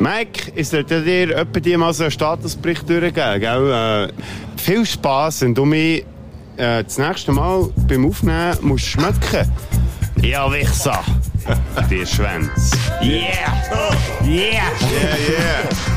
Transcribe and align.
Mike, 0.00 0.52
ich 0.54 0.68
sollte 0.68 1.02
dir 1.02 1.36
etwa 1.36 1.60
die 1.60 1.76
mal 1.76 1.92
so 1.92 2.04
einen 2.04 2.10
Statusbericht 2.10 2.88
durchgeben, 2.88 3.40
gell? 3.40 4.08
Äh, 4.08 4.60
viel 4.60 4.86
Spass, 4.86 5.40
wenn 5.40 5.54
du 5.54 5.64
mich 5.64 6.04
äh, 6.56 6.84
das 6.84 6.98
nächste 6.98 7.32
Mal 7.32 7.68
beim 7.88 8.06
Aufnehmen 8.06 8.56
musst 8.62 8.86
schmecken. 8.86 9.50
Ja, 10.22 10.50
Wichser. 10.52 11.02
Die 11.90 12.06
Schwänz. 12.06 12.72
Yeah! 13.00 13.20
Yeah! 14.24 14.62
Yeah, 14.82 15.16
yeah. 15.28 15.87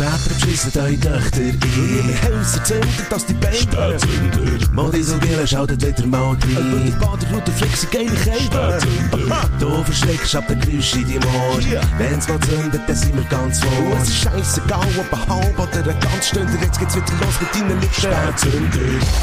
Oh. 0.00 0.04
Väter 0.04 0.28
beschissen 0.28 0.80
eure 0.80 1.00
Töchter 1.00 1.40
in 1.40 1.58
ihre 1.96 2.38
Häuser, 2.38 2.64
zünden, 2.64 3.06
dass 3.10 3.26
die 3.26 3.34
Beine 3.34 3.96
Modisogele 4.72 5.46
schaltet 5.46 5.84
wieder 5.84 6.06
mal 6.06 6.28
rein. 6.28 6.38
Über 6.40 6.80
die 6.80 6.90
Baderroute 6.90 7.52
fliegt 7.52 7.76
sie 7.76 7.86
geile 7.88 8.10
Kälte. 8.10 8.78
Du 9.58 9.82
verschreckst 9.82 10.36
ab 10.36 10.46
den 10.46 10.60
Geräusch 10.60 10.94
in 10.94 11.02
deinem 11.02 11.34
Ohr. 11.34 11.58
Wenn's 11.98 12.28
mal 12.28 12.38
zündet, 12.40 12.82
dann 12.86 12.96
sind 12.96 13.16
wir 13.16 13.24
ganz 13.24 13.60
vor. 13.60 13.72
Es 14.00 14.08
ist 14.08 14.16
scheissegal, 14.18 14.86
ob 14.98 15.12
ein 15.12 15.28
halb 15.28 15.58
oder 15.58 15.90
ein 15.90 16.00
ganz 16.00 16.28
Stunde. 16.28 16.52
Jetzt 16.62 16.78
geht's 16.78 16.94
wieder 16.94 17.12
los 17.20 17.40
mit 17.40 17.54
deinen 17.54 17.80
Lippen. 17.80 18.70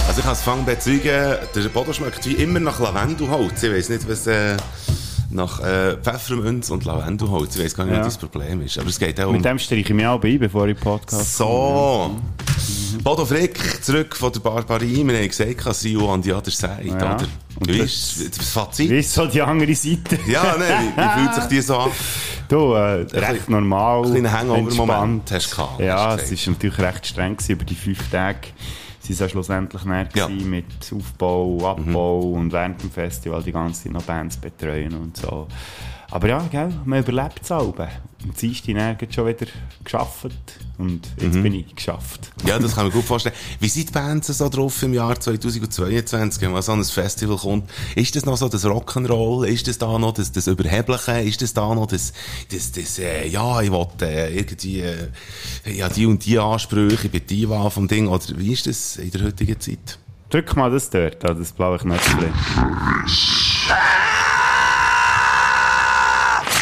Also 0.07 0.19
ich 0.19 0.23
kann 0.23 0.33
es 0.33 0.41
fangen 0.41 0.65
bezeugen, 0.65 1.37
der 1.55 1.69
Boden 1.73 1.93
schmeckt 1.93 2.25
wie 2.25 2.33
immer 2.33 2.59
nach 2.59 2.79
Lavendelholz. 2.79 3.63
Ich 3.63 3.71
weiss 3.71 3.89
nicht, 3.89 4.09
was... 4.09 4.27
Äh 4.27 4.57
nach 5.35 5.59
äh, 5.59 5.97
Pfefferminz 5.97 6.69
und 6.69 6.85
Lavendelholz. 6.85 7.55
Ich 7.55 7.63
weiß 7.63 7.75
gar 7.75 7.85
nicht, 7.85 7.93
ja. 7.93 7.99
was 7.99 8.07
das 8.07 8.17
Problem 8.17 8.61
ist. 8.61 8.79
Aber 8.79 8.89
es 8.89 8.97
geht 8.97 9.19
auch 9.19 9.27
um... 9.27 9.33
Mit 9.33 9.45
dem 9.45 9.59
stelle 9.59 9.81
ich 9.81 9.89
mich 9.89 10.05
auch 10.05 10.19
bei, 10.19 10.37
bevor 10.37 10.67
ich 10.67 10.79
Podcast 10.79 11.37
So. 11.37 12.11
Mhm. 12.15 13.03
Bodo 13.03 13.25
Frick, 13.25 13.83
zurück 13.83 14.15
von 14.15 14.31
der 14.31 14.39
Barbarie. 14.39 15.05
Wir 15.05 15.17
haben 15.17 15.27
gesagt, 15.27 15.75
Sion 15.75 16.09
an 16.09 16.21
die 16.21 16.33
andere 16.33 16.51
Seite, 16.51 16.87
ja. 16.87 16.95
oder? 16.95 17.27
Wie 17.59 17.79
ist 17.79 18.37
das 18.37 18.49
Fazit? 18.49 18.89
Wie 18.89 18.99
ist 18.99 19.13
so 19.13 19.27
die 19.27 19.41
andere 19.41 19.75
Seite? 19.75 20.17
ja, 20.27 20.55
nein, 20.57 20.93
wie, 20.95 21.19
fühlt 21.19 21.35
sich 21.35 21.45
die 21.45 21.61
so 21.61 21.77
an? 21.77 21.91
Du, 22.47 22.73
äh, 22.73 23.05
recht 23.17 23.49
normal. 23.49 24.05
Ein 24.05 24.11
kleiner 24.11 24.31
Hangover-Moment 24.31 25.31
hast 25.31 25.51
du 25.51 25.55
gehabt. 25.55 25.79
Ja, 25.79 26.15
es 26.15 26.31
war 26.31 26.53
natürlich 26.53 26.79
recht 26.79 27.07
streng 27.07 27.37
über 27.47 27.63
die 27.63 27.75
fünf 27.75 28.09
Tage 28.09 28.49
sie 29.05 29.13
sind 29.13 29.31
schlussendlich 29.31 29.85
näher 29.85 30.09
ja. 30.15 30.27
mit 30.27 30.65
Aufbau, 30.93 31.59
Abbau 31.65 32.21
mhm. 32.21 32.39
und 32.39 32.53
während 32.53 32.81
dem 32.81 32.91
Festival 32.91 33.43
die 33.43 33.51
ganze 33.51 33.83
Zeit 33.83 33.93
noch 33.93 34.03
Bands 34.03 34.37
betreuen 34.37 34.93
und 34.95 35.17
so. 35.17 35.47
Aber 36.11 36.27
ja, 36.27 36.39
gell, 36.51 36.69
man 36.85 36.99
überlebt 36.99 37.41
es 37.43 37.51
auch. 37.51 37.73
Und 38.25 38.37
sie 38.37 38.51
ist 38.51 38.65
die 38.65 38.73
schon 39.11 39.27
wieder 39.27 39.45
geschafft 39.83 40.27
und 40.77 41.07
jetzt 41.19 41.35
mhm. 41.35 41.43
bin 41.43 41.53
ich 41.53 41.75
geschafft. 41.75 42.31
Ja, 42.45 42.57
das 42.57 42.73
kann 42.75 42.85
man 42.85 42.93
gut 42.93 43.03
vorstellen. 43.03 43.35
Wie 43.59 43.67
sind 43.67 43.89
die 43.89 43.93
Bands 43.93 44.27
so 44.27 44.49
drauf 44.49 44.81
im 44.81 44.93
Jahr 44.93 45.19
2022, 45.19 46.41
wenn 46.41 46.61
so 46.61 46.71
ein 46.71 46.83
Festival 46.83 47.37
kommt? 47.37 47.69
Ist 47.95 48.15
das 48.15 48.25
noch 48.25 48.35
so 48.35 48.49
das 48.49 48.65
Rock'n'Roll? 48.65 49.45
Ist 49.45 49.67
das 49.67 49.77
da 49.77 49.99
noch 49.99 50.13
das, 50.13 50.31
das 50.31 50.47
Überhebliche? 50.47 51.21
Ist 51.21 51.41
das 51.41 51.53
da 51.53 51.73
noch 51.73 51.85
das, 51.85 52.13
das, 52.51 52.71
das 52.71 52.97
äh, 52.99 53.27
ja, 53.27 53.61
ich 53.61 53.71
will 53.71 53.87
äh, 54.01 54.35
irgendwie 54.35 54.81
äh, 54.81 55.07
ja, 55.65 55.87
die 55.87 56.07
und 56.07 56.25
die 56.25 56.39
Ansprüche, 56.39 57.05
ich 57.05 57.11
bin 57.11 57.25
Diva 57.27 57.69
vom 57.69 57.87
Ding, 57.87 58.07
oder 58.07 58.23
wie 58.37 58.53
ist 58.53 58.65
das 58.65 58.97
in 58.97 59.11
der 59.11 59.23
heutigen 59.23 59.59
Zeit? 59.59 59.99
Drück 60.29 60.55
mal 60.55 60.71
das 60.71 60.89
dort, 60.89 61.23
das 61.23 61.51
blaue 61.51 61.77
Knöpfchen. 61.77 62.33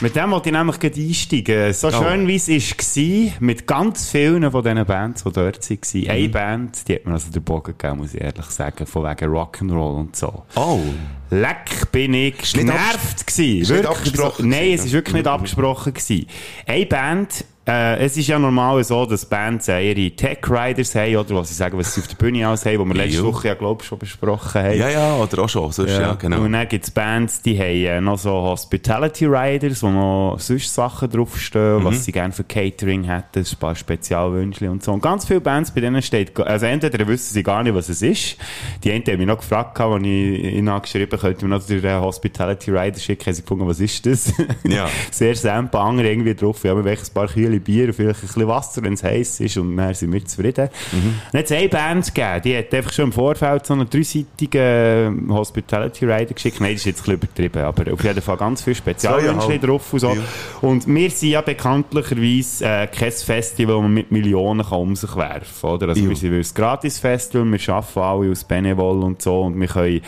Mit 0.04 0.18
dem 0.18 0.32
wollte 0.32 0.50
ich 0.50 0.54
nämlich 0.54 0.80
gleich 0.82 0.98
einsteigen. 0.98 1.72
So 1.72 1.88
oh. 1.88 1.92
schön 1.92 2.28
wie 2.28 2.36
es 2.36 2.50
war, 2.50 3.32
mit 3.40 3.66
ganz 3.66 4.09
vielen 4.09 4.52
von 4.52 4.62
diesen 4.62 4.86
Bands, 4.86 5.23
die 5.23 5.32
dort 5.32 5.70
waren. 5.70 5.80
Mhm. 5.94 6.09
Eine 6.09 6.30
Band, 6.30 6.88
die 6.90 6.96
hat 6.96 7.06
mir 7.06 7.14
also 7.14 7.32
den 7.32 7.42
Bogen 7.42 7.73
gegeben, 7.78 8.00
muss 8.00 8.14
ich 8.14 8.20
ehrlich 8.20 8.46
sagen, 8.48 8.86
von 8.86 9.04
wegen 9.06 9.31
Rock'n'Roll 9.31 10.00
und 10.00 10.14
so. 10.18 10.44
Oh. 10.56 10.81
Leck 11.30 11.90
bin 11.94 12.16
ich 12.16 12.52
genervt 12.52 13.26
gewesen. 13.26 13.78
Wirklich, 13.78 14.14
Nein, 14.40 14.74
es 14.74 14.84
war 14.84 14.92
wirklich 14.92 15.16
nicht 15.16 15.28
abgesprochen 15.28 15.94
gewesen. 15.94 16.28
Eine 16.68 16.86
Band, 16.86 17.46
äh, 17.66 18.03
es 18.03 18.17
ist 18.17 18.28
ja 18.28 18.38
normal 18.38 18.83
so, 18.83 19.06
dass 19.06 19.25
Bands 19.25 19.69
äh, 19.69 19.92
ihre 19.92 20.14
Tech-Riders 20.14 20.95
haben, 20.95 21.16
oder 21.16 21.36
was 21.36 21.47
sie 21.47 21.56
sagen, 21.56 21.78
was 21.78 21.94
sie 21.94 22.02
auf 22.02 22.08
der 22.08 22.17
Bühne 22.17 22.50
aus 22.50 22.66
haben, 22.66 22.80
wo 22.80 22.86
wir 22.86 22.94
letzte 22.94 23.24
Woche 23.24 23.47
ja, 23.47 23.53
glaube 23.53 23.81
ich, 23.81 23.88
schon 23.88 24.00
besprochen 24.00 24.62
haben. 24.62 24.78
Ja, 24.78 24.90
ja, 24.90 25.16
oder 25.16 25.44
auch 25.44 25.47
schon, 25.47 25.72
sonst, 25.72 25.91
ja, 25.91 26.01
ja 26.01 26.13
genau. 26.16 26.41
Und 26.41 26.51
dann 26.51 26.68
gibt 26.68 26.84
es 26.84 26.91
Bands, 26.91 27.41
die 27.41 27.57
haben 27.57 27.85
äh, 27.85 28.01
noch 28.01 28.18
so 28.18 28.31
Hospitality-Riders, 28.31 29.81
wo 29.81 29.90
noch 29.90 30.40
sonst 30.40 30.74
Sachen 30.74 31.09
draufstehen, 31.09 31.79
mhm. 31.79 31.85
was 31.85 32.03
sie 32.03 32.12
gerne 32.12 32.34
für 32.34 32.44
Catering 32.44 33.06
hätten, 33.06 33.40
ein 33.40 33.57
paar 33.59 33.75
Spezialwünsche 33.75 34.69
und 34.69 34.84
so. 34.84 34.91
Und 34.91 35.01
ganz 35.01 35.25
viele 35.25 35.40
Bands, 35.40 35.72
bei 35.72 35.80
denen 35.80 36.01
steht, 36.01 36.38
also 36.38 36.66
entweder 36.66 37.07
wissen 37.07 37.34
sie 37.34 37.44
gar 37.44 37.63
nicht, 37.63 37.75
was 37.75 37.88
es 37.88 38.01
ist. 38.01 38.35
Die 38.84 38.91
einen 38.91 39.06
haben 39.06 39.19
mich 39.19 39.28
noch 39.28 39.38
gefragt, 39.38 39.80
als 39.80 40.03
ich 40.03 40.09
ihnen 40.09 40.81
geschrieben 40.81 41.12
habe, 41.13 41.22
könnte 41.22 41.45
mir 41.45 41.57
noch 41.57 41.66
den 41.66 42.01
Hospitality-Rider 42.01 43.00
schicken, 43.00 43.25
haben 43.28 43.34
sie 43.34 43.41
gefunden, 43.41 43.68
was 43.68 43.80
ist 43.80 44.06
das? 44.06 44.34
Ja. 44.66 44.90
Sehr 45.12 45.35
simpel, 45.35 45.80
andere 45.80 46.09
irgendwie 46.09 46.35
drauf, 46.35 46.62
ja, 46.66 46.75
wir 46.75 46.91
ein 46.91 46.97
paar 47.13 47.28
Kühe 47.28 47.53
Kühle 47.53 47.59
Bier 47.59 47.88
und 47.88 47.94
vielleicht 47.94 48.19
ein 48.19 48.28
bisschen 48.28 48.47
Wasser, 48.47 48.84
wenn 48.84 48.94
es 48.94 49.03
heiß 49.03 49.40
ist 49.41 49.58
und 49.58 49.78
dann 49.78 49.94
sind 49.94 50.12
wir 50.12 50.25
zufrieden. 50.25 50.69
Mhm. 50.91 51.19
Dann 51.31 51.40
hat 51.40 51.46
es 51.46 51.52
eine 51.52 51.69
Band 51.69 52.14
gegeben, 52.14 52.41
die 52.44 52.58
hat 52.58 52.74
einfach 52.74 52.94
schon 52.94 53.06
im 53.06 53.12
Vorfeld 53.12 53.66
so 53.66 53.74
einen 53.74 53.90
dreiseitigen 53.90 55.30
Hospitality 55.30 56.06
Rider 56.06 56.34
geschickt. 56.34 56.59
Nein, 56.59 56.74
das 56.74 56.81
ist 56.81 56.86
jetzt 56.86 57.00
ein 57.00 57.19
bisschen 57.19 57.47
übertrieben, 57.47 57.63
aber 57.63 57.94
auf 57.94 58.03
jeden 58.03 58.22
Fall 58.22 58.38
ganz 58.38 58.62
viele 58.62 58.75
Spezialwünsche 58.75 59.59
drauf 59.59 59.94
und 59.94 60.00
so. 60.00 60.09
Ja. 60.09 60.22
Und 60.62 60.88
wir 60.88 61.09
sind 61.09 61.30
ja 61.30 61.42
bekanntlicherweise 61.42 62.66
äh, 62.66 62.88
kein 62.88 63.12
Festival, 63.12 63.75
wo 63.75 63.81
man 63.81 63.94
mit 63.94 64.12
Millionen 64.12 64.66
kann 64.66 64.80
um 64.80 64.96
sich 64.96 65.16
werfen 65.16 65.62
kann. 65.62 65.72
Oder? 65.72 65.90
Also 65.90 66.02
ja. 66.02 66.09
wir 66.09 66.16
sind 66.16 66.34
ein 66.34 66.46
Gratis-Festival, 66.53 67.46
wir 67.46 67.74
arbeiten 67.74 68.00
alle 68.00 68.31
aus 68.31 68.44
Benevol 68.44 69.03
und 69.03 69.22
so 69.22 69.42
und 69.42 69.59
wir 69.59 69.68
können 69.68 70.02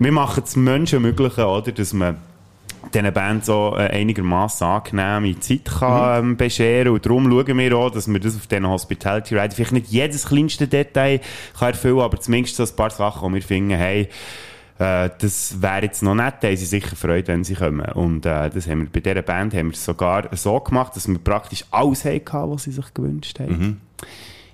wir 0.00 0.10
machen 0.10 0.42
es 0.44 0.56
Menschen 0.56 1.02
möglich, 1.02 1.38
oder, 1.38 1.70
dass 1.70 1.92
man 1.92 2.18
diesen 2.92 3.12
Band 3.12 3.44
so 3.44 3.74
äh, 3.76 3.88
einigermaßen 3.88 4.66
angenehme 4.66 5.38
Zeit 5.40 5.64
kann, 5.64 6.24
mhm. 6.24 6.30
ähm, 6.30 6.36
bescheren 6.36 6.92
Und 6.92 7.06
darum 7.06 7.30
schauen 7.30 7.58
wir 7.58 7.76
auch, 7.76 7.90
dass 7.90 8.08
wir 8.08 8.20
das 8.20 8.36
auf 8.36 8.46
diesen 8.46 8.68
Hospitality 8.68 9.38
Ride 9.38 9.54
vielleicht 9.54 9.72
nicht 9.72 9.88
jedes 9.88 10.26
kleinste 10.26 10.66
Detail 10.66 11.20
kann 11.58 11.68
erfüllen 11.68 12.00
aber 12.00 12.20
zumindest 12.20 12.56
so 12.56 12.64
ein 12.64 12.76
paar 12.76 12.90
Sachen, 12.90 13.28
die 13.28 13.34
wir 13.36 13.42
finden, 13.42 13.70
hey, 13.70 14.08
äh, 14.78 15.10
das 15.18 15.60
wäre 15.60 15.82
jetzt 15.82 16.02
noch 16.02 16.14
nett, 16.14 16.34
da 16.40 16.48
haben 16.48 16.56
sie 16.56 16.66
sicher 16.66 16.96
Freude, 16.96 17.28
wenn 17.28 17.44
sie 17.44 17.54
kommen. 17.54 17.86
Und 17.92 18.26
äh, 18.26 18.50
das 18.50 18.68
haben 18.68 18.82
wir 18.82 18.88
bei 18.90 19.00
dieser 19.00 19.22
Band 19.22 19.54
haben 19.54 19.70
wir 19.70 19.76
sogar 19.76 20.28
so 20.32 20.58
gemacht, 20.60 20.96
dass 20.96 21.08
wir 21.08 21.18
praktisch 21.18 21.64
alles 21.70 22.04
hatten, 22.04 22.50
was 22.50 22.64
sie 22.64 22.72
sich 22.72 22.92
gewünscht 22.92 23.38
haben. 23.38 23.58
Mhm. 23.58 23.80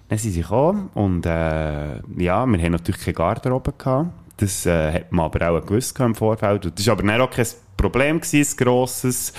Dann 0.09 0.19
sind 0.19 0.33
sie 0.33 0.43
gekommen 0.43 0.91
und 0.95 1.25
äh, 1.25 1.97
ja, 2.19 2.45
wir 2.45 2.63
haben 2.63 2.73
natürlich 2.73 3.01
keine 3.01 3.15
Garderobe 3.15 3.73
gehabt. 3.79 4.11
Das 4.39 4.67
äh, 4.67 4.93
hat 4.93 5.13
man 5.13 5.27
aber 5.27 5.51
auch 5.51 5.65
gewusst 5.65 5.99
im 6.01 6.15
Vorfeld. 6.15 6.67
Und 6.67 6.79
das 6.79 6.87
war 6.87 6.99
aber 6.99 7.25
auch 7.25 7.31
kein 7.31 7.47
Problem, 7.81 8.21
gewesen, 8.21 8.53
ein 8.53 8.65
grosses. 8.65 9.33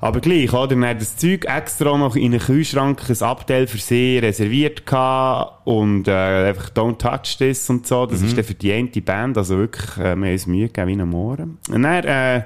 Aber 0.00 0.20
gleich, 0.20 0.52
oder? 0.52 0.68
Dann 0.68 0.84
hat 0.84 1.00
das 1.00 1.16
Zeug 1.16 1.44
extra 1.44 1.96
noch 1.96 2.16
in 2.16 2.32
einen 2.32 2.40
Kühlschrank, 2.40 3.08
ein 3.08 3.22
Abteil 3.22 3.68
für 3.68 3.78
sie 3.78 4.18
reserviert 4.18 4.84
gehabt 4.84 5.64
und 5.64 6.08
äh, 6.08 6.48
einfach 6.48 6.70
don't 6.70 6.98
touch 6.98 7.38
this 7.38 7.70
und 7.70 7.86
so. 7.86 8.06
Das 8.06 8.20
mhm. 8.20 8.26
ist 8.26 8.36
dann 8.36 8.44
für 8.44 8.54
die 8.54 8.72
eine 8.72 8.88
Band, 8.88 9.38
also 9.38 9.58
wirklich, 9.58 9.96
äh, 9.98 10.16
wir 10.16 10.26
haben 10.26 10.32
uns 10.32 10.46
Mühe 10.48 10.66
gegeben 10.66 10.88
wie 10.88 11.02
am 11.02 11.10
Morgen. 11.10 11.58
Und 11.70 11.82
dann, 11.84 12.04
äh, 12.04 12.42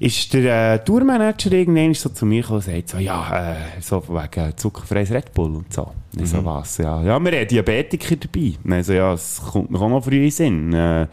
ist 0.00 0.32
der 0.32 0.74
äh, 0.74 0.84
Tourmanager 0.84 1.52
irgendwann 1.52 1.94
so 1.94 2.08
zu 2.08 2.24
mir 2.24 2.42
gekommen 2.42 2.58
und 2.58 2.64
sagt 2.64 2.88
so, 2.88 2.98
ja, 2.98 3.52
äh, 3.52 3.80
so 3.80 4.02
wegen 4.08 4.56
zuckerfreies 4.56 5.10
Red 5.10 5.32
Bull 5.34 5.56
und 5.56 5.72
so. 5.72 5.92
Mhm. 6.12 6.22
Ich 6.22 6.30
so, 6.30 6.44
was? 6.44 6.78
Ja, 6.78 7.02
ja, 7.02 7.18
wir 7.20 7.38
haben 7.38 7.48
Diabetiker 7.48 8.16
dabei. 8.16 8.54
Und 8.64 8.82
so, 8.82 8.92
ja, 8.92 9.12
es 9.12 9.42
kommt 9.52 9.70
mir 9.70 9.80
auch 9.80 9.88
noch 9.88 10.04
früh 10.04 10.24
in 10.24 10.30
Sinn. 10.30 10.72
Äh, 10.72 11.06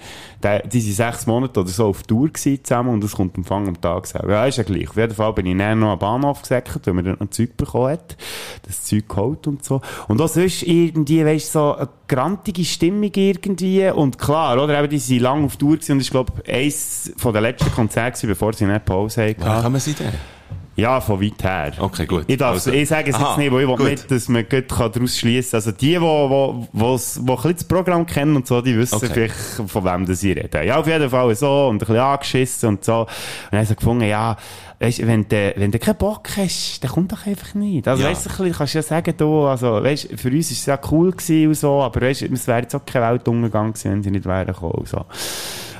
die, 0.43 0.69
die 0.69 0.81
sind 0.81 0.93
sechs 0.93 1.25
Monate 1.27 1.59
oder 1.59 1.69
so 1.69 1.87
auf 1.87 2.03
Tour 2.03 2.29
zusammen 2.33 2.93
und 2.93 3.03
es 3.03 3.13
kommt 3.13 3.35
am 3.35 3.41
Anfang 3.41 3.67
am 3.67 3.81
Tag 3.81 4.07
selber. 4.07 4.31
Ja, 4.31 4.45
ist 4.45 4.57
ja 4.57 4.63
gleich. 4.63 4.89
Auf 4.89 4.95
jeden 4.95 5.13
Fall 5.13 5.33
bin 5.33 5.47
ich 5.47 5.55
näher 5.55 5.75
noch 5.75 5.91
am 5.91 5.99
Bahnhof 5.99 6.41
gesäckert, 6.41 6.87
weil 6.87 6.93
man 6.93 7.05
dann 7.05 7.17
noch 7.19 7.29
Zeug 7.29 7.57
bekommen 7.57 7.91
hat. 7.91 8.15
Das 8.63 8.85
Zeug 8.85 9.09
geholt 9.09 9.47
und 9.47 9.63
so. 9.65 9.81
Und 10.07 10.21
auch 10.21 10.29
sonst 10.29 10.63
irgendwie, 10.63 11.25
weißt 11.25 11.55
du, 11.55 11.59
so 11.59 11.75
eine 11.75 11.89
grantige 12.07 12.63
Stimmung 12.63 13.11
irgendwie. 13.13 13.89
Und 13.89 14.17
klar, 14.17 14.61
oder? 14.61 14.79
Eben, 14.79 14.89
die 14.89 14.99
sind 14.99 15.21
lange 15.21 15.45
auf 15.45 15.57
Tour 15.57 15.73
gewesen 15.73 15.93
und 15.93 16.01
ich 16.01 16.09
glaube, 16.09 16.31
eins 16.47 17.11
von 17.17 17.33
den 17.33 17.43
letzten 17.43 17.71
Konzerten, 17.71 18.27
bevor 18.27 18.53
sie 18.53 18.65
eine 18.65 18.79
Pause 18.79 19.29
hatten. 19.29 19.41
Woher 19.41 19.61
kann 19.61 19.71
man 19.71 19.81
sie 19.81 19.93
denn? 19.93 20.13
Ja, 20.75 20.99
von 20.99 21.21
weit 21.21 21.41
her. 21.41 21.71
Okay, 21.79 22.05
gut. 22.05 22.25
Ich, 22.27 22.43
also, 22.43 22.71
ich 22.71 22.89
sage 22.89 23.09
es 23.09 23.17
jetzt 23.17 23.37
nicht, 23.37 23.51
weil 23.51 23.61
ich 23.61 23.67
will 23.67 23.89
nicht, 23.89 24.11
dass 24.11 24.27
man 24.27 24.45
daraus 24.49 25.17
schließen 25.17 25.51
kann. 25.51 25.57
Also 25.57 25.71
die, 25.71 25.95
die, 25.95 26.01
wo, 26.01 26.29
wo, 26.29 26.67
wo 26.73 26.87
ein 26.87 26.97
bisschen 26.97 27.53
das 27.53 27.63
Programm 27.63 28.05
kennen 28.05 28.35
und 28.35 28.45
so, 28.47 28.61
die 28.61 28.77
wissen 28.77 28.95
okay. 28.95 29.09
vielleicht, 29.11 29.69
von 29.71 29.85
wem 29.85 30.05
das 30.05 30.21
ich 30.23 30.35
rede. 30.35 30.65
Ja, 30.65 30.77
auf 30.77 30.87
jeden 30.87 31.09
Fall 31.09 31.33
so 31.35 31.67
und 31.67 31.75
ein 31.75 31.79
bisschen 31.79 31.97
angeschissen 31.97 32.69
und 32.69 32.83
so. 32.83 33.01
Und 33.01 33.07
dann 33.51 33.59
haben 33.59 33.67
sie 33.67 33.75
gefunden, 33.75 34.07
ja, 34.07 34.35
weißt, 34.79 35.07
wenn 35.07 35.27
du, 35.27 35.53
wenn 35.55 35.71
du 35.71 35.79
keinen 35.79 35.97
Bock 35.97 36.27
hast, 36.35 36.83
dann 36.83 36.91
kommt 36.91 37.11
doch 37.11 37.25
einfach 37.25 37.53
nicht. 37.53 37.87
Also, 37.87 38.03
ja. 38.03 38.09
weißt 38.09 38.25
du, 38.25 38.51
kannst 38.51 38.73
du 38.73 38.77
ja 38.77 38.83
sagen, 38.83 39.13
du, 39.17 39.45
also, 39.45 39.81
weißt, 39.81 40.09
für 40.17 40.29
uns 40.29 40.49
war 40.49 40.57
es 40.57 40.65
ja 40.65 40.79
cool 40.91 41.11
gewesen 41.11 41.47
und 41.47 41.55
so, 41.55 41.81
aber 41.81 42.01
weißt, 42.01 42.23
es 42.23 42.47
wäre 42.47 42.61
jetzt 42.61 42.75
auch 42.75 42.85
keine 42.85 43.05
Weltuntergang 43.05 43.71
gewesen, 43.71 43.91
wenn 43.91 44.03
sie 44.03 44.11
nicht 44.11 44.25
wären 44.25 44.47
gekommen, 44.47 44.85
so. 44.85 45.05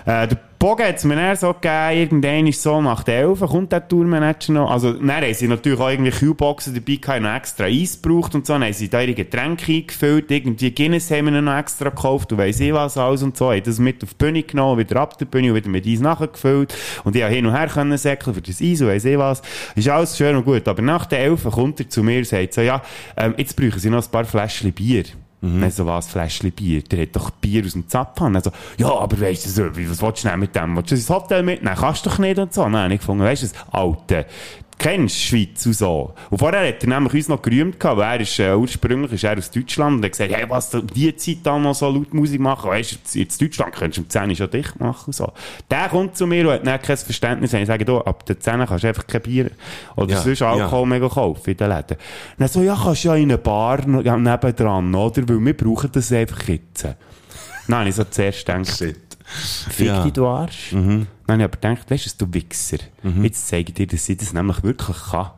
Äh, 0.06 0.28
der 0.28 0.38
Bogen 0.60 0.86
hat 0.88 0.96
es 0.96 1.04
mir 1.04 1.16
dann 1.16 1.36
so 1.36 1.54
gegeben, 1.54 1.94
irgendwann 1.94 2.48
ist 2.48 2.64
so 2.64 2.82
nach 2.82 3.04
der 3.04 3.20
11 3.20 3.40
kommt 3.42 3.72
der 3.72 3.88
Tourmanager 3.88 4.54
noch. 4.54 4.72
Also, 4.72 4.94
dann 4.94 5.12
haben 5.12 5.34
sie 5.34 5.48
natürlich 5.48 5.80
auch 5.80 5.90
irgendwie 5.90 6.12
Kühlboxen 6.12 6.74
dabei 6.74 6.96
gehabt, 6.96 7.22
noch 7.22 7.36
extra 7.36 7.66
Eis 7.66 8.02
gebraucht 8.02 8.34
und 8.36 8.46
so. 8.46 8.54
Dann 8.54 8.64
haben 8.64 8.74
sie 8.74 8.90
da 8.90 9.02
ihre 9.02 9.14
Getränke 9.14 9.72
eingefüllt, 9.72 10.32
irgendwie 10.32 10.72
Guinness 10.72 11.12
haben 11.12 11.26
wir 11.26 11.42
noch 11.42 11.58
extra 11.58 11.90
gekauft, 11.90 12.32
du 12.32 12.38
weiss 12.38 12.60
ich 12.60 12.74
was 12.74 12.98
alles 12.98 13.22
und 13.22 13.36
so. 13.36 13.52
Haben 13.52 13.64
das 13.64 13.80
mit 13.80 14.04
auf 14.04 14.14
die 14.14 14.26
Bühne 14.26 14.44
genommen, 14.44 14.80
wieder 14.80 15.02
ab 15.02 15.18
der 15.18 15.26
Bühne 15.26 15.50
und 15.50 15.56
wieder 15.56 15.70
mit 15.70 15.86
Eis 15.86 16.00
nachgefüllt. 16.00 16.76
Und 17.04 17.16
ich 17.16 17.22
konnte 17.22 17.36
hin 17.36 17.46
und 17.46 17.54
her 17.54 17.68
können 17.68 17.98
säckeln 17.98 18.34
für 18.34 18.42
das 18.42 18.62
Eis 18.62 18.82
und 18.82 18.88
weiss 18.88 19.06
ich 19.06 19.18
was. 19.18 19.42
Ist 19.76 19.90
alles 19.90 20.18
schön 20.18 20.36
und 20.36 20.46
gut. 20.46 20.68
Aber 20.68 20.82
nach 20.82 21.06
der 21.06 21.20
11 21.20 21.44
kommt 21.44 21.80
er 21.80 21.90
zu 21.90 22.02
mir 22.02 22.20
und 22.20 22.28
sagt 22.28 22.54
so, 22.54 22.62
ja, 22.62 22.82
ähm, 23.18 23.34
jetzt 23.38 23.56
brauchen 23.56 23.80
sie 23.80 23.90
noch 23.90 24.04
ein 24.04 24.12
paar 24.12 24.26
Fläschchen 24.26 24.72
Bier. 24.72 25.04
Mhm. 25.46 25.62
Dann 25.62 25.72
so, 25.72 25.86
was, 25.86 26.08
Fläschchen 26.08 26.52
Bier? 26.52 26.82
Der 26.82 27.04
hat 27.04 27.16
doch 27.16 27.30
Bier 27.30 27.64
aus 27.66 27.74
dem 27.74 27.88
Zapfhahn. 27.88 28.36
Also, 28.36 28.52
ja, 28.78 28.90
aber 28.90 29.20
weisst 29.20 29.46
du, 29.46 29.50
so, 29.50 29.64
was 29.68 30.02
willst 30.02 30.24
du 30.24 30.28
denn 30.30 30.40
mit 30.40 30.56
dem? 30.56 30.76
Willst 30.76 30.92
du 30.92 30.96
ins 30.96 31.10
Hotel 31.10 31.44
mitnehmen? 31.44 31.76
Kannst 31.78 32.06
du 32.06 32.10
doch 32.10 32.18
nicht 32.20 32.40
und 32.40 32.54
so. 32.54 32.66
Habe 32.66 32.94
ich 32.94 33.00
gefunden, 33.00 33.24
weisst 33.24 33.44
du, 33.44 33.48
das 33.48 33.74
Alte, 33.74 34.26
kennst 34.78 35.22
Schweiz 35.22 35.66
und 35.66 35.74
so. 35.74 36.14
Und 36.30 36.38
vorher 36.38 36.68
hat 36.68 36.84
er 36.84 36.90
nämlich 36.90 37.14
uns 37.14 37.28
noch 37.30 37.42
gerühmt 37.42 37.80
gehabt, 37.80 37.98
weil 37.98 38.18
er 38.18 38.22
ist, 38.22 38.38
äh, 38.40 38.54
ursprünglich 38.54 39.14
ist 39.14 39.24
er 39.24 39.38
aus 39.38 39.50
Deutschland 39.52 39.98
und 39.98 40.04
hat 40.06 40.12
gesagt, 40.12 40.32
hey, 40.34 40.46
was, 40.50 40.70
die 40.94 41.16
Zeit 41.16 41.38
da 41.44 41.58
noch 41.58 41.74
so 41.76 41.90
laut 41.90 42.14
Musik 42.14 42.40
machen, 42.42 42.70
weisst 42.70 43.00
du, 43.14 43.20
in 43.20 43.28
Deutschland 43.40 43.74
könntest 43.74 43.98
du 43.98 44.02
um 44.04 44.10
10 44.10 44.30
Uhr 44.30 44.36
schon 44.36 44.50
dicht 44.52 44.80
machen 44.80 45.04
und 45.08 45.14
so. 45.14 45.32
Der 45.72 45.90
kommt 45.90 46.18
zu 46.18 46.28
mir 46.28 46.46
und 46.48 46.54
hat 46.56 46.68
dann 46.68 46.82
kein 46.82 46.98
Verständnis, 46.98 47.54
und 47.54 47.60
ich 47.62 47.68
sage, 47.68 47.86
du, 47.86 48.00
ab 48.00 48.26
der 48.26 48.40
10 48.40 48.66
kannst 48.66 48.84
du 48.84 48.88
einfach 48.88 49.08
kein 49.08 49.22
Bier 49.22 49.52
oder 49.96 50.12
Ja, 50.14 50.22
sonst 50.22 50.42
Alkohol 50.42 50.82
ja. 50.92 51.00
mehr 51.00 51.10
kaufen 51.10 51.50
in 51.52 51.58
den 51.58 51.70
Läden. 51.70 51.98
Und 51.98 52.40
dann 52.40 52.48
so, 52.50 52.62
ja, 52.62 52.78
kannst 52.82 53.04
du 53.04 53.08
ja 53.10 53.16
in 53.16 53.24
eine 53.32 53.38
Bar 53.38 53.86
nebendran, 53.88 54.94
oder? 54.94 55.28
Weil 55.30 55.40
wir 55.46 55.56
brauchen 55.58 55.90
das 55.92 56.12
einfach 56.12 56.48
jetzt. 56.48 56.88
Habe 57.72 57.90
ich 57.90 57.96
so 57.96 58.04
zuerst 58.04 58.46
gedacht, 58.46 58.68
Shit. 58.68 59.00
Fick 59.70 59.88
Ja. 59.88 60.04
dich, 60.04 60.14
du 60.14 60.28
Arsch. 60.28 60.76
Dann 61.28 61.42
habe 61.42 61.52
ich 61.54 61.58
aber 61.64 61.76
gedacht, 61.76 61.92
weißt 61.92 62.22
du, 62.22 62.26
du 62.26 62.34
Wichser. 62.34 62.78
Jetzt 63.24 63.48
zeige 63.48 63.70
ich 63.70 63.74
dir, 63.76 63.88
dass 63.88 64.08
ich 64.10 64.18
das 64.18 64.34
nämlich 64.34 64.62
wirklich 64.64 64.98
kann. 65.12 65.32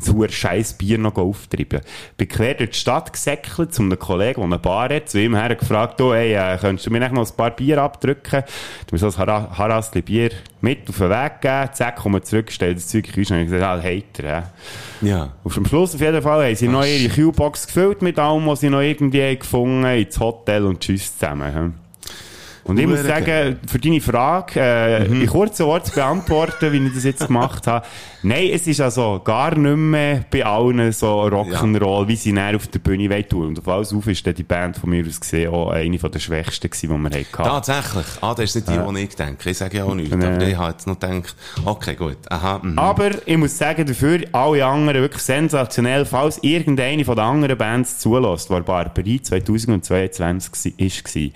So 0.00 0.22
ein 0.22 0.30
scheiß 0.30 0.74
Bier 0.74 0.96
noch 0.98 1.16
auftreiben. 1.16 1.80
Bin 2.16 2.28
quer 2.28 2.54
durch 2.54 2.70
die 2.70 2.76
Stadt 2.78 3.12
gesäckelt 3.12 3.74
zu 3.74 3.82
einem 3.82 3.98
Kollegen, 3.98 4.34
der 4.42 4.44
eine 4.44 4.58
Bar 4.60 4.90
hat, 4.90 5.08
zu 5.08 5.20
ihm 5.20 5.34
her 5.34 5.56
gefragt, 5.56 5.98
du, 5.98 6.12
hey, 6.12 6.34
äh, 6.34 6.56
könntest 6.58 6.86
du 6.86 6.90
mir 6.92 7.00
noch 7.10 7.28
ein 7.28 7.36
paar 7.36 7.50
Bier 7.50 7.82
abdrücken? 7.82 8.44
Du 8.86 8.94
mir 8.94 8.98
so 8.98 9.06
ein 9.08 9.12
Hara- 9.16 9.58
Harastli 9.58 10.02
Bier 10.02 10.30
mit 10.60 10.88
auf 10.88 10.98
den 10.98 11.10
Weg 11.10 11.40
geben, 11.40 11.70
zack, 11.72 11.96
komme 11.96 12.22
zurück, 12.22 12.52
stell 12.52 12.74
das 12.74 12.86
Zeug 12.86 13.08
in 13.16 13.24
und 13.24 13.32
ich 13.40 13.50
gesagt, 13.50 13.62
ah, 13.62 13.82
Hater, 13.82 14.24
ja. 14.28 14.52
Ja. 15.00 15.32
Auf 15.42 15.54
dem 15.54 15.66
Schluss 15.66 15.94
auf 15.96 16.00
jeden 16.00 16.22
Fall 16.22 16.46
haben 16.46 16.54
sie 16.54 16.68
noch 16.68 16.84
ihre 16.84 17.12
Q-Box 17.12 17.66
gefüllt 17.66 18.02
mit 18.02 18.20
allem, 18.20 18.46
was 18.46 18.60
sie 18.60 18.70
noch 18.70 18.82
irgendwie 18.82 19.22
haben 19.22 19.38
gefunden 19.40 19.84
ins 19.84 20.20
Hotel 20.20 20.64
und 20.64 20.78
tschüss 20.80 21.18
zusammen. 21.18 21.74
Und 22.68 22.78
ich 22.78 22.86
muss 22.86 23.02
sagen, 23.02 23.58
für 23.66 23.78
deine 23.78 24.00
Frage, 24.00 24.60
äh, 24.60 25.06
in 25.06 25.26
kurzen 25.26 25.64
Worten 25.64 25.86
zu 25.86 25.94
beantworten, 25.94 26.70
wie 26.72 26.86
ich 26.86 26.94
das 26.94 27.04
jetzt 27.04 27.26
gemacht 27.26 27.66
habe, 27.66 27.86
nein, 28.22 28.50
es 28.52 28.66
ist 28.66 28.82
also 28.82 29.22
gar 29.24 29.56
nicht 29.56 29.74
mehr 29.74 30.26
bei 30.30 30.44
allen 30.44 30.92
so 30.92 31.22
Rock'n'Roll, 31.22 32.06
wie 32.08 32.16
sie 32.16 32.32
näher 32.32 32.56
auf 32.56 32.66
der 32.66 32.78
Bühne 32.80 33.08
wollen 33.08 33.26
tun. 33.26 33.46
Und 33.46 33.58
auf 33.58 33.68
alles 33.68 33.94
auf 33.94 34.06
ist 34.06 34.26
dann 34.26 34.34
die 34.34 34.42
Band 34.42 34.76
von 34.76 34.90
mir 34.90 35.02
aus 35.06 35.18
gesehen 35.18 35.50
auch 35.50 35.70
eine 35.70 35.96
der 35.96 36.18
schwächsten 36.18 36.68
gewesen, 36.68 36.88
die 36.88 37.02
wir 37.02 37.10
hatten. 37.10 37.32
Tatsächlich. 37.32 38.06
Ah, 38.20 38.34
das 38.34 38.44
ist 38.44 38.56
nicht 38.56 38.68
die, 38.68 38.94
die 38.94 39.00
ich 39.00 39.16
denke. 39.16 39.48
Ich 39.48 39.56
sage 39.56 39.78
ja 39.78 39.84
auch 39.84 39.94
nichts. 39.94 40.14
Nee. 40.14 40.26
Aber 40.26 40.46
ich 40.46 40.56
habe 40.56 40.72
jetzt 40.72 40.86
noch 40.86 41.00
gedacht, 41.00 41.36
okay, 41.64 41.94
gut. 41.94 42.18
Aha, 42.28 42.60
mhm. 42.62 42.78
Aber 42.78 43.10
ich 43.26 43.36
muss 43.38 43.56
sagen, 43.56 43.86
dafür 43.86 44.20
alle 44.32 44.66
anderen 44.66 45.00
wirklich 45.00 45.22
sensationell, 45.22 46.04
falls 46.04 46.38
irgendeine 46.42 47.02
von 47.06 47.16
den 47.16 47.24
anderen 47.24 47.56
Bands 47.56 47.98
zulässt, 47.98 48.50
war 48.50 48.60
Barbarie 48.60 49.22
2022 49.22 50.74
war. 50.76 51.32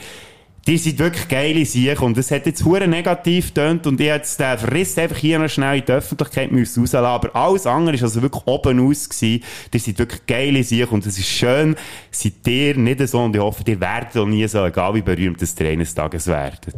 Die 0.67 0.79
sind 0.79 1.00
wirklich 1.00 1.26
geile 1.26 1.67
Sachen 1.67 2.06
und 2.06 2.19
es 2.19 2.31
hat 2.31 2.47
jetzt 2.47 2.64
hure 2.64 2.87
negativ 2.87 3.49
getönt 3.49 3.85
und 3.88 4.00
ich 4.00 4.06
jetzt 4.06 4.38
den 4.38 4.56
Verriss 4.59 4.97
einfach 4.97 5.17
hier 5.17 5.41
noch 5.41 5.49
schnell 5.49 5.81
in 5.81 5.85
die 5.85 5.91
Öffentlichkeit 5.93 6.53
müssen 6.53 6.81
rauslassen 6.81 7.05
aber 7.05 7.35
alles 7.35 7.67
andere 7.67 7.97
ist 7.97 8.05
also 8.05 8.23
wirklich 8.23 8.47
oben 8.47 8.79
aus 8.79 9.09
gewesen. 9.09 9.43
Die 9.73 9.79
sind 9.81 9.99
wirklich 9.99 10.25
geile 10.25 10.62
Sachen 10.62 10.94
und 10.94 11.06
es 11.06 11.19
ist 11.19 11.29
schön, 11.29 11.75
seid 12.12 12.47
ihr 12.47 12.76
nicht 12.76 13.09
so 13.09 13.25
und 13.25 13.35
ich 13.35 13.43
hoffe, 13.43 13.64
ihr 13.67 13.81
werdet 13.81 14.17
auch 14.17 14.26
nie 14.26 14.47
so, 14.47 14.64
egal 14.64 14.94
wie 14.94 15.03
berühmt 15.03 15.43
das 15.43 15.55
ihr 15.59 15.69
eines 15.69 15.94
Tages 15.94 16.29
werdet. 16.29 16.76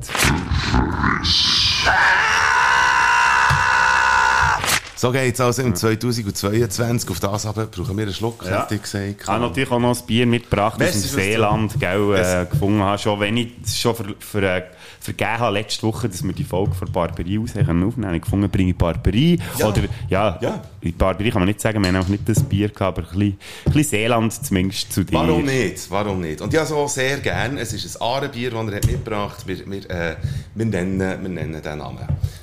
So 5.05 5.13
geht's 5.13 5.39
also 5.39 5.61
im 5.61 5.75
2022. 5.75 7.11
Auf 7.11 7.21
das 7.21 7.45
aber 7.45 7.67
brauchen 7.67 7.95
wir 7.95 8.05
einen 8.05 8.15
Schluck, 8.15 8.43
hätte 8.43 8.77
ich 8.77 8.81
gesagt. 8.81 9.17
Ich 9.21 9.29
habe 9.29 9.43
natürlich 9.43 9.71
auch 9.71 9.79
noch 9.79 10.01
ein 10.01 10.07
Bier 10.07 10.25
mitgebracht 10.27 10.77
aus 10.77 10.81
Weißt 10.81 10.95
dem 10.95 11.03
was 11.03 11.11
du- 11.11 11.21
Seeland, 11.21 11.79
gell, 11.79 12.15
äh, 12.15 12.21
Es- 12.45 12.49
gefunden 12.51 12.81
habe. 12.81 12.97
Schon 12.97 13.21
wenn 13.21 13.37
ich 13.37 13.49
es 13.63 13.79
schon 13.79 13.95
ver, 13.95 14.07
ver, 14.19 14.43
äh, 14.57 14.63
vergeben 15.05 15.39
habe 15.39 15.53
letzte 15.59 15.83
Woche, 15.87 16.09
dass 16.09 16.25
wir 16.25 16.33
die 16.33 16.45
Folge 16.45 16.75
von 16.75 16.91
Barberie 16.91 17.39
aus 17.39 17.55
haben 17.55 17.67
können 17.67 17.85
aufnehmen. 17.85 18.15
Ich 18.15 18.23
gefunden, 18.23 18.49
bringe 18.51 18.71
ich 18.71 18.77
Barberie. 18.77 19.39
Ja. 19.59 19.69
Oder, 19.69 19.83
ja, 20.09 20.39
Ja. 20.41 20.63
in 20.81 20.97
Barberie 20.97 21.31
kann 21.31 21.43
man 21.43 21.49
nicht 21.49 21.61
sagen, 21.61 21.83
wir 21.83 21.89
haben 21.89 21.97
auch 22.03 22.09
nicht 22.09 22.27
das 22.27 22.43
Bier 22.43 22.69
gehabt, 22.71 22.99
aber 22.99 23.03
ein 23.03 23.19
bisschen, 23.19 23.39
ein 23.67 23.73
bisschen 23.73 23.91
Seeland 23.91 24.33
zumindest 24.33 24.93
zu 24.93 25.05
dir. 25.05 25.13
Warum 25.15 25.45
nicht? 25.45 25.91
Warum 25.91 26.21
nicht? 26.23 26.41
Und 26.41 26.53
ja, 26.55 26.65
so 26.65 26.87
sehr 26.87 27.19
gern. 27.19 27.59
Es 27.59 27.73
ist 27.75 27.97
ein 27.97 28.03
Ahrenbier, 28.03 28.51
das 28.51 28.67
er 28.69 28.77
hat 28.77 28.87
mitgebracht 28.87 29.39
hat. 29.41 29.47
Wir, 29.47 29.71
wir, 29.71 29.91
äh, 29.91 30.17
wir, 30.55 30.65
nennen, 30.65 30.99
wir 30.99 31.29
nennen 31.29 31.63
den 31.63 31.79
Namen. 31.79 31.99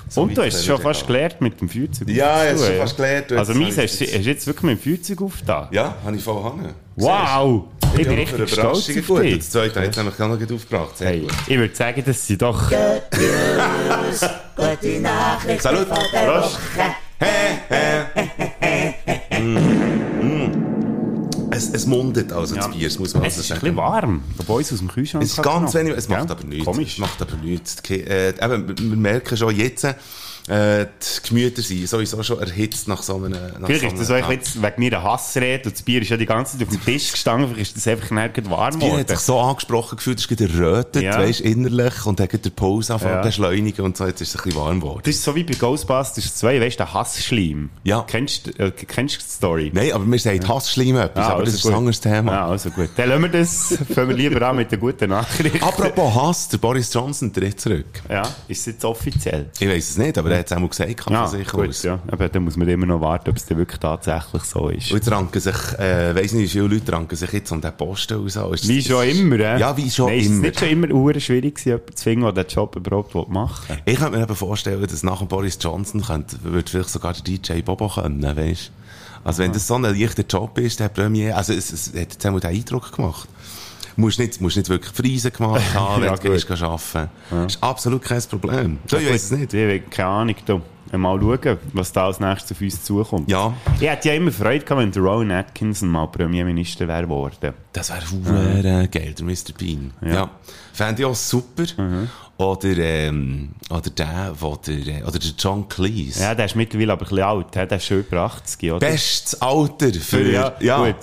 So 0.08 0.22
Und 0.22 0.36
du 0.36 0.42
hast 0.42 0.54
es 0.54 0.64
können 0.66 0.76
schon 0.76 0.82
fast 0.82 1.06
gelernt 1.06 1.40
mit 1.40 1.60
dem 1.60 1.68
Feuerzeug. 1.68 2.08
Ja, 2.10 2.44
ich 2.44 2.50
habe 2.50 2.60
es 2.60 2.66
schon 2.66 2.76
fast 2.76 2.96
gelernt. 2.96 3.32
Also 3.32 3.54
meins 3.54 3.76
hast 3.78 4.00
du 4.00 4.04
jetzt 4.04 4.46
wirklich 4.46 4.62
mit 4.62 4.84
dem 4.84 4.96
Feuerzeug 4.96 5.22
aufgetan. 5.22 5.68
Ja, 5.72 5.96
habe 6.04 6.16
ich 6.16 6.22
voll 6.22 6.42
hangen. 6.44 6.74
Wow! 6.96 7.64
Ich 7.94 8.06
bin 8.08 8.14
richtig 8.18 8.50
stolz 8.50 8.88
auf 8.88 9.06
gut. 9.06 9.22
dich. 9.22 9.38
Das 9.38 9.50
zweite 9.50 9.80
hat 9.80 9.96
nämlich 9.96 10.16
gar 10.16 10.28
noch 10.28 10.40
aufgebracht. 10.40 10.96
Sehr 10.98 11.08
Hey, 11.08 11.20
gut. 11.20 11.32
ich 11.46 11.58
würde 11.58 11.74
sagen, 11.74 12.02
dass 12.04 12.26
sie 12.26 12.38
doch... 12.38 12.70
Gute 14.56 15.00
Nachricht 15.00 15.62
Salut. 15.62 15.88
von 15.88 15.98
der 16.12 16.18
Prost. 16.20 16.58
Woche. 16.76 16.94
Es, 21.50 21.68
es 21.70 21.86
mundet 21.86 22.32
also 22.32 22.54
das 22.54 22.70
Bier, 22.70 22.88
das 22.88 22.98
muss 22.98 23.12
man 23.14 23.24
Es 23.24 23.34
also 23.36 23.40
ist 23.40 23.44
ein 23.44 23.48
sagen. 23.56 23.60
bisschen 23.60 23.76
warm, 23.76 24.22
obwohl 24.38 24.62
es 24.62 24.72
aus 24.72 24.78
dem 24.78 24.88
Kühlschrank 24.88 25.22
Es 25.24 25.32
ist 25.32 25.42
ganz 25.42 25.74
wenig, 25.74 25.94
es 25.96 26.08
macht 26.08 26.28
Ja, 26.28 26.34
aber 26.34 26.44
nichts. 26.44 26.64
Komisch. 26.64 26.92
Es 26.94 26.98
macht 26.98 27.20
aber 27.20 27.36
nichts. 27.36 27.76
Äh, 27.90 28.30
eben, 28.42 28.68
wir 28.78 28.96
merken 28.96 29.36
schon 29.36 29.54
jetzt, 29.54 29.86
äh, 30.48 30.86
die 30.86 31.28
Gemüter 31.28 31.62
sind 31.62 31.88
sowieso 31.88 32.22
schon 32.22 32.40
erhitzt 32.40 32.88
nach 32.88 33.02
so 33.02 33.16
einem, 33.16 33.32
nach 33.32 33.66
Vielleicht 33.68 33.82
so 33.82 33.86
ist 33.88 33.98
das 34.00 34.10
einem 34.10 34.30
jetzt 34.32 34.60
wegen 34.62 34.82
meiner 34.82 35.02
Hassrede 35.02 35.64
und 35.68 35.74
das 35.74 35.82
Bier 35.82 36.02
ist 36.02 36.08
ja 36.08 36.16
die 36.16 36.26
ganze 36.26 36.58
Zeit 36.58 36.66
auf 36.66 36.74
dem 36.74 36.84
Tisch 36.84 37.12
gestanden, 37.12 37.48
vielleicht 37.54 37.76
ist 37.76 37.76
das 37.76 37.88
einfach 37.88 38.10
nirgends 38.10 38.50
warm 38.50 38.72
Das 38.72 38.78
Bier 38.80 38.88
hat 38.90 38.94
geworden. 39.06 39.08
sich 39.16 39.18
so 39.20 39.38
angesprochen 39.40 39.96
gefühlt, 39.96 40.18
es 40.18 40.26
ist 40.26 40.40
errötet, 40.40 41.02
Ja. 41.02 41.18
weisst, 41.18 41.40
innerlich, 41.40 42.04
und 42.06 42.18
hat 42.20 42.32
der 42.44 42.50
Pause 42.50 42.94
angefangen 42.94 43.16
Ja. 43.16 43.22
zu 43.22 43.28
beschleunigen 43.28 43.84
und 43.84 43.96
so, 43.96 44.06
jetzt 44.06 44.20
ist 44.20 44.30
es 44.34 44.40
ein 44.40 44.44
bisschen 44.44 44.60
warm 44.60 44.80
geworden. 44.80 45.02
Das 45.04 45.14
ist 45.14 45.22
so 45.22 45.34
wie 45.34 45.44
bei 45.44 45.54
Ghostbusters 45.54 46.34
2, 46.36 46.60
weißt 46.60 46.74
du, 46.80 46.84
der 46.84 46.94
Hassschleim. 46.94 47.70
Ja. 47.84 48.04
Kennst 48.08 48.46
du 48.48 48.50
äh, 48.58 48.70
kennst 48.72 49.16
du 49.16 49.20
die 49.20 49.30
Story? 49.30 49.70
Nein, 49.72 49.92
aber 49.92 50.06
wir 50.10 50.18
sagen 50.18 50.46
Hassschleim 50.48 50.96
etwas, 50.96 51.26
aber 51.28 51.44
das 51.44 51.54
ist 51.54 51.66
ein 51.66 51.74
anderes 51.74 52.00
Thema. 52.00 52.32
Ja, 52.32 52.46
also 52.48 52.70
gut. 52.70 52.90
Dann 52.96 53.08
lassen 53.10 53.22
wir 53.22 53.28
das, 53.30 53.78
fangen 53.94 54.08
wir 54.08 54.16
lieber 54.16 54.42
an 54.48 54.56
mit 54.56 54.70
der 54.70 54.78
guten 54.78 55.10
Nachricht. 55.10 55.62
Apropos 55.62 56.14
Hass, 56.14 56.48
der 56.48 56.58
Boris 56.58 56.92
Johnson 56.92 57.32
tritt 57.32 57.60
zurück. 57.60 57.86
Ja, 58.10 58.22
ist 58.48 58.60
es 58.60 58.66
jetzt 58.66 58.84
offiziell? 58.84 59.50
Ich 59.58 59.68
weiss 59.68 59.90
es 59.90 59.98
nicht, 59.98 60.18
aber 60.18 60.31
er 60.32 60.38
hat 60.40 60.46
es 60.46 60.52
auch 60.52 60.58
mal 60.60 60.68
gesagt, 60.68 61.10
Ja, 61.10 61.26
von 61.26 61.38
sich 61.38 61.48
gut, 61.48 61.68
aus. 61.68 61.82
ja. 61.82 61.98
Aber 62.08 62.28
dann 62.28 62.44
muss 62.44 62.56
man 62.56 62.68
immer 62.68 62.86
noch 62.86 63.00
warten, 63.00 63.30
ob 63.30 63.36
es 63.36 63.46
dann 63.46 63.58
wirklich 63.58 63.78
tatsächlich 63.80 64.42
so 64.42 64.68
ist. 64.68 64.90
Und 64.90 64.96
jetzt 64.98 65.10
ranken 65.10 65.40
sich, 65.40 65.54
äh, 65.78 66.14
weiss 66.14 66.32
nicht, 66.32 66.44
wie 66.54 66.60
viele 66.60 66.66
Leute 66.74 66.92
ranken 66.92 67.16
sich 67.16 67.32
jetzt 67.32 67.52
um 67.52 67.60
den 67.60 67.72
Posten 67.76 68.14
aus. 68.18 68.36
Ist 68.36 68.68
Wie 68.68 68.78
das- 68.78 68.86
schon 68.86 69.08
immer, 69.08 69.36
äh? 69.40 69.60
Ja, 69.60 69.76
wie 69.76 69.90
schon 69.90 70.06
Nein, 70.06 70.18
ist 70.18 70.26
es 70.26 70.32
immer. 70.32 70.42
nicht 70.42 70.58
schon 70.60 70.68
immer 70.68 70.88
hure 70.88 71.20
schwierig 71.20 71.54
gewesen, 71.56 71.68
jemanden 71.68 71.96
zu 71.96 72.02
finden, 72.04 72.34
der 72.34 72.44
den 72.44 72.46
Job 72.54 72.76
überhaupt 72.76 73.14
machen 73.30 73.68
will? 73.68 73.78
Ich 73.84 73.98
könnte 73.98 74.16
mir 74.18 74.22
eben 74.24 74.36
vorstellen, 74.36 74.80
dass 74.86 75.02
nach 75.02 75.18
dem 75.18 75.28
Boris 75.28 75.58
Johnson 75.60 76.02
könnte, 76.02 76.36
würde 76.42 76.70
vielleicht 76.70 76.90
sogar 76.90 77.12
der 77.14 77.22
DJ 77.22 77.62
Bobo 77.62 77.88
können, 77.88 78.22
weisst 78.36 78.70
Also 79.24 79.42
wenn 79.42 79.52
das 79.52 79.66
so 79.66 79.74
ein 79.74 79.82
leichter 79.82 80.24
Job 80.28 80.58
ist, 80.58 80.80
der 80.80 80.88
Premier, 80.88 81.36
also 81.36 81.52
es, 81.52 81.72
es 81.72 81.88
hat 81.88 81.94
jetzt 82.12 82.26
einmal 82.26 82.40
den 82.40 82.50
Eindruck 82.56 82.90
gemacht. 82.96 83.28
Musst 83.96 84.18
nicht, 84.18 84.40
musst 84.40 84.56
nicht 84.56 84.68
wirklich 84.68 84.92
Friesen 84.94 85.32
gemacht 85.32 85.62
haben, 85.74 86.02
wenn 86.02 86.08
Ja, 86.08 86.16
du 86.16 86.30
gehst 86.30 86.50
arbeiten. 86.50 87.10
Das 87.30 87.54
ist 87.54 87.62
absolut 87.62 88.02
kein 88.02 88.22
Problem. 88.22 88.78
So, 88.86 88.96
ich 88.96 89.08
weiss 89.08 89.24
es 89.24 89.30
nicht. 89.30 89.54
Ich 89.54 89.90
keine 89.90 90.08
Ahnung. 90.08 90.36
Du. 90.46 90.62
Mal 90.94 91.18
schauen, 91.18 91.58
was 91.72 91.90
da 91.90 92.04
als 92.04 92.20
nächstes 92.20 92.54
auf 92.54 92.60
uns 92.60 92.84
zukommt. 92.84 93.30
Ja. 93.30 93.54
Ich 93.80 93.88
hätte 93.88 94.08
ja 94.08 94.14
immer 94.14 94.30
Freude 94.30 94.62
gehabt, 94.62 94.78
wenn 94.78 94.92
der 94.92 95.02
Rowan 95.02 95.30
Atkinson 95.30 95.88
mal 95.88 96.06
Premierminister 96.06 96.86
wäre 96.86 97.04
geworden. 97.04 97.54
Das 97.72 97.88
wäre 97.90 98.04
mhm. 98.14 98.90
geil, 98.90 99.14
der 99.18 99.24
Mr. 99.24 99.54
Bean. 99.56 99.90
Ja. 100.02 100.30
Fände 100.74 101.00
ich 101.00 101.06
auch 101.06 101.14
super. 101.14 101.64
Oder, 102.42 102.76
ähm, 102.78 103.50
oder 103.70 103.90
der, 103.90 104.34
wo 104.38 104.56
der, 104.56 104.74
äh, 104.74 105.02
oder 105.02 105.18
der 105.18 105.30
John 105.38 105.68
Cleese. 105.68 106.22
Ja, 106.22 106.34
der 106.34 106.46
ist 106.46 106.56
mittlerweile 106.56 106.92
aber 106.92 107.02
ein 107.02 107.08
bisschen 107.08 107.24
alt. 107.24 107.54
Der 107.54 107.72
ist 107.72 107.86
schon 107.86 108.00
über 108.00 108.18
80, 108.18 108.72
oder? 108.72 108.78
Bestes 108.80 109.40
Alter 109.40 109.92
für, 109.92 110.30
Ja, 110.30 110.54
ja, 110.60 110.94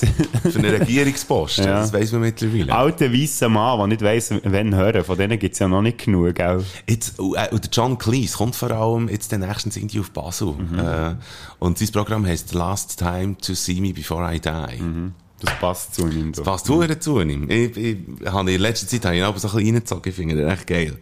für 0.43 0.60
einen 0.60 0.75
Regierungsposten. 0.75 1.65
Ja. 1.69 1.81
Das 1.81 1.93
weiss 1.93 2.12
man 2.12 2.22
mittlerweile. 2.22 2.74
Alter, 2.74 3.13
weisser 3.13 3.50
Mann, 3.50 3.77
der 3.79 3.88
nicht 3.88 4.01
weiss, 4.01 4.34
wann 4.43 4.75
hören. 4.75 5.03
Von 5.03 5.17
denen 5.17 5.38
gibt 5.38 5.53
es 5.53 5.60
ja 5.60 5.67
noch 5.67 5.81
nicht 5.81 6.05
genug, 6.05 6.36
gell? 6.36 6.63
Jetzt, 6.88 7.19
äh, 7.19 7.22
und 7.22 7.63
der 7.63 7.72
John 7.72 7.98
Cleese 7.98 8.38
kommt 8.38 8.55
vor 8.55 8.72
allem 8.72 9.10
jetzt 9.10 9.31
den 9.31 9.41
nächsten 9.41 9.69
irgendwie 9.69 10.00
auf 10.00 10.12
Basel. 10.12 10.53
Mhm. 10.53 10.79
Äh, 10.79 11.15
und 11.60 11.77
sein 11.77 11.89
Programm 11.89 12.25
heißt 12.25 12.50
The 12.50 12.58
Last 12.58 12.98
Time 12.98 13.38
to 13.38 13.53
See 13.53 13.81
Me 13.81 13.93
Before 13.93 14.34
I 14.34 14.39
Die. 14.39 14.81
Mhm. 14.81 15.13
Das 15.39 15.58
passt 15.60 15.96
zu 15.96 16.08
ihm. 16.08 16.34
Das 16.34 16.43
passt 16.43 16.65
zu 16.65 16.81
zu 17.00 17.22
ihm. 17.22 17.50
Ich, 17.50 17.77
ich, 17.77 17.98
habe 18.25 18.51
in 18.51 18.62
letzter 18.62 18.88
Zeit 18.88 19.05
habe 19.05 19.15
ich 19.15 19.22
ihn 19.22 19.25
aber 19.25 19.39
so 19.39 19.48
ein 19.48 19.53
bisschen 19.53 19.75
reingezogen. 19.75 20.10
Ich 20.10 20.15
finde 20.15 20.36
den 20.36 20.48
echt 20.48 20.67
geil. 20.67 20.98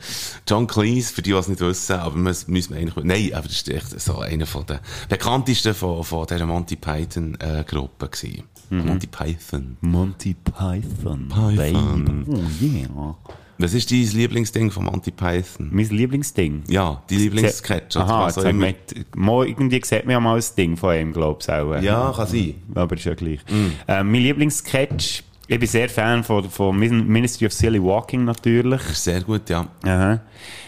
John 0.48 0.68
Cleese, 0.68 1.14
für 1.14 1.22
die, 1.22 1.32
die 1.32 1.38
es 1.38 1.48
nicht 1.48 1.62
wissen, 1.62 1.96
aber 1.98 2.16
man 2.16 2.36
müssen 2.48 2.74
wir 2.74 2.78
eigentlich, 2.78 3.04
nein, 3.04 3.34
aber 3.34 3.48
das 3.48 3.58
ist 3.58 3.70
echt 3.70 4.00
so 4.00 4.20
einer 4.20 4.46
von 4.46 4.66
den 4.66 4.80
bekanntesten 5.10 5.74
von, 5.74 6.04
von 6.04 6.28
dieser 6.28 6.46
Monty 6.46 6.76
Python, 6.76 7.38
äh, 7.40 7.64
Gruppe 7.64 8.10
gewesen. 8.10 8.44
Monty 8.70 9.08
Python. 9.08 9.78
Monty 9.82 10.34
Python. 10.34 11.30
Python. 11.30 12.26
Baby. 12.26 12.26
Oh 12.30 12.44
yeah. 12.62 13.16
Was 13.60 13.74
ist 13.74 13.90
dein 13.92 14.02
Lieblingsding 14.04 14.70
von 14.72 14.86
Monty 14.86 15.12
Python? 15.12 15.70
Mein 15.72 15.90
Lieblingsding. 15.90 16.64
Ja, 16.68 17.02
die 17.10 17.16
Lieblingssketch. 17.18 17.98
Aha, 17.98 18.32
haben 18.36 18.62
immer. 18.62 18.74
mal, 19.16 19.48
irgendwie 19.48 19.82
sieht 19.84 20.06
man 20.06 20.12
ja 20.14 20.20
mal 20.20 20.38
ein 20.38 20.44
Ding 20.58 20.78
von 20.78 20.96
ihm, 20.96 21.12
glaubst 21.14 21.50
du 21.50 21.54
auch. 21.54 21.82
Ja, 21.82 22.14
kann 22.16 22.28
sein. 22.28 22.56
Aber 22.76 22.96
ist 22.96 23.06
ja 23.06 23.16
gleich. 23.16 23.40
Mm. 23.50 23.72
Äh, 23.88 24.04
mein 24.04 24.22
Lieblingssketch, 24.22 25.24
ich 25.48 25.60
bin 25.60 25.68
sehr 25.68 25.90
Fan 25.90 26.24
von, 26.24 26.50
von 26.50 26.78
Min- 26.78 27.08
Ministry 27.08 27.48
of 27.48 27.54
Silly 27.54 27.82
Walking 27.82 28.26
natürlich. 28.26 28.82
Das 28.82 28.92
ist 28.92 29.04
sehr 29.06 29.22
gut, 29.22 29.50
ja. 29.50 29.66
Aha. 29.84 30.20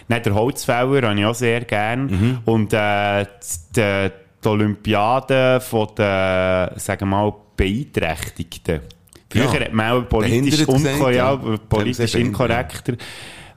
Dann 0.08 0.24
der 0.24 0.34
Holzfäller 0.34 1.10
habe 1.10 1.20
ich 1.20 1.26
auch 1.26 1.36
sehr 1.36 1.62
gern. 1.66 2.06
Mhm. 2.08 2.38
Und 2.46 2.74
äh, 2.74 3.26
die, 3.76 4.10
die 4.44 4.48
Olympiade 4.48 5.60
von 5.62 5.90
den, 5.96 6.70
sagen 6.80 7.02
wir 7.02 7.06
mal, 7.06 7.34
Beeinträchtigten. 7.56 8.80
Früher 9.32 9.44
Ja. 9.44 9.54
hat 9.60 9.74
man 9.74 9.92
auch 9.92 10.10
politisch, 10.10 10.68
unko 10.68 11.10
ja, 11.10 11.34
ja. 11.34 11.40
politisch 11.70 12.12
Sehr 12.12 12.22
inkorrekter. 12.22 12.94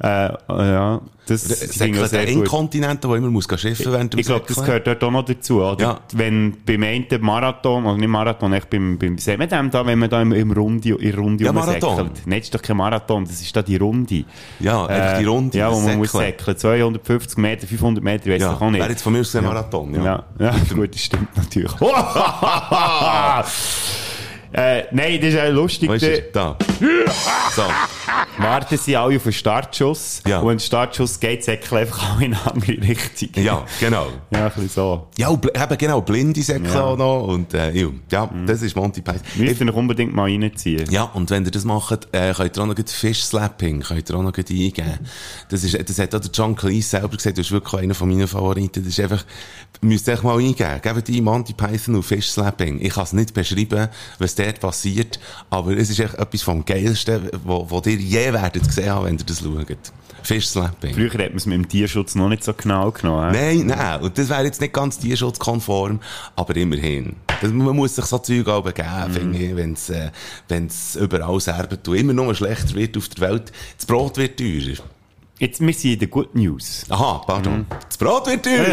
Äh, 0.02 0.26
äh, 0.26 0.32
ja, 0.48 1.00
das 1.26 1.62
ich 1.62 1.70
sehr 1.70 1.86
der 1.86 2.26
gut. 2.26 2.44
Inkontinente, 2.44 3.06
der 3.06 3.16
immer 3.16 3.30
muss 3.30 3.46
schiffen 3.56 3.92
während 3.92 4.16
Ich 4.16 4.26
glaube, 4.26 4.44
das 4.48 4.56
gehört 4.56 4.84
dort 4.84 5.04
auch 5.04 5.12
noch 5.12 5.24
dazu. 5.24 5.62
Oder? 5.62 5.80
Ja. 5.80 6.00
Wenn 6.12 6.56
beim 6.66 6.82
einen 6.82 7.06
Marathon, 7.20 7.86
oder 7.86 7.96
nicht 7.96 8.08
Marathon, 8.08 8.52
echt 8.52 8.68
beim, 8.68 8.98
beim, 8.98 9.16
dem 9.16 9.70
da, 9.70 9.86
wenn 9.86 10.00
man 10.00 10.10
da 10.10 10.20
im, 10.20 10.32
im 10.32 10.50
Runde, 10.50 10.96
in 10.96 11.14
Runde 11.14 11.44
Ja? 11.44 11.52
Marathon. 11.52 12.10
Nein, 12.26 12.40
das 12.40 12.48
ist 12.48 12.54
doch 12.56 12.62
kein 12.62 12.76
Marathon, 12.76 13.24
das 13.24 13.40
ist 13.40 13.54
da 13.54 13.62
die 13.62 13.76
Runde. 13.76 14.24
Ja, 14.58 14.86
einfach 14.86 15.18
die 15.20 15.24
Runde. 15.24 15.58
Ja, 15.58 15.72
wo 15.72 15.78
man 15.78 15.98
muss 15.98 16.10
säckeln. 16.10 16.56
250 16.56 17.38
Meter, 17.38 17.68
500 17.68 18.02
Meter, 18.02 18.26
ich 18.26 18.32
weiss 18.32 18.42
Ja, 18.42 18.54
doch 18.54 18.60
auch 18.60 18.70
nicht. 18.70 18.80
wäre 18.80 18.90
jetzt 18.90 19.02
von 19.02 19.12
mir 19.12 19.20
aus 19.20 19.36
ein 19.36 19.44
Marathon, 19.44 19.94
ja. 19.94 20.04
Ja, 20.04 20.24
ja 20.40 20.56
gut, 20.74 20.92
das 20.92 21.02
stimmt 21.02 21.28
natürlich. 21.36 21.70
äh, 24.52 24.85
nein, 24.92 25.18
das 25.21 25.30
ist 25.30 25.35
ja 25.35 25.49
lustig. 25.49 25.88
Wo 25.88 25.94
ist 25.94 26.02
er? 26.02 26.21
Da. 26.32 26.56
So. 27.54 27.62
Warten 28.38 28.78
sie 28.78 28.97
alle 28.97 29.16
auf 29.16 29.25
den 29.25 29.32
Startschuss. 29.32 30.23
Ja. 30.26 30.38
Und 30.40 30.49
wenn 30.49 30.56
der 30.59 30.64
Startschuss 30.64 31.21
geht, 31.21 31.44
säckeln 31.44 31.82
einfach 31.82 32.14
alle 32.14 32.25
in 32.25 32.35
eine 32.35 32.47
andere 32.50 32.73
Richtung. 32.73 33.28
Ja, 33.42 33.64
genau. 33.78 34.06
Ja, 34.30 34.47
ein 34.47 34.52
bisschen 34.52 34.68
so. 34.71 35.09
Ja, 35.18 35.28
und 35.28 35.44
eben 35.44 35.78
genau, 35.78 36.00
blinde 36.00 36.42
Säckchen 36.42 36.73
Ja. 36.73 36.82
auch 36.85 36.97
noch. 36.97 37.25
Und, 37.28 37.52
äh, 37.52 37.73
ja, 38.11 38.26
Mhm. 38.26 38.47
das 38.47 38.62
ist 38.62 38.75
Monty 38.75 39.02
Python. 39.02 39.21
Müsst 39.37 39.61
ihr 39.61 39.66
noch 39.66 39.75
unbedingt 39.75 40.14
mal 40.14 40.30
reinziehen. 40.30 40.90
Ja, 40.90 41.02
und 41.04 41.28
wenn 41.30 41.44
ihr 41.44 41.50
das 41.50 41.64
macht, 41.64 42.09
äh, 42.12 42.32
könnt 42.32 42.56
ihr 42.56 42.62
auch 42.62 42.66
noch 42.66 42.75
Fish 42.87 43.23
Slapping, 43.23 43.80
könnt 43.82 44.09
ihr 44.09 44.16
auch 44.16 44.23
noch 44.23 44.32
eingeben. 44.37 44.99
Das 45.50 45.62
ist, 45.62 45.78
das 45.88 45.99
hat 45.99 46.14
auch 46.14 46.21
der 46.21 46.30
John 46.32 46.56
Cleese 46.56 46.88
selber 46.88 47.16
gesagt, 47.16 47.37
das 47.38 47.47
ist 47.47 47.52
wirklich 47.52 47.82
einer 47.82 47.94
von 47.94 48.09
meinen 48.09 48.26
Favoriten. 48.26 48.82
Das 48.82 48.92
ist 48.99 49.00
einfach, 49.00 49.25
müsst 49.82 50.09
ihr 50.09 50.14
echt 50.14 50.25
mal 50.25 50.38
eingeben. 50.38 50.80
Gebt 50.82 51.09
die 51.09 51.21
Monty 51.21 51.52
Python 51.52 51.97
und 51.97 52.02
Fish 52.02 52.30
Slapping. 52.30 52.80
Ich 52.80 52.94
kann 52.94 53.04
es 53.04 53.12
nicht 53.12 53.35
beschreiben, 53.35 53.88
was 54.18 54.35
dort 54.44 54.61
passiert, 54.61 55.20
aber 55.50 55.76
es 55.76 55.90
ist 55.90 56.00
echt 56.00 56.14
etwas 56.14 56.42
vom 56.42 56.64
Geilsten, 56.64 57.30
wo 57.44 57.82
ihr 57.84 57.96
je 57.96 58.32
werdet 58.32 58.66
gesehen 58.66 58.90
haben, 58.90 59.06
wenn 59.06 59.18
ihr 59.18 59.25
das 59.25 59.40
schaut. 59.40 59.92
Fish 60.22 60.46
Slapping. 60.49 60.94
Früher 60.94 61.11
hat 61.12 61.30
man 61.30 61.37
es 61.37 61.46
mit 61.46 61.54
dem 61.56 61.68
Tierschutz 61.68 62.14
noch 62.14 62.28
nicht 62.28 62.44
so 62.44 62.54
genau 62.54 62.90
genommen. 62.92 63.34
hä? 63.34 63.56
Nein, 63.56 63.66
nein. 63.66 64.00
Und 64.00 64.16
das 64.16 64.28
wäre 64.28 64.44
jetzt 64.44 64.61
nicht 64.61 64.72
ganz 64.72 64.99
tierschutzkonform, 64.99 66.00
aber 66.37 66.56
immerhin. 66.56 67.16
Das, 67.40 67.50
man 67.50 67.75
muss 67.75 67.96
sich 67.96 68.04
so 68.04 68.18
Zeug 68.18 68.46
auch 68.49 68.62
begeben, 68.62 69.12
finde 69.12 69.38
ich, 69.38 69.56
wenn's, 69.56 69.90
äh, 69.90 70.11
wenn's 70.49 70.96
überall 70.96 71.40
serbt 71.40 71.88
und 71.88 71.96
immer 71.96 72.12
nur 72.12 72.34
schlechter 72.34 72.75
wird 72.75 72.96
auf 72.96 73.08
der 73.08 73.28
Welt. 73.28 73.52
Das 73.76 73.87
Brot 73.87 74.16
wird 74.16 74.38
teurer. 74.38 74.78
Jetzt, 75.42 75.61
wir 75.61 75.75
sind 75.75 75.94
in 75.94 75.99
der 75.99 76.06
Good 76.06 76.37
News. 76.37 76.84
Aha, 76.88 77.20
pardon. 77.26 77.58
Mhm. 77.58 77.66
Das 77.88 77.99
Brot 77.99 78.28
wird 78.28 78.44
teurer! 78.44 78.64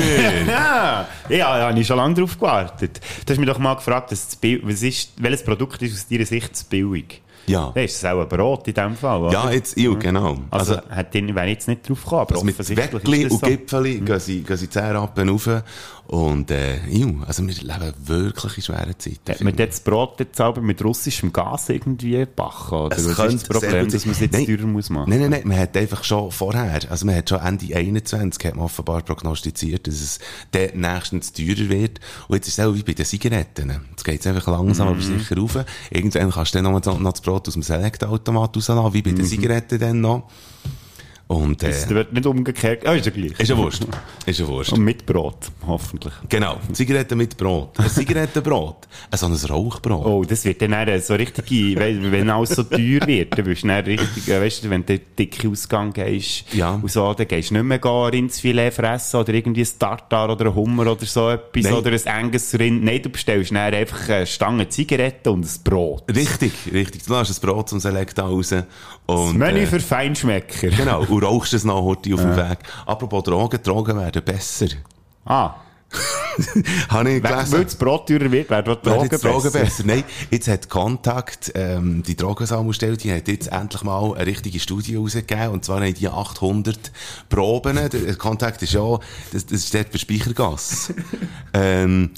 Ja, 0.47 1.07
ja, 1.27 1.67
habe 1.67 1.79
ich 1.79 1.87
schon 1.87 1.97
lange 1.97 2.13
darauf 2.13 2.37
gewartet. 2.37 3.01
Du 3.25 3.33
hast 3.33 3.39
mich 3.39 3.49
doch 3.49 3.57
mal 3.57 3.73
gefragt, 3.73 4.11
das 4.11 4.35
Bild, 4.35 4.61
was 4.63 4.83
ist, 4.83 5.13
welches 5.17 5.43
Produkt 5.43 5.81
ist 5.81 5.95
aus 5.95 6.07
deiner 6.07 6.27
Sicht 6.27 6.55
zu 6.55 6.65
billig? 6.67 7.23
Ja. 7.47 7.73
Ja, 7.73 7.81
ist 7.81 7.95
es 7.95 8.05
auch 8.05 8.21
ein 8.21 8.29
Brot 8.29 8.67
in 8.67 8.75
dem 8.75 8.95
Fall, 8.95 9.19
oder? 9.19 9.33
ja, 9.33 9.51
jetzt, 9.51 9.75
ja, 9.79 9.91
genau. 9.95 10.37
Also, 10.51 10.75
Also, 10.75 11.13
wäre 11.13 11.45
ich 11.47 11.53
jetzt 11.53 11.67
nicht 11.67 11.89
drauf 11.89 12.03
gekommen, 12.03 12.21
aber 12.21 12.35
also 12.35 12.45
mit 12.45 12.77
Weckli 12.77 13.23
und 13.23 13.31
das 13.31 13.39
so. 13.39 13.47
Gipfeli 13.47 14.01
gehen 14.01 14.19
sie, 14.19 14.41
gehen 14.43 14.57
sie 14.57 14.69
10 14.69 14.83
Rappen 14.95 15.27
rauf. 15.27 15.49
Und, 16.11 16.49
äh, 16.49 16.83
ju, 16.87 17.21
also 17.27 17.45
wir 17.45 17.53
leben 17.53 17.93
wirklich 18.05 18.57
in 18.57 18.63
schweren 18.63 18.95
Zeiten. 18.97 19.19
Hat 19.31 19.41
man 19.41 19.55
das 19.55 19.79
Brot 19.79 20.19
jetzt 20.19 20.41
aber 20.41 20.59
mit 20.59 20.83
russischem 20.83 21.31
Gas 21.31 21.69
irgendwie 21.69 22.13
gebacken? 22.13 22.73
Oder 22.79 22.97
Es 22.97 23.07
was 23.07 23.15
könnte 23.15 23.35
ist 23.35 23.47
das 23.47 23.59
Problem, 23.61 23.91
dass 23.91 24.05
man 24.07 24.13
es 24.13 24.19
jetzt 24.19 24.33
sein. 24.33 24.45
teurer 24.47 24.65
muss 24.65 24.89
machen? 24.89 25.07
Nein, 25.07 25.19
nein, 25.19 25.29
nein, 25.29 25.41
man 25.45 25.59
hat 25.59 25.77
einfach 25.77 26.03
schon 26.03 26.31
vorher, 26.31 26.79
also 26.89 27.05
man 27.05 27.13
hat 27.15 27.29
schon 27.29 27.39
Ende 27.39 27.75
21, 27.75 28.43
hat 28.43 28.55
man 28.55 28.65
offenbar 28.65 29.03
prognostiziert, 29.03 29.85
dass 29.85 30.01
es 30.01 30.17
dann 30.49 30.69
nächstens 30.81 31.31
teurer 31.31 31.69
wird. 31.69 31.99
Und 32.27 32.37
jetzt 32.37 32.47
ist 32.47 32.57
es 32.57 32.65
auch 32.65 32.73
wie 32.73 32.81
bei 32.81 32.93
den 32.93 33.05
Zigaretten. 33.05 33.71
Jetzt 33.91 34.03
geht 34.03 34.19
es 34.21 34.25
einfach 34.25 34.47
langsam, 34.47 34.87
aber 34.87 34.97
Mhm. 34.97 35.19
sicher 35.19 35.37
rauf. 35.37 35.59
Irgendwann 35.91 36.31
kannst 36.31 36.55
du 36.55 36.63
dann 36.63 36.73
noch, 36.73 36.99
noch 36.99 37.11
das 37.11 37.21
Brot 37.21 37.47
aus 37.47 37.53
dem 37.53 37.61
Select-Automat 37.61 38.55
rauslassen, 38.57 38.93
wie 38.95 39.03
bei 39.03 39.11
den 39.11 39.25
Zigaretten 39.25 39.77
dann 39.77 40.01
noch. 40.01 40.27
Und, 41.29 41.61
äh, 41.61 41.69
Es 41.69 41.87
wird 41.89 42.11
nicht 42.11 42.25
umgekehrt. 42.25 42.87
Ah, 42.87 42.93
ist 42.95 43.05
ja 43.05 43.11
gleich. 43.11 43.39
ist 43.39 43.47
ja 43.49 43.55
wurscht. 43.55 43.83
Ist 44.25 44.39
ja 44.39 44.47
wurscht. 44.47 44.73
Und 44.73 44.81
mit 44.81 45.05
Brot, 45.05 45.37
hoffentlich. 45.67 46.11
Genau. 46.27 46.57
Zigaretten 46.73 47.19
mit 47.19 47.37
Brot. 47.37 47.77
Ein 47.79 47.87
Zigarettenbrot. 47.87 48.87
So 49.15 49.27
ein 49.27 49.33
Rauchbrot. 49.33 50.05
Oh, 50.07 50.23
das 50.27 50.43
wird 50.45 50.59
dann 50.63 50.73
eher 50.73 50.99
so 50.99 51.13
richtig, 51.13 51.51
we- 51.51 52.11
wenn 52.11 52.31
alles 52.31 52.49
so 52.55 52.63
teuer 52.63 53.05
wird, 53.05 53.37
dann 53.37 53.45
wirst 53.45 53.61
du 53.63 53.67
dann 53.67 53.85
richtig, 53.85 54.27
äh, 54.27 54.41
weißt 54.41 54.63
du, 54.63 54.69
wenn 54.71 54.83
du 54.83 54.97
dicke 54.97 55.47
Ausgang 55.49 55.93
gehst, 55.93 56.45
Ja. 56.51 56.71
und 56.81 56.89
so, 56.89 57.13
dann 57.13 57.27
gehst 57.27 57.51
du 57.51 57.53
nicht 57.53 57.63
mehr 57.63 57.77
gar 57.77 58.11
Rindsfilet 58.11 58.71
fressen 58.73 59.19
oder 59.19 59.31
irgendwie 59.31 59.61
ein 59.61 59.69
Tartar 59.77 60.31
oder 60.31 60.47
ein 60.47 60.55
Hummer 60.55 60.91
oder 60.91 61.05
so 61.05 61.29
etwas 61.29 61.63
Nein. 61.63 61.73
oder 61.75 61.91
ein 61.91 62.23
enges 62.25 62.57
Rind. 62.57 62.83
Nein, 62.83 63.03
du 63.03 63.09
bestellst 63.09 63.51
dann 63.51 63.57
einfach 63.71 64.09
eine 64.09 64.25
Stange 64.25 64.67
Zigaretten 64.69 65.29
und 65.29 65.45
ein 65.45 65.63
Brot. 65.63 66.05
Richtig, 66.09 66.53
richtig. 66.73 67.05
Du 67.05 67.13
lässt 67.13 67.37
ein 67.43 67.47
Brot 67.47 67.69
zum 67.69 67.79
Select 67.79 68.17
raus. 68.17 68.49
Das 68.49 68.63
Und, 69.05 69.37
Menü 69.37 69.59
äh, 69.61 69.65
für 69.67 69.79
Feinschmecker. 69.79 70.69
Genau, 70.69 71.05
und 71.19 71.25
rauchst 71.27 71.53
es 71.53 71.63
noch 71.63 71.83
heute 71.83 72.13
auf 72.13 72.21
dem 72.21 72.35
Weg. 72.35 72.59
Apropos 72.85 73.23
Drogen, 73.23 73.61
Drogen 73.61 73.97
werden 73.97 74.23
besser. 74.23 74.67
Ah, 75.25 75.55
Habe 76.89 77.09
ich 77.09 77.23
gelesen. 77.23 77.51
weil 77.51 77.63
das 77.63 77.75
Brot 77.75 78.07
teurer 78.07 78.31
wird, 78.31 78.47
werden 78.51 78.77
die 78.83 78.87
Drogen 78.89 79.09
jetzt 79.11 79.25
Drogen 79.25 79.51
besser. 79.51 79.59
besser. 79.59 79.83
Nein, 79.87 80.03
jetzt 80.29 80.47
hat 80.47 80.69
Kontakt, 80.69 81.51
ähm, 81.55 82.03
die 82.03 82.15
Drogensammelstelle, 82.15 82.95
die 82.95 83.11
hat 83.11 83.27
jetzt 83.27 83.51
endlich 83.51 83.81
mal 83.81 84.13
eine 84.13 84.25
richtige 84.27 84.59
Studie 84.59 84.97
rausgegeben. 84.97 85.49
Und 85.49 85.65
zwar 85.65 85.81
haben 85.81 85.93
die 85.95 86.07
800 86.07 86.91
Proben. 87.27 87.75
Der 87.89 88.15
Kontakt 88.15 88.61
ist 88.61 88.73
ja, 88.73 88.99
das, 89.33 89.47
das 89.47 89.63
ist 89.63 89.73
dort 89.73 89.91
bei 89.91 89.97
Speichergas. 89.97 90.93
ähm, 91.53 92.11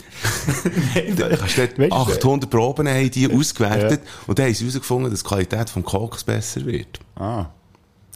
dort 1.17 1.41
Weißt 1.41 1.57
du- 1.77 1.91
800 1.91 2.49
Proben 2.49 2.89
haben 2.89 3.09
die 3.09 3.33
ausgewertet. 3.33 4.01
Und 4.27 4.37
dann 4.37 4.47
haben 4.47 4.53
sie 4.53 4.65
herausgefunden, 4.65 5.09
dass 5.11 5.23
die 5.23 5.27
Qualität 5.29 5.69
vom 5.69 5.83
Koks 5.83 6.25
besser 6.25 6.65
wird. 6.65 6.99
Ah. 7.15 7.45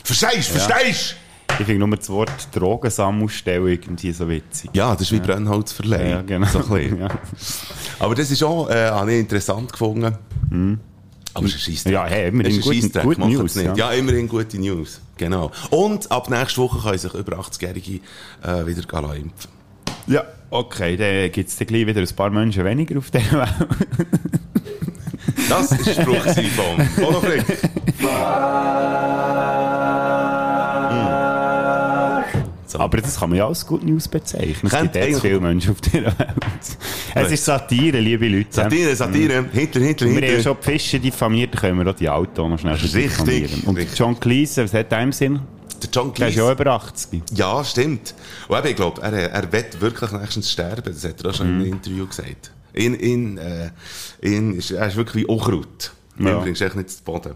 Verstehst, 0.06 0.50
verstehst? 0.52 1.16
Ich 1.58 1.66
finde 1.66 1.88
nur 1.88 1.98
das 1.98 2.10
Wort 2.10 2.32
Drogensammelstelle 2.54 3.72
irgendwie 3.72 4.12
so 4.12 4.30
witzig. 4.30 4.70
Ja, 4.74 4.94
das 4.94 5.04
ist 5.04 5.12
wie 5.14 5.20
Brennholzverleih. 5.20 6.10
Ja, 6.10 6.22
genau. 6.22 6.48
So. 6.48 6.76
Ja. 6.78 7.10
Aber 8.00 8.14
das 8.14 8.30
ist 8.30 8.44
auch, 8.44 8.70
äh, 8.70 9.20
interessant 9.20 9.72
gefunden. 9.72 10.16
Aber 11.34 11.46
es 11.48 11.56
ist 11.56 11.68
ein 11.68 11.72
Scheissdreck. 11.74 11.94
Ja, 11.94 12.06
hey, 12.06 12.28
immerhin 12.30 12.62
gute 12.62 13.04
macht 13.18 13.20
es 13.20 13.28
News, 13.28 13.56
nicht. 13.56 13.66
ja. 13.66 13.76
Ja. 13.76 13.92
immerhin 13.92 14.28
gute 14.28 14.60
News. 14.60 15.02
Genau. 15.18 15.52
Und 15.72 16.12
ab 16.12 16.30
nächster 16.30 16.62
Woche 16.62 16.80
können 16.80 16.98
sich 17.00 17.14
über 17.14 17.40
80-Jährige 17.40 18.00
äh, 18.44 18.66
wieder 18.66 19.16
impfen. 19.16 19.52
Ja, 20.08 20.24
okay, 20.52 20.98
dann 20.98 21.32
gibt 21.32 21.50
es 21.50 21.56
dann 21.56 21.68
gleich 21.68 21.88
wieder 21.88 22.02
ein 22.02 22.16
paar 22.16 22.30
Menschen 22.30 22.64
weniger 22.64 23.00
auf 23.00 23.10
dieser 23.10 23.40
Welt. 23.40 23.68
Das 25.50 25.72
ist 25.72 25.86
der 25.88 25.94
Spruch 25.94 26.26
von 26.56 26.88
Polo 26.96 27.22
Frick. 27.22 27.46
Aber 32.86 33.02
das 33.02 33.20
kann 33.20 33.32
man 33.32 33.40
ja 33.40 33.48
als 33.48 33.66
Good 33.66 33.84
News 33.84 34.08
bezeichnen. 34.08 34.70
Es 34.72 34.80
gibt 34.80 34.96
jetzt 34.96 35.22
viele 35.22 35.40
Menschen 35.40 35.72
auf 35.72 35.82
dieser 35.82 36.18
Welt. 36.20 36.78
Es 37.16 37.32
ist 37.32 37.44
Satire, 37.44 38.00
liebe 38.00 38.28
Leute. 38.28 38.50
Satire, 38.52 38.96
Satire, 38.96 39.44
Hitler, 39.52 39.82
Hitler, 39.82 40.08
Wir 40.08 40.16
haben 40.18 40.24
ja 40.24 40.30
Hitler. 40.30 40.44
schon 40.44 40.58
die 40.62 40.64
Fische 40.72 41.00
diffamiert, 41.00 41.56
dann 41.56 41.62
können 41.62 41.80
wir 41.84 41.92
auch 41.92 41.96
die 41.96 42.08
Autos 42.08 42.48
noch 42.48 42.60
schnell 42.60 42.76
Richtig, 42.76 42.94
diffamieren. 43.10 43.62
Und 43.66 43.78
richtig. 43.78 43.98
John 43.98 44.20
Cleese, 44.20 44.64
was 44.66 44.74
hat 44.76 44.94
im 45.02 45.12
Sinn? 45.12 45.40
Der 45.82 45.90
John 45.92 46.14
Der 46.14 46.28
ist 46.28 46.34
Cleese. 46.36 46.48
ja 46.48 46.52
über 46.52 46.68
80. 46.74 47.24
Ja, 47.34 47.64
stimmt. 47.64 48.14
Und 48.50 48.58
eben, 48.60 48.68
ich 48.68 48.76
glaube, 48.76 49.02
er, 49.02 49.14
er 49.32 49.52
wird 49.52 49.82
wirklich 49.82 50.12
nächstens 50.12 50.52
sterben. 50.52 50.84
Das 50.94 51.04
hat 51.04 51.24
er 51.24 51.32
auch 51.32 51.34
schon 51.34 51.48
in 51.48 51.56
einem 51.56 51.66
Interview 51.74 52.06
gesagt. 52.06 52.52
In, 52.74 52.94
in, 52.94 53.40
äh, 53.40 53.72
in, 54.22 54.54
ist, 54.54 54.70
er 54.70 54.86
ist 54.88 54.96
wirklich 54.96 55.24
wie 55.24 55.26
Unkraut. 55.26 55.92
Ja. 56.20 56.30
Ja. 56.30 56.38
bringst 56.40 56.62
du 56.62 56.66
echt 56.66 56.76
nicht 56.76 56.92
zu 56.92 57.04
Boden. 57.04 57.34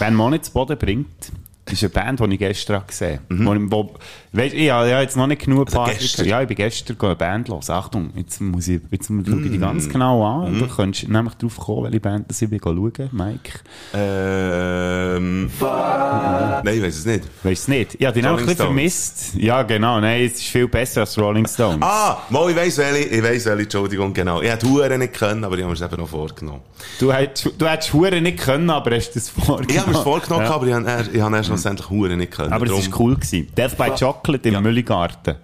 Wenn 0.00 0.14
man 0.16 0.32
nicht 0.32 0.46
zu 0.46 0.52
Boden 0.52 0.76
bringt, 0.76 1.30
ist 1.72 1.82
eine 1.84 1.90
Band, 1.90 2.20
die 2.20 2.32
ich 2.34 2.38
gestern 2.38 2.86
gesehen 2.86 3.20
habe. 3.30 3.70
Wo, 3.70 3.94
weißt, 4.32 4.54
ich 4.54 4.70
habe 4.70 4.88
ja 4.88 5.00
jetzt 5.00 5.16
noch 5.16 5.26
nicht 5.26 5.44
genug 5.44 5.66
Also 5.66 5.76
Party 5.78 5.96
gestern? 5.98 6.24
gehabt. 6.26 6.30
Ja, 6.30 6.42
ich 6.42 6.48
bin 6.48 6.56
gestern 6.56 6.96
eine 7.00 7.16
Band 7.16 7.48
los. 7.48 7.68
Achtung, 7.70 8.10
jetzt 8.16 8.40
muss 8.40 8.68
ich, 8.68 8.80
jetzt 8.90 9.06
schaue 9.08 9.20
ich 9.20 9.50
die 9.50 9.58
ganz 9.58 9.88
genau 9.88 10.24
an. 10.24 10.58
Du 10.58 10.66
könntest 10.66 11.08
nämlich 11.08 11.34
drauf 11.34 11.56
kommen, 11.58 11.84
welche 11.84 12.00
Band 12.00 12.28
das 12.30 12.40
ich 12.42 12.50
will 12.50 12.60
schauen, 12.62 12.92
Mike. 13.12 13.60
Ähm, 13.94 15.50
nein, 15.60 16.74
ich 16.76 16.82
weiß 16.82 16.98
es 16.98 17.06
nicht. 17.06 17.24
Weißt 17.42 17.68
du 17.68 17.72
nicht? 17.72 17.94
Ich 17.98 18.06
habe 18.06 18.18
die 18.20 18.26
Rolling 18.26 18.40
ein 18.40 18.46
bisschen 18.46 18.64
vermisst. 18.66 19.34
Ja, 19.36 19.62
genau. 19.62 20.00
Nein, 20.00 20.22
es 20.26 20.34
ist 20.34 20.42
viel 20.44 20.68
besser 20.68 21.00
als 21.02 21.18
Rolling 21.18 21.46
Stones. 21.46 21.78
Ah, 21.82 22.18
mal, 22.30 22.50
ich 22.50 22.56
weiss 22.56 22.78
welche, 22.78 23.08
ich 23.08 23.22
weiss 23.22 23.44
welche, 23.46 23.62
Entschuldigung, 23.62 24.12
genau. 24.12 24.40
Ich 24.40 24.50
hätte 24.50 24.68
Huren 24.68 24.98
nicht 24.98 25.12
können, 25.14 25.44
aber 25.44 25.56
ich 25.58 25.64
habe 25.64 25.74
es 25.74 25.80
eben 25.80 25.96
noch 25.96 26.08
vorgenommen. 26.08 26.60
Du 26.98 27.12
hättest, 27.12 27.50
du 27.60 27.66
hättest 27.66 27.92
Huren 27.92 28.22
nicht 28.22 28.38
können, 28.38 28.70
aber 28.70 28.94
hast 28.96 29.12
das 29.12 29.28
vorgenommen. 29.28 29.66
Ich 29.70 29.78
habe 29.80 29.90
es 29.92 29.98
vorgenommen, 29.98 30.44
Ja. 30.46 30.54
aber 30.54 30.66
ich 30.66 30.74
habe, 30.74 30.86
erst- 30.86 31.14
ich 31.14 31.20
habe 31.20 31.36
erst 31.36 31.46
schlussendlich 31.48 31.90
Huren 31.90 32.18
nicht 32.18 32.32
können. 32.32 32.52
Aber 32.52 32.64
es 32.66 32.72
war 32.90 33.00
cool. 33.00 33.14
Gewesen. 33.16 33.48
Death 33.56 33.76
by 33.76 33.90
Chocolate 33.90 34.21
im 34.28 34.62
Mülligarten. 34.62 35.36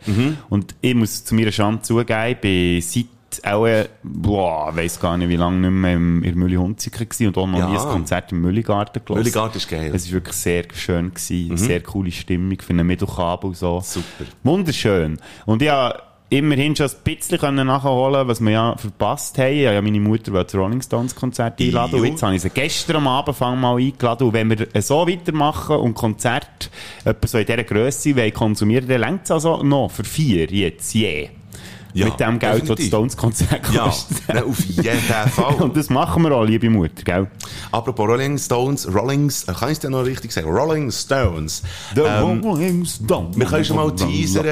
Und 0.48 0.74
ich 0.80 0.94
muss 0.94 1.24
zu 1.24 1.34
meiner 1.34 1.52
Schande 1.52 1.82
zugeben, 1.82 2.30
ich 2.32 2.36
bin 2.38 2.80
seit 2.82 3.06
auch, 3.44 3.66
äh, 3.66 3.86
boah, 4.02 4.74
weiss 4.74 4.98
gar 4.98 5.16
nicht, 5.18 5.28
wie 5.28 5.36
lange 5.36 5.58
nicht 5.58 5.70
mehr 5.70 5.94
im, 5.94 6.22
in 6.24 6.34
Mülli 6.38 6.56
Hunziker 6.56 7.04
gewesen 7.04 7.26
und 7.28 7.36
auch 7.36 7.46
noch 7.46 7.58
Ja. 7.58 7.68
nie 7.68 7.76
ein 7.76 7.88
Konzert 7.88 8.32
im 8.32 8.40
Mülligarten 8.40 9.04
gelassen. 9.04 9.22
Mülligarten 9.22 9.58
ist 9.58 9.68
geil. 9.68 9.92
Es 9.94 10.06
war 10.06 10.12
wirklich 10.14 10.34
sehr 10.34 10.64
schön 10.72 11.12
gewesen. 11.12 11.56
Sehr 11.58 11.82
coole 11.82 12.10
Stimmung 12.10 12.56
für 12.60 12.70
einen 12.70 12.86
Mittelkabel 12.86 13.54
so. 13.54 13.80
Super. 13.84 14.24
Wunderschön. 14.44 15.18
Und 15.44 15.62
habe 15.62 16.02
immerhin 16.30 16.76
schon 16.76 16.86
ein 16.86 16.96
bisschen 17.04 17.38
können 17.38 17.66
nachholen 17.66 18.28
was 18.28 18.40
wir 18.40 18.50
ja 18.50 18.76
verpasst 18.76 19.38
haben. 19.38 19.52
Ich 19.52 19.66
habe 19.66 19.76
ja 19.76 19.82
meine 19.82 20.00
Mutter 20.00 20.32
wollte 20.32 20.52
das 20.52 20.60
Rolling 20.60 20.82
Stones 20.82 21.14
Konzert 21.14 21.60
einladen. 21.60 22.00
Und 22.00 22.06
jetzt 22.06 22.22
habe 22.22 22.34
ich 22.34 22.42
sie 22.42 22.50
gestern 22.50 22.96
am 22.96 23.08
Abend 23.08 23.36
fang 23.36 23.60
mal 23.60 23.76
eingeladen. 23.76 24.28
Und 24.28 24.32
wenn 24.34 24.50
wir 24.50 24.82
so 24.82 25.06
weitermachen 25.06 25.76
und 25.76 25.94
Konzert 25.94 26.70
etwa 27.04 27.26
so 27.26 27.38
in 27.38 27.46
dieser 27.46 27.64
Grösse 27.64 28.16
wollen 28.16 28.32
konsumieren, 28.32 28.88
dann 28.88 29.00
längt 29.00 29.24
es 29.24 29.30
also 29.30 29.62
noch 29.62 29.90
für 29.90 30.04
vier 30.04 30.46
jetzt 30.46 30.92
je. 30.94 31.30
Ja, 31.94 32.06
Mit 32.06 32.20
dem 32.20 32.38
Geld, 32.38 32.52
das 32.52 32.58
das 32.60 32.60
definitiv. 32.68 32.86
Stones 32.88 33.16
Konzert 33.16 33.72
Ja, 33.72 33.84
kostet. 33.84 34.28
nein, 34.28 34.44
auf 34.44 34.60
jeden 34.64 34.98
Fall. 35.30 35.54
Und 35.54 35.76
das 35.76 35.88
machen 35.88 36.22
wir 36.22 36.32
auch, 36.32 36.44
liebe 36.44 36.68
Mutter, 36.68 37.02
gell? 37.02 37.26
Apropos 37.72 38.06
Rolling 38.06 38.36
Stones, 38.38 38.86
Rollings, 38.92 39.44
äh, 39.44 39.52
kann 39.54 39.68
ich 39.68 39.72
es 39.74 39.78
denn 39.80 39.92
noch 39.92 40.04
richtig 40.04 40.30
sagen? 40.32 40.48
Rolling 40.48 40.90
Stones. 40.92 41.62
The 41.94 42.02
Ähm, 42.02 42.40
Rolling 42.42 42.84
Stones. 42.84 43.36
Wir 43.38 43.46
können 43.46 43.64
schon 43.64 43.76
mal 43.76 43.94
teasern, 43.94 44.44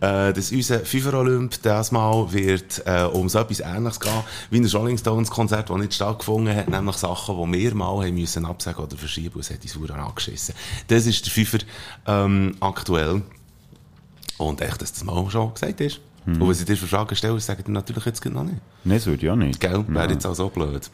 äh, 0.00 0.32
dass 0.32 0.52
unser 0.52 0.80
FIFA 0.80 1.18
Olymp 1.18 1.60
das 1.62 1.90
Mal 1.92 2.32
wird 2.32 2.82
äh, 2.86 3.02
um 3.04 3.28
so 3.28 3.40
etwas 3.40 3.60
Ähnliches 3.60 3.98
gehen, 4.00 4.12
wie 4.50 4.60
ein 4.60 4.66
Rolling 4.66 4.96
Stones 4.98 5.30
Konzert, 5.30 5.70
das 5.70 5.76
nicht 5.76 5.94
stattgefunden 5.94 6.54
hat, 6.54 6.68
nämlich 6.68 6.96
Sachen, 6.96 7.52
die 7.52 7.58
wir 7.62 7.74
mal 7.74 8.04
haben 8.06 8.14
müssen 8.14 8.44
absagen 8.46 8.84
oder 8.84 8.96
verschieben, 8.96 9.34
und 9.34 9.40
es 9.40 9.50
hat 9.50 9.58
uns 9.62 9.90
angeschissen. 9.90 10.54
Das 10.88 11.06
ist 11.06 11.24
der 11.26 11.32
FIFA 11.44 11.58
ähm, 12.06 12.56
aktuell. 12.60 13.22
Und 14.38 14.60
echt, 14.60 14.80
dass 14.82 14.92
das 14.92 15.04
mal 15.04 15.28
schon 15.30 15.54
gesagt 15.54 15.80
ist. 15.80 16.00
Und 16.26 16.40
wenn 16.40 16.54
sie 16.54 16.64
dir 16.64 16.76
Fragen 16.76 17.14
stellen, 17.16 17.38
sagen 17.40 17.64
die 17.66 17.70
natürlich 17.72 18.04
jetzt 18.06 18.24
noch 18.26 18.44
nicht. 18.44 18.56
Nein, 18.84 18.96
das 18.98 19.06
würde 19.06 19.24
ich 19.26 19.30
auch 19.30 19.36
nicht. 19.36 19.60
Gell? 19.60 19.84
Wäre 19.88 20.10
jetzt 20.12 20.26
auch 20.26 20.34
so 20.34 20.48
blöd. 20.48 20.90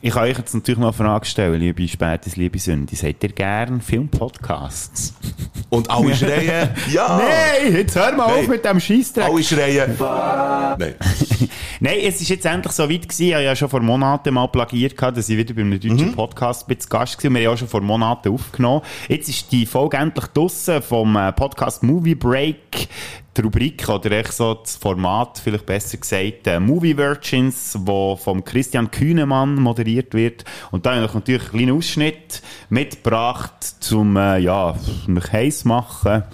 Ich 0.00 0.14
kann 0.14 0.22
euch 0.22 0.38
jetzt 0.38 0.54
natürlich 0.54 0.78
noch 0.78 0.86
eine 0.98 1.06
Frage 1.08 1.26
stellen, 1.26 1.60
liebe 1.60 1.86
Spätes, 1.86 2.36
liebe 2.36 2.58
Sünde. 2.58 2.96
Seid 2.96 3.22
ihr 3.22 3.30
gern 3.32 3.80
Filmpodcasts? 3.80 5.14
Und 5.68 5.90
alle 5.90 6.14
schreien, 6.14 6.70
ja! 6.92 7.18
Nein, 7.18 7.74
jetzt 7.74 7.96
hör 7.96 8.12
mal 8.12 8.26
Nein. 8.28 8.40
auf 8.40 8.48
mit 8.48 8.64
dem 8.64 8.80
Scheissdreck. 8.80 9.24
Alle 9.24 9.42
schreien, 9.42 9.94
Nein. 9.98 10.94
Nein, 11.80 11.96
es 12.04 12.20
ist 12.20 12.28
jetzt 12.28 12.46
endlich 12.46 12.72
so 12.72 12.88
weit 12.88 13.02
gewesen. 13.02 13.22
Ich 13.26 13.34
habe 13.34 13.44
ja 13.44 13.56
schon 13.56 13.68
vor 13.68 13.80
Monaten 13.80 14.32
mal 14.32 14.46
plagiert, 14.48 15.00
dass 15.00 15.28
ich 15.28 15.36
wieder 15.36 15.52
bei 15.54 15.60
einem 15.62 15.72
deutschen 15.78 16.08
Mhm. 16.10 16.14
Podcast 16.14 16.66
bin 16.66 16.78
zu 16.80 16.88
Gast 16.88 17.16
war. 17.16 17.22
Wir 17.24 17.30
haben 17.30 17.42
ja 17.42 17.50
auch 17.50 17.58
schon 17.58 17.68
vor 17.68 17.80
Monaten 17.80 18.32
aufgenommen. 18.32 18.82
Jetzt 19.08 19.28
ist 19.28 19.50
die 19.52 19.66
Folge 19.66 19.96
endlich 19.98 20.26
draussen 20.28 20.80
vom 20.80 21.16
äh, 21.16 21.32
Podcast 21.32 21.82
Movie 21.82 22.14
Break. 22.14 22.88
Die 23.36 23.40
Rubrik 23.40 23.88
oder 23.88 24.10
echt 24.12 24.34
so 24.34 24.52
das 24.54 24.76
Format, 24.76 25.40
vielleicht 25.42 25.64
besser 25.64 25.96
gesagt, 25.96 26.46
äh, 26.46 26.60
Movie 26.60 26.96
Virgins, 26.98 27.74
wo 27.80 28.14
vom 28.16 28.44
Christian 28.44 28.90
Kühnemann 28.90 29.54
moderiert 29.54 30.12
wird. 30.12 30.44
Und 30.70 30.84
da 30.84 30.94
habe 30.94 31.06
ich 31.06 31.14
natürlich 31.14 31.42
einen 31.44 31.50
kleinen 31.50 31.76
Ausschnitt 31.78 32.42
mitgebracht, 32.68 33.52
zum, 33.80 34.16
äh, 34.16 34.38
ja, 34.38 34.76
mich 35.06 35.32
heiß 35.32 35.64
machen. 35.64 36.24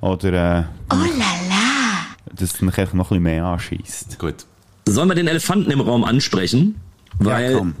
Oder, 0.00 0.58
äh, 0.60 0.64
Oh 0.92 0.96
la 0.96 1.04
la. 1.48 2.32
dass 2.34 2.54
es 2.54 2.60
mich 2.62 2.78
einfach 2.78 2.94
noch 2.94 3.10
ein 3.10 3.22
bisschen 3.22 3.22
mehr 3.22 3.44
anschießt. 3.44 4.18
Gut. 4.18 4.46
Sollen 4.88 5.08
wir 5.08 5.14
den 5.14 5.26
Elefanten 5.28 5.70
im 5.70 5.80
Raum 5.80 6.04
ansprechen? 6.04 6.80
Weil 7.18 7.52
ja, 7.52 7.58
komm. 7.58 7.74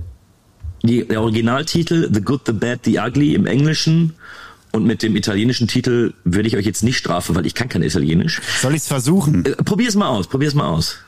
die, 0.82 1.06
der 1.06 1.22
Originaltitel 1.22 2.10
The 2.12 2.20
Good, 2.20 2.42
The 2.46 2.52
Bad, 2.52 2.80
The 2.84 2.98
Ugly 2.98 3.34
im 3.34 3.46
Englischen 3.46 4.14
und 4.72 4.84
mit 4.84 5.02
dem 5.02 5.16
italienischen 5.16 5.68
Titel 5.68 6.12
würde 6.24 6.48
ich 6.48 6.56
euch 6.56 6.66
jetzt 6.66 6.82
nicht 6.82 6.96
strafen, 6.96 7.34
weil 7.34 7.46
ich 7.46 7.54
kann 7.54 7.68
kein 7.68 7.82
Italienisch. 7.82 8.40
Soll 8.60 8.74
ich 8.74 8.82
es 8.82 8.88
versuchen? 8.88 9.44
Äh, 9.44 9.50
probier's 9.62 9.94
mal 9.94 10.08
aus, 10.08 10.28
probier's 10.28 10.54
mal 10.54 10.66
aus. 10.66 10.98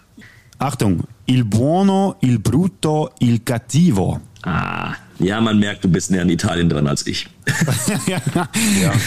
Achtung, 0.58 1.04
il 1.26 1.44
buono, 1.44 2.16
il 2.20 2.38
brutto, 2.38 3.12
il 3.20 3.44
cattivo. 3.44 4.20
Ah, 4.42 4.94
ja, 5.20 5.40
man 5.40 5.58
merkt, 5.58 5.84
du 5.84 5.88
bist 5.88 6.10
näher 6.10 6.22
an 6.22 6.30
Italien 6.30 6.68
dran 6.68 6.86
als 6.88 7.06
ich. 7.06 7.28
Ja, 8.06 8.20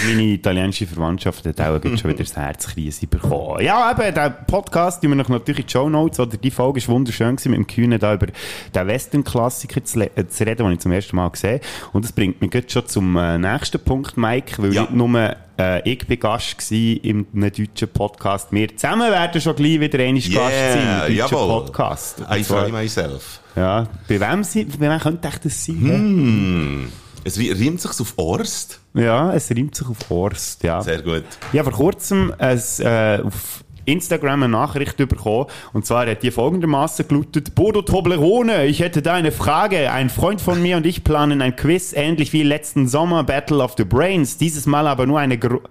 meine 0.07 0.21
italienische 0.23 0.87
Verwandtschaft 0.87 1.45
hat 1.45 1.59
auch 1.61 1.81
schon 1.81 2.09
wieder 2.11 2.23
das 2.23 2.35
Herzkrise 2.35 3.07
bekommen. 3.07 3.63
Ja, 3.63 3.91
eben, 3.91 4.13
der 4.13 4.29
Podcast, 4.29 5.01
den 5.03 5.11
wir 5.11 5.15
noch 5.15 5.29
natürlich 5.29 5.59
in 5.61 5.67
die 5.67 5.71
Show 5.71 5.89
Notes, 5.89 6.19
oder 6.19 6.37
die 6.37 6.51
Folge 6.51 6.81
war 6.81 6.95
wunderschön 6.95 7.35
gewesen, 7.35 7.51
mit 7.51 7.57
dem 7.59 7.67
Kühne 7.67 7.99
da 7.99 8.13
über 8.13 8.27
den 8.27 8.87
Western-Klassiker 8.87 9.83
zu, 9.83 9.99
äh, 10.01 10.27
zu 10.27 10.43
reden, 10.45 10.65
den 10.65 10.71
ich 10.73 10.79
zum 10.79 10.91
ersten 10.91 11.15
Mal 11.15 11.29
gesehen 11.29 11.59
Und 11.93 12.05
das 12.05 12.11
bringt 12.11 12.41
mich 12.41 12.53
jetzt 12.53 12.71
schon 12.71 12.87
zum 12.87 13.15
äh, 13.17 13.37
nächsten 13.37 13.79
Punkt, 13.83 14.17
Mike, 14.17 14.61
weil 14.61 14.73
Ja. 14.73 14.81
nicht 14.81 14.93
nur 14.93 15.35
äh, 15.59 15.89
ich 15.91 16.07
bin 16.07 16.19
Gast 16.19 16.71
in 16.71 17.25
einem 17.33 17.51
deutschen 17.51 17.87
Podcast. 17.89 18.47
Wir 18.51 18.75
zusammen 18.75 19.11
werden 19.11 19.39
schon 19.41 19.55
gleich 19.55 19.79
wieder 19.79 19.99
einmal 19.99 20.21
Gast 20.21 20.33
sein 20.33 20.79
im 20.81 20.99
deutschen 20.99 21.15
jawohl. 21.15 21.47
Podcast. 21.65 22.19
I 22.31 22.37
Und 22.37 22.45
zwar- 22.45 22.63
fry 22.63 22.71
myself. 22.71 23.39
Ja, 23.55 23.85
bei 24.07 24.19
wem, 24.19 24.43
sie, 24.45 24.63
bei 24.63 24.89
wem 24.89 24.99
könnte 24.99 25.29
das 25.43 25.65
sein? 25.65 25.75
Hm. 25.81 26.91
Es 27.23 27.37
ri- 27.37 27.51
reimt 27.53 27.79
sich 27.81 27.91
auf 27.99 28.13
Orst. 28.17 28.79
Ja, 28.93 29.33
es 29.33 29.51
reimt 29.51 29.75
sich 29.75 29.87
auf 29.87 29.97
Horst, 30.09 30.63
ja. 30.63 30.81
Sehr 30.81 31.01
gut. 31.01 31.23
Ich 31.53 31.59
habe 31.59 31.69
vor 31.71 31.79
kurzem 31.79 32.33
ein, 32.37 32.59
äh, 32.79 33.19
auf 33.23 33.63
Instagram 33.85 34.43
eine 34.43 34.51
Nachricht 34.51 34.97
bekommen. 34.97 35.47
Und 35.73 35.85
zwar 35.85 36.05
hat 36.07 36.21
die 36.23 36.31
folgendermaßen 36.31 37.07
gelautet. 37.07 37.55
Bodo 37.55 37.81
Toblerone, 37.81 38.65
ich 38.65 38.79
hätte 38.79 39.01
da 39.01 39.13
eine 39.13 39.31
Frage. 39.31 39.91
Ein 39.91 40.09
Freund 40.09 40.39
von 40.41 40.61
mir 40.61 40.77
und 40.77 40.85
ich 40.85 41.03
planen 41.03 41.41
ein 41.41 41.55
Quiz, 41.55 41.93
ähnlich 41.93 42.31
wie 42.33 42.43
letzten 42.43 42.87
Sommer, 42.87 43.23
Battle 43.23 43.57
of 43.63 43.73
the 43.77 43.83
Brains. 43.83 44.37
Dieses 44.37 44.65
Mal 44.67 44.87
aber 44.87 45.05
nur 45.07 45.19
eine 45.19 45.37
gro 45.37 45.61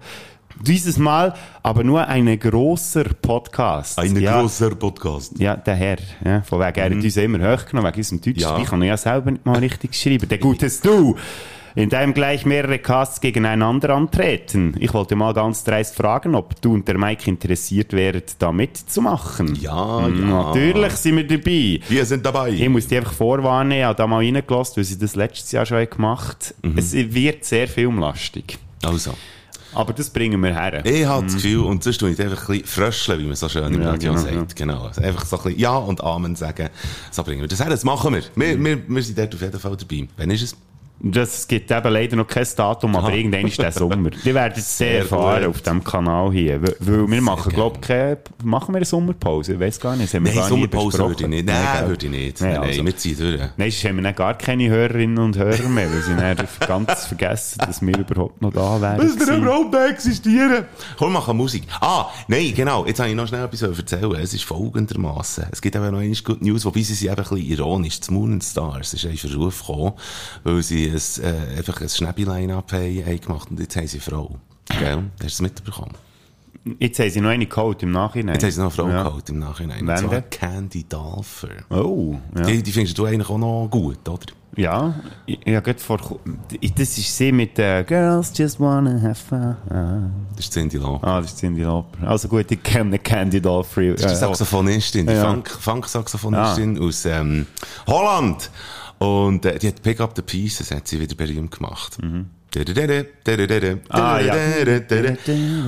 dieses 0.65 0.97
Mal 0.97 1.33
aber 1.63 1.83
nur 1.83 2.07
ein 2.07 2.39
großer 2.39 3.05
Podcast. 3.21 3.99
Ein 3.99 4.15
ja. 4.19 4.39
grosser 4.39 4.75
Podcast. 4.75 5.37
Ja, 5.39 5.55
der 5.55 5.75
Herr. 5.75 5.97
Ja, 6.23 6.41
von 6.41 6.59
wegen, 6.59 6.77
er 6.79 6.85
hat 6.85 6.91
uns 6.91 7.17
immer 7.17 7.53
hochgenommen, 7.53 7.91
wegen 7.91 7.97
unserem 7.97 8.21
Deutsch. 8.21 8.41
Ja. 8.41 8.57
Ich 8.59 8.65
kann 8.65 8.81
ja 8.83 8.97
selber 8.97 9.31
nicht 9.31 9.45
mal 9.45 9.59
richtig 9.59 9.95
schreiben. 9.95 10.27
Der 10.27 10.37
gutes 10.37 10.81
Du. 10.81 11.15
In 11.73 11.87
deinem 11.87 12.13
gleich 12.13 12.45
mehrere 12.45 12.79
Casts 12.79 13.21
gegeneinander 13.21 13.91
antreten. 13.91 14.75
Ich 14.77 14.93
wollte 14.93 15.15
mal 15.15 15.33
ganz 15.33 15.63
dreist 15.63 15.95
fragen, 15.95 16.35
ob 16.35 16.61
du 16.61 16.73
und 16.73 16.85
der 16.85 16.97
Mike 16.97 17.29
interessiert 17.29 17.93
wäret, 17.93 18.35
da 18.39 18.51
mitzumachen. 18.51 19.55
Ja, 19.55 20.05
Hm, 20.05 20.29
ja. 20.29 20.43
Natürlich 20.47 20.91
sind 20.97 21.15
wir 21.15 21.27
dabei. 21.27 21.79
Wir 21.87 22.05
sind 22.05 22.25
dabei. 22.25 22.49
Ich 22.49 22.67
muss 22.67 22.87
die 22.87 22.97
einfach 22.97 23.13
vorwarnen, 23.13 23.71
ich 23.71 23.83
habe 23.85 23.95
da 23.95 24.05
mal 24.05 24.17
reingelassen, 24.17 24.77
weil 24.77 24.83
sie 24.83 24.99
das 24.99 25.15
letztes 25.15 25.51
Jahr 25.53 25.65
schon 25.65 25.89
gemacht 25.89 26.53
haben. 26.61 26.77
Es 26.77 26.91
wird 26.93 27.45
sehr 27.45 27.69
filmlastig. 27.69 28.57
Also. 28.83 29.13
Aber 29.73 29.93
das 29.93 30.09
bringen 30.09 30.41
wir 30.41 30.53
her. 30.53 30.85
Ich 30.85 31.05
habe 31.05 31.23
das 31.25 31.35
Gefühl, 31.35 31.59
und 31.61 31.83
sonst 31.83 31.97
tue 31.99 32.09
ich 32.11 32.21
einfach 32.21 32.49
ein 32.49 32.59
bisschen 32.61 32.67
fröscheln, 32.67 33.19
wie 33.21 33.25
man 33.25 33.35
so 33.35 33.47
schön 33.49 33.63
im 33.65 33.73
Mhm. 33.75 33.81
Ja, 33.81 33.89
Radio 33.91 34.13
genau, 34.13 34.23
sagt. 34.23 34.55
Genau. 34.55 34.83
Also 34.83 35.01
einfach 35.01 35.25
so 35.25 35.37
ein 35.37 35.43
bisschen 35.43 35.59
Ja 35.59 35.75
und 35.77 36.03
Amen 36.03 36.35
sagen. 36.35 36.69
So 37.11 37.23
bringen 37.23 37.41
wir 37.41 37.47
das 37.47 37.59
her. 37.59 37.69
Das 37.69 37.83
machen 37.83 38.13
wir. 38.13 38.23
Wir, 38.35 38.57
Mhm. 38.57 38.65
wir, 38.65 38.89
wir 38.89 39.03
sind 39.03 39.17
dort 39.17 39.33
auf 39.33 39.41
jeden 39.41 39.59
Fall 39.59 39.77
dabei. 39.77 40.07
Wann 40.17 40.31
ist 40.31 40.41
es? 40.43 40.55
Das 41.03 41.47
gibt 41.47 41.71
eben 41.71 41.91
leider 41.93 42.15
noch 42.15 42.27
kein 42.27 42.45
Datum, 42.55 42.95
aber 42.95 43.11
irgendwann 43.11 43.47
ist 43.47 43.57
der 43.57 43.71
Sommer. 43.71 44.09
Die 44.23 44.33
werden 44.35 44.53
es 44.55 44.77
sehr 44.77 44.87
Sehr 44.87 44.99
erfahren 44.99 45.45
auf 45.45 45.59
diesem 45.61 45.83
Kanal 45.83 46.31
hier. 46.31 46.61
Weil- 46.61 47.07
wir 47.09 47.21
machen, 47.21 47.51
glaube 47.51 47.77
ich, 47.81 47.87
keine, 47.87 48.17
machen 48.43 48.73
wir 48.73 48.77
eine 48.77 48.85
Sommerpause? 48.85 49.53
Ich 49.53 49.59
weiß 49.59 49.79
gar 49.79 49.95
nicht. 49.95 50.13
Wir 50.13 50.21
Nein, 50.21 50.35
gar 50.35 50.47
Sommerpause 50.47 50.99
würde 50.99 51.23
ich 51.23 51.29
nicht. 51.29 51.45
Nein, 51.47 51.65
gell? 51.79 51.87
würde 51.89 52.05
ich 52.05 52.11
nicht. 52.11 52.41
Nein, 52.41 52.53
Nein, 52.53 52.61
also. 52.61 52.85
wir 52.85 52.95
ziehen 52.97 53.17
durch. 53.17 53.39
Nein, 53.57 53.71
sonst 53.71 53.83
haben 53.85 53.95
wir 53.95 54.03
dann 54.03 54.15
gar 54.15 54.37
keine 54.37 54.69
Hörerinnen 54.69 55.17
und 55.17 55.37
Hörer 55.37 55.69
mehr, 55.69 55.91
weil 55.91 56.01
sie 56.01 56.15
dann 56.15 56.37
ganz 56.67 57.05
vergessen, 57.07 57.57
dass 57.65 57.81
wir 57.81 57.97
überhaupt 57.97 58.39
noch 58.41 58.53
da 58.53 58.79
wären. 58.79 58.97
gewesen. 58.99 59.41
überhaupt 59.41 59.71
nicht 59.73 59.89
existieren? 59.89 60.65
Komm, 60.99 61.07
wir 61.13 61.19
machen 61.19 61.35
Musik. 61.35 61.63
Ah, 61.79 62.05
nein, 62.27 62.53
genau. 62.55 62.85
Jetzt 62.85 62.99
habe 62.99 63.09
ich 63.09 63.15
noch 63.15 63.27
schnell 63.27 63.43
etwas 63.45 63.61
erzählen. 63.63 64.15
Es 64.21 64.33
ist 64.35 64.43
folgendermaßen. 64.43 65.45
Es 65.51 65.61
gibt 65.61 65.75
eben 65.75 65.89
noch 65.91 65.99
eine 65.99 66.13
Good 66.13 66.41
News, 66.43 66.63
wobei 66.65 66.81
sie 66.81 66.93
sind 66.93 67.09
einfach 67.09 67.31
ein 67.31 67.37
bisschen 67.37 67.51
ironisch. 67.57 67.99
Das 68.01 68.11
Moon 68.11 68.33
and 68.33 68.43
Stars 68.43 68.93
ist 68.93 69.03
in 69.05 69.17
Verruf 69.17 69.61
gekommen, 69.65 69.93
weil 70.43 70.61
sie 70.61 70.90
ein, 70.91 71.23
äh, 71.23 71.57
einfach 71.57 71.81
ein 71.81 71.87
haben 73.05 73.19
gemacht 73.21 73.49
und 73.51 73.59
jetzt 73.59 73.75
haben 73.75 73.87
sie 73.87 73.97
eine 73.97 74.01
Frau. 74.03 74.35
Gell? 74.67 74.97
Hast 75.13 75.21
du 75.21 75.25
es 75.27 75.41
mitbekommen? 75.41 75.93
Jetzt 76.79 76.99
haben 76.99 77.09
sie 77.09 77.21
noch 77.21 77.29
eine 77.31 77.47
geholt 77.47 77.81
im 77.81 77.91
Nachhinein. 77.91 78.35
Jetzt 78.35 78.43
haben 78.43 78.51
sie 78.51 78.59
noch 78.59 78.65
eine 78.77 78.89
Frau 78.89 78.89
Ja. 78.89 79.03
geholt 79.03 79.29
im 79.29 79.39
Nachhinein. 79.39 79.87
Wen 79.87 79.97
zwar? 79.97 80.21
Candy 80.21 80.83
Dolfer. 80.87 81.49
Oh, 81.71 82.15
ja. 82.35 82.41
Die, 82.43 82.61
die 82.61 82.71
findest 82.71 82.97
du 82.97 83.05
eigentlich 83.05 83.29
auch 83.29 83.37
noch 83.39 83.67
gut, 83.71 84.07
oder? 84.07 84.25
Ja, 84.57 84.93
ich, 85.25 85.39
ich 85.47 85.55
habe 85.55 85.73
vor... 85.81 85.97
Das 86.59 86.97
ist 86.97 87.17
sie 87.17 87.31
mit 87.31 87.57
äh, 87.57 87.83
Girls 87.87 88.31
just 88.37 88.59
wanna 88.59 89.01
have 89.01 89.15
fun. 89.15 89.55
Ah, 89.69 90.09
Das 90.35 90.45
ist 90.45 90.53
Cindy 90.53 90.77
Lauper. 90.77 91.07
ah, 91.07 91.21
das 91.21 91.31
ist 91.31 91.39
Cindy 91.39 91.63
Lauper. 91.63 92.05
Also 92.07 92.27
gut, 92.27 92.51
ich 92.51 92.61
kenne 92.61 92.99
Candy 92.99 93.41
Doll 93.41 93.63
Free. 93.63 93.93
Das 93.93 94.01
ist 94.03 94.11
die 94.11 94.15
Saxophonistin, 94.17 95.07
die 95.07 95.13
Ja. 95.13 95.23
Funk- 95.23 95.49
Funk-Saxophonistin 95.49 96.77
aus 96.79 97.05
ähm, 97.05 97.47
Holland. 97.87 98.51
Und 99.01 99.45
äh, 99.45 99.57
die 99.57 99.67
hat 99.69 99.81
Pick 99.81 99.99
Up 99.99 100.13
the 100.15 100.21
Pieces, 100.21 100.69
hat 100.69 100.87
sie 100.87 100.99
wieder 100.99 101.15
berühmt 101.15 101.49
gemacht. 101.49 101.97
Ah, 103.89 104.19
ja. 104.19 104.33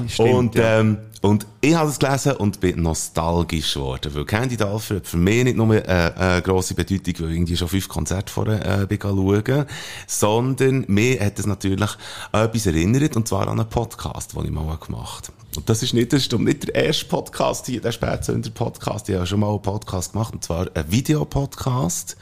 Stimmt, 0.07 0.29
Und, 0.35 0.55
ähm, 0.57 0.97
und 1.23 1.47
ich 1.61 1.73
habe 1.73 1.89
es 1.89 1.99
gelesen 1.99 2.33
und 2.33 2.59
bin 2.59 2.81
nostalgisch 2.81 3.75
geworden, 3.75 4.13
weil 4.13 4.25
Candy 4.25 4.57
Dalfer 4.57 4.97
hat 4.97 5.07
für 5.07 5.15
mich 5.15 5.45
nicht 5.45 5.55
nur 5.55 5.73
äh, 5.73 6.11
eine 6.17 6.41
grosse 6.41 6.73
Bedeutung, 6.73 7.13
weil 7.19 7.31
ich 7.31 7.37
irgendwie 7.37 7.55
schon 7.55 7.69
fünf 7.69 7.87
Konzerte 7.87 8.31
vorher 8.31 8.81
äh, 8.81 8.85
bin 8.85 8.99
schauen, 9.01 9.65
sondern 10.05 10.83
mir 10.89 11.21
hat 11.21 11.39
es 11.39 11.45
natürlich 11.45 11.91
etwas 12.33 12.65
erinnert, 12.65 13.15
und 13.15 13.25
zwar 13.25 13.47
an 13.47 13.57
einen 13.57 13.69
Podcast, 13.69 14.35
den 14.35 14.43
ich 14.43 14.51
mal 14.51 14.75
gemacht 14.75 15.29
habe. 15.29 15.43
Und 15.55 15.69
das 15.69 15.81
ist 15.81 15.93
nicht, 15.93 16.11
das 16.11 16.23
ist 16.23 16.33
nicht 16.33 16.67
der 16.67 16.75
erste 16.87 17.05
Podcast 17.05 17.67
hier, 17.67 17.79
der 17.79 17.93
Spätsünder 17.93 18.49
Podcast. 18.49 19.07
Ich 19.07 19.15
habe 19.15 19.25
schon 19.25 19.39
mal 19.39 19.49
einen 19.49 19.61
Podcast 19.61 20.11
gemacht, 20.11 20.33
und 20.33 20.43
zwar 20.43 20.67
einen 20.73 20.91
Videopodcast. 20.91 22.17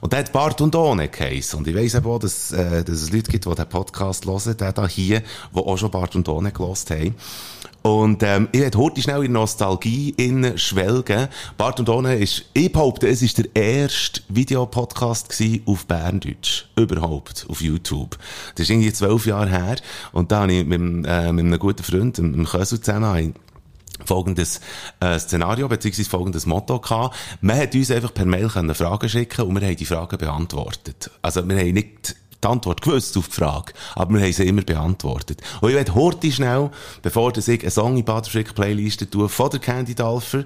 Und 0.00 0.12
der 0.12 0.20
hat 0.20 0.32
Bart 0.32 0.60
und 0.60 0.76
Ohne 0.76 1.08
geheissen. 1.08 1.58
Und 1.58 1.66
ich 1.66 1.74
weiss 1.74 1.94
eben 1.94 2.06
auch, 2.06 2.18
dass, 2.18 2.52
äh, 2.52 2.84
dass 2.84 3.02
es 3.02 3.10
Leute 3.10 3.32
gibt, 3.32 3.46
die 3.46 3.54
den 3.54 3.68
Podcast 3.68 4.26
hören, 4.26 4.56
der 4.56 4.72
da 4.72 4.86
hier, 4.86 5.22
die 5.54 5.58
auch 5.58 5.76
schon 5.76 5.90
Bart 5.90 6.14
und 6.14 6.28
Ohne 6.28 6.52
gelost 6.52 6.90
haben. 6.90 7.14
Und 7.86 8.22
ähm, 8.22 8.48
ich 8.50 8.62
werde 8.62 8.78
heute 8.78 9.02
schnell 9.02 9.24
in 9.24 9.32
Nostalgie 9.32 10.14
in 10.16 10.56
schwelgen. 10.56 11.28
Bart 11.58 11.78
und 11.80 11.90
Ohne 11.90 12.16
ist, 12.16 12.46
ich 12.54 12.72
behaupte, 12.72 13.06
es 13.06 13.20
ist 13.20 13.36
der 13.36 13.54
erste 13.54 14.22
Videopodcast 14.30 15.42
auf 15.66 15.84
Berndeutsch. 15.84 16.64
Überhaupt. 16.76 17.44
Auf 17.50 17.60
YouTube. 17.60 18.16
Das 18.54 18.64
ist 18.64 18.70
irgendwie 18.70 18.90
zwölf 18.90 19.26
Jahre 19.26 19.50
her. 19.50 19.76
Und 20.12 20.32
da 20.32 20.40
habe 20.40 20.54
ich 20.54 20.64
mit, 20.64 20.80
äh, 20.80 21.30
mit 21.30 21.44
einem 21.44 21.58
guten 21.58 21.82
Freund, 21.82 22.16
dem 22.16 22.32
dem 22.32 22.46
Kösel 22.46 22.80
zusammen, 22.80 23.34
folgendes 24.06 24.62
äh, 25.00 25.18
Szenario 25.18 25.68
beziehungsweise 25.68 26.08
folgendes 26.08 26.46
Motto 26.46 26.80
gehabt. 26.80 27.14
Man 27.42 27.58
hat 27.58 27.74
uns 27.74 27.90
einfach 27.90 28.14
per 28.14 28.24
Mail 28.24 28.48
Fragen 28.48 29.08
schicken 29.10 29.42
und 29.42 29.60
wir 29.60 29.68
haben 29.68 29.76
die 29.76 29.84
Fragen 29.84 30.16
beantwortet. 30.16 31.10
Also 31.20 31.46
wir 31.46 31.58
haben 31.58 31.74
nicht 31.74 32.16
die 32.44 32.48
Antwort 32.48 32.82
gewusst 32.82 33.16
auf 33.16 33.28
die 33.28 33.34
Frage, 33.34 33.72
aber 33.94 34.14
wir 34.14 34.22
haben 34.22 34.32
sie 34.32 34.46
immer 34.46 34.62
beantwortet. 34.62 35.40
Und 35.60 35.70
ich 35.70 35.74
werde 35.74 35.94
heute 35.94 36.30
schnell, 36.30 36.70
bevor 37.02 37.36
ich 37.36 37.48
eine 37.48 37.70
Song 37.70 37.96
in 37.96 38.04
Baderfrick 38.04 38.54
Playliste 38.54 39.08
tue 39.08 39.28
von 39.28 39.50
der 39.50 39.60
Candy 39.60 39.94
Dalfer, 39.94 40.44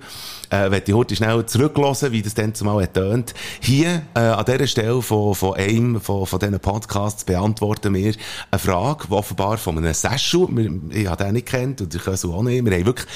äh, 0.50 0.70
werde 0.70 0.84
ich 0.86 0.94
heute 0.94 1.16
schnell 1.16 1.44
zurücklassen, 1.46 2.12
wie 2.12 2.22
das 2.22 2.34
dann 2.34 2.54
zumal 2.54 2.86
tönt. 2.88 3.34
Hier, 3.60 4.02
äh, 4.14 4.20
an 4.20 4.44
dieser 4.44 4.66
Stelle 4.66 5.02
von, 5.02 5.34
von 5.34 5.54
einem, 5.54 6.00
von, 6.00 6.26
von 6.26 6.38
diesen 6.38 6.60
Podcasts 6.60 7.24
beantworten 7.24 7.94
wir 7.94 8.14
eine 8.50 8.58
Frage, 8.58 9.06
die 9.08 9.12
offenbar 9.12 9.58
von 9.58 9.76
einem 9.78 9.94
Session, 9.94 10.90
ich 10.92 11.06
habe 11.06 11.24
den 11.24 11.34
nicht 11.34 11.46
kennt 11.46 11.80
und 11.80 11.94
ich 11.94 12.02
kann 12.02 12.14
auch 12.14 12.42
nicht, 12.42 12.64
wir 12.64 12.72
haben 12.72 12.86
wirklich 12.86 13.06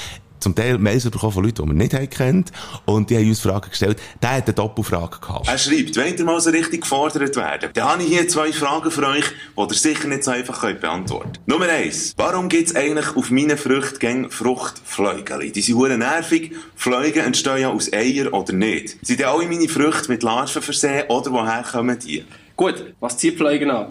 zum 0.43 0.55
Teil 0.55 0.77
Mails 0.77 1.09
bekommen 1.09 1.33
von 1.33 1.43
Leuten, 1.43 1.61
die 1.63 1.67
man 1.67 1.77
nicht 1.77 1.93
haben 1.93 2.09
kennt. 2.09 2.51
Und 2.85 3.09
die 3.09 3.17
haben 3.17 3.27
uns 3.27 3.39
Fragen 3.39 3.69
gestellt. 3.69 3.99
Der 4.21 4.37
hat 4.37 4.45
eine 4.45 4.53
Doppelfrage 4.53 5.19
gehabt. 5.19 5.47
Er 5.47 5.57
schreibt, 5.57 5.95
wenn 5.95 6.15
ihr 6.15 6.23
mal 6.25 6.39
so 6.39 6.49
richtig 6.49 6.81
gefordert 6.81 7.35
werden, 7.35 7.69
dann 7.73 7.85
habe 7.85 8.03
ich 8.03 8.09
hier 8.09 8.27
zwei 8.27 8.51
Fragen 8.51 8.91
für 8.91 9.07
euch, 9.07 9.25
die 9.57 9.61
ihr 9.61 9.73
sicher 9.73 10.07
nicht 10.07 10.23
so 10.23 10.31
einfach 10.31 10.61
könnt 10.61 10.81
beantworten 10.81 11.33
könnt. 11.33 11.47
Nummer 11.47 11.67
eins. 11.69 12.13
Warum 12.17 12.49
gibt's 12.49 12.75
eigentlich 12.75 13.15
auf 13.15 13.31
meinen 13.31 13.57
Früchtgängen 13.57 14.29
Fruchtfläugeli? 14.29 15.51
Die 15.51 15.61
sind 15.61 15.75
hure 15.75 15.97
nervig. 15.97 16.51
Fläuge 16.75 17.21
entstehen 17.21 17.59
ja 17.59 17.69
aus 17.71 17.91
Eier 17.91 18.33
oder 18.33 18.53
nicht. 18.53 18.97
Sind 19.05 19.19
denn 19.19 19.27
alle 19.27 19.47
meine 19.47 19.69
Früchte 19.69 20.11
mit 20.11 20.23
Larven 20.23 20.61
versehen 20.61 21.05
oder 21.07 21.31
woher 21.31 21.63
kommen 21.63 21.97
die? 21.99 22.25
Gut, 22.55 22.93
was 22.99 23.17
zieht 23.17 23.37
Pflegen 23.37 23.71
an? 23.71 23.87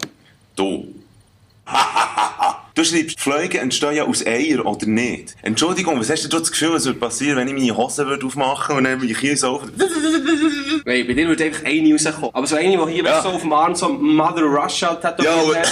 Du. 0.55 0.87
Du 2.75 2.83
schreibst, 2.83 3.19
Fliegen 3.19 3.59
entstehen 3.61 3.93
ja 3.93 4.03
aus 4.03 4.25
Eier, 4.25 4.65
oder 4.65 4.87
nicht? 4.87 5.35
Entschuldigung, 5.43 5.99
was 5.99 6.09
hast 6.09 6.23
du 6.23 6.27
das 6.39 6.51
Gefühl, 6.51 6.73
was 6.73 6.85
würde 6.85 6.97
passieren, 6.99 7.37
wenn 7.37 7.47
ich 7.47 7.53
meine 7.53 7.77
Hose 7.77 8.07
würde 8.07 8.25
aufmachen 8.25 8.77
und 8.77 8.85
dann 8.85 8.97
meine 8.99 9.13
Kies 9.13 9.43
auf... 9.43 9.61
Weil 10.85 11.03
bei 11.05 11.13
dir 11.13 11.27
würde 11.27 11.43
einfach 11.45 11.65
eine 11.65 11.93
rauskommen. 11.93 12.31
Aber 12.33 12.47
so 12.47 12.55
eine, 12.55 12.71
die 12.85 12.91
hier 12.93 13.03
Ja. 13.03 13.21
so 13.21 13.29
auf 13.29 13.41
dem 13.41 13.53
Arm 13.53 13.75
so 13.75 13.89
Mother 13.89 14.41
Russia 14.43 14.95
tätowiert 14.95 15.23
Ja, 15.25 15.41
aber- 15.41 15.55
hat. 15.59 15.71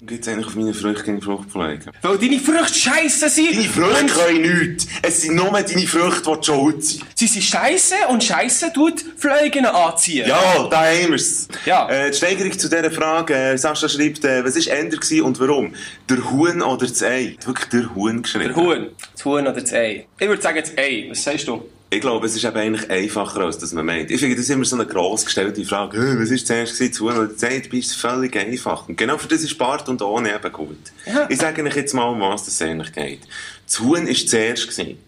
Gibt's 0.06 0.28
eigentlich 0.28 0.46
auf 0.46 0.54
meine 0.54 0.74
Früchte 0.74 1.02
gegen 1.04 1.20
Fruchtfliegen? 1.22 1.90
Weil 2.02 2.18
deine 2.18 2.38
Früchte 2.38 2.74
scheiße 2.74 3.28
sind. 3.28 3.52
Deine 3.56 3.64
Früchte 3.68 4.06
können 4.06 4.42
nichts. 4.68 4.86
Es 5.02 5.22
sind 5.22 5.34
nur 5.34 5.50
deine 5.50 5.86
Früchte, 5.86 6.30
die 6.38 6.44
schuld 6.44 6.84
sind. 6.84 7.02
Sie 7.14 7.26
sind 7.26 7.42
scheiße 7.42 7.94
und 8.10 8.22
scheiße 8.22 8.72
tut 8.72 9.00
Pflegen 9.18 9.64
anziehen. 9.66 10.28
Ja, 10.28 10.68
da 10.70 10.84
haben 10.84 11.10
wir's. 11.10 11.48
Ja. 11.64 11.88
Äh, 11.88 12.10
die 12.12 12.16
Steigerung 12.16 12.56
zu 12.56 12.68
dieser 12.68 12.90
Frage, 12.90 13.34
äh, 13.34 13.56
Sascha 13.58 13.88
schreibt, 13.88 14.24
äh, 14.24 14.44
was 14.44 14.54
war 14.54 14.76
Ender 14.76 14.98
und 15.24 15.40
warum? 15.40 15.74
Der 16.08 16.30
Huhn 16.30 16.62
oder 16.62 16.86
das 16.86 17.02
Ei? 17.02 17.36
Wirklich 17.44 17.68
der 17.68 17.94
Huhn 17.94 18.22
geschrieben. 18.22 18.54
Der 18.54 18.56
Huhn. 18.56 18.86
Das 19.12 19.24
Huhn 19.24 19.46
oder 19.46 19.60
das 19.60 19.72
Ei. 19.72 20.06
Ich 20.18 20.28
würde 20.28 20.40
sagen 20.40 20.60
das 20.60 20.76
Ei. 20.78 21.06
Was 21.10 21.24
sagst 21.24 21.48
du? 21.48 21.68
Ich 21.90 22.00
glaube, 22.00 22.26
es 22.26 22.34
ist 22.34 22.44
eben 22.44 22.56
eigentlich 22.56 22.90
einfacher, 22.90 23.40
als 23.42 23.58
das 23.58 23.72
man 23.72 23.86
meint. 23.86 24.10
Ich 24.10 24.20
finde, 24.20 24.34
das 24.36 24.44
ist 24.44 24.50
immer 24.50 24.64
so 24.64 24.76
eine 24.76 24.86
gross 24.86 25.24
gestellte 25.24 25.64
Frage. 25.64 25.98
Hey, 26.00 26.18
was 26.20 26.30
ist 26.30 26.46
zuerst 26.46 26.80
das 26.80 27.00
Huhn 27.00 27.16
oder 27.16 27.28
das 27.28 27.42
Ei? 27.44 27.60
Du 27.60 27.68
bist 27.68 27.96
völlig 27.96 28.36
einfach. 28.36 28.88
Und 28.88 28.96
genau 28.96 29.18
für 29.18 29.28
das 29.28 29.42
ist 29.42 29.56
Bart 29.56 29.88
und 29.88 30.02
Ohne 30.02 30.34
eben 30.34 30.52
gut. 30.52 30.78
Ja. 31.06 31.26
Ich 31.28 31.38
sage 31.38 31.62
euch 31.62 31.76
jetzt 31.76 31.94
mal, 31.94 32.04
um 32.04 32.20
was 32.20 32.44
das 32.44 32.60
eigentlich 32.62 32.92
geht. 32.92 33.20
Das 33.66 33.80
Huhn 33.80 34.06
war 34.06 34.14
zuerst. 34.14 34.68
Gewesen. 34.68 34.98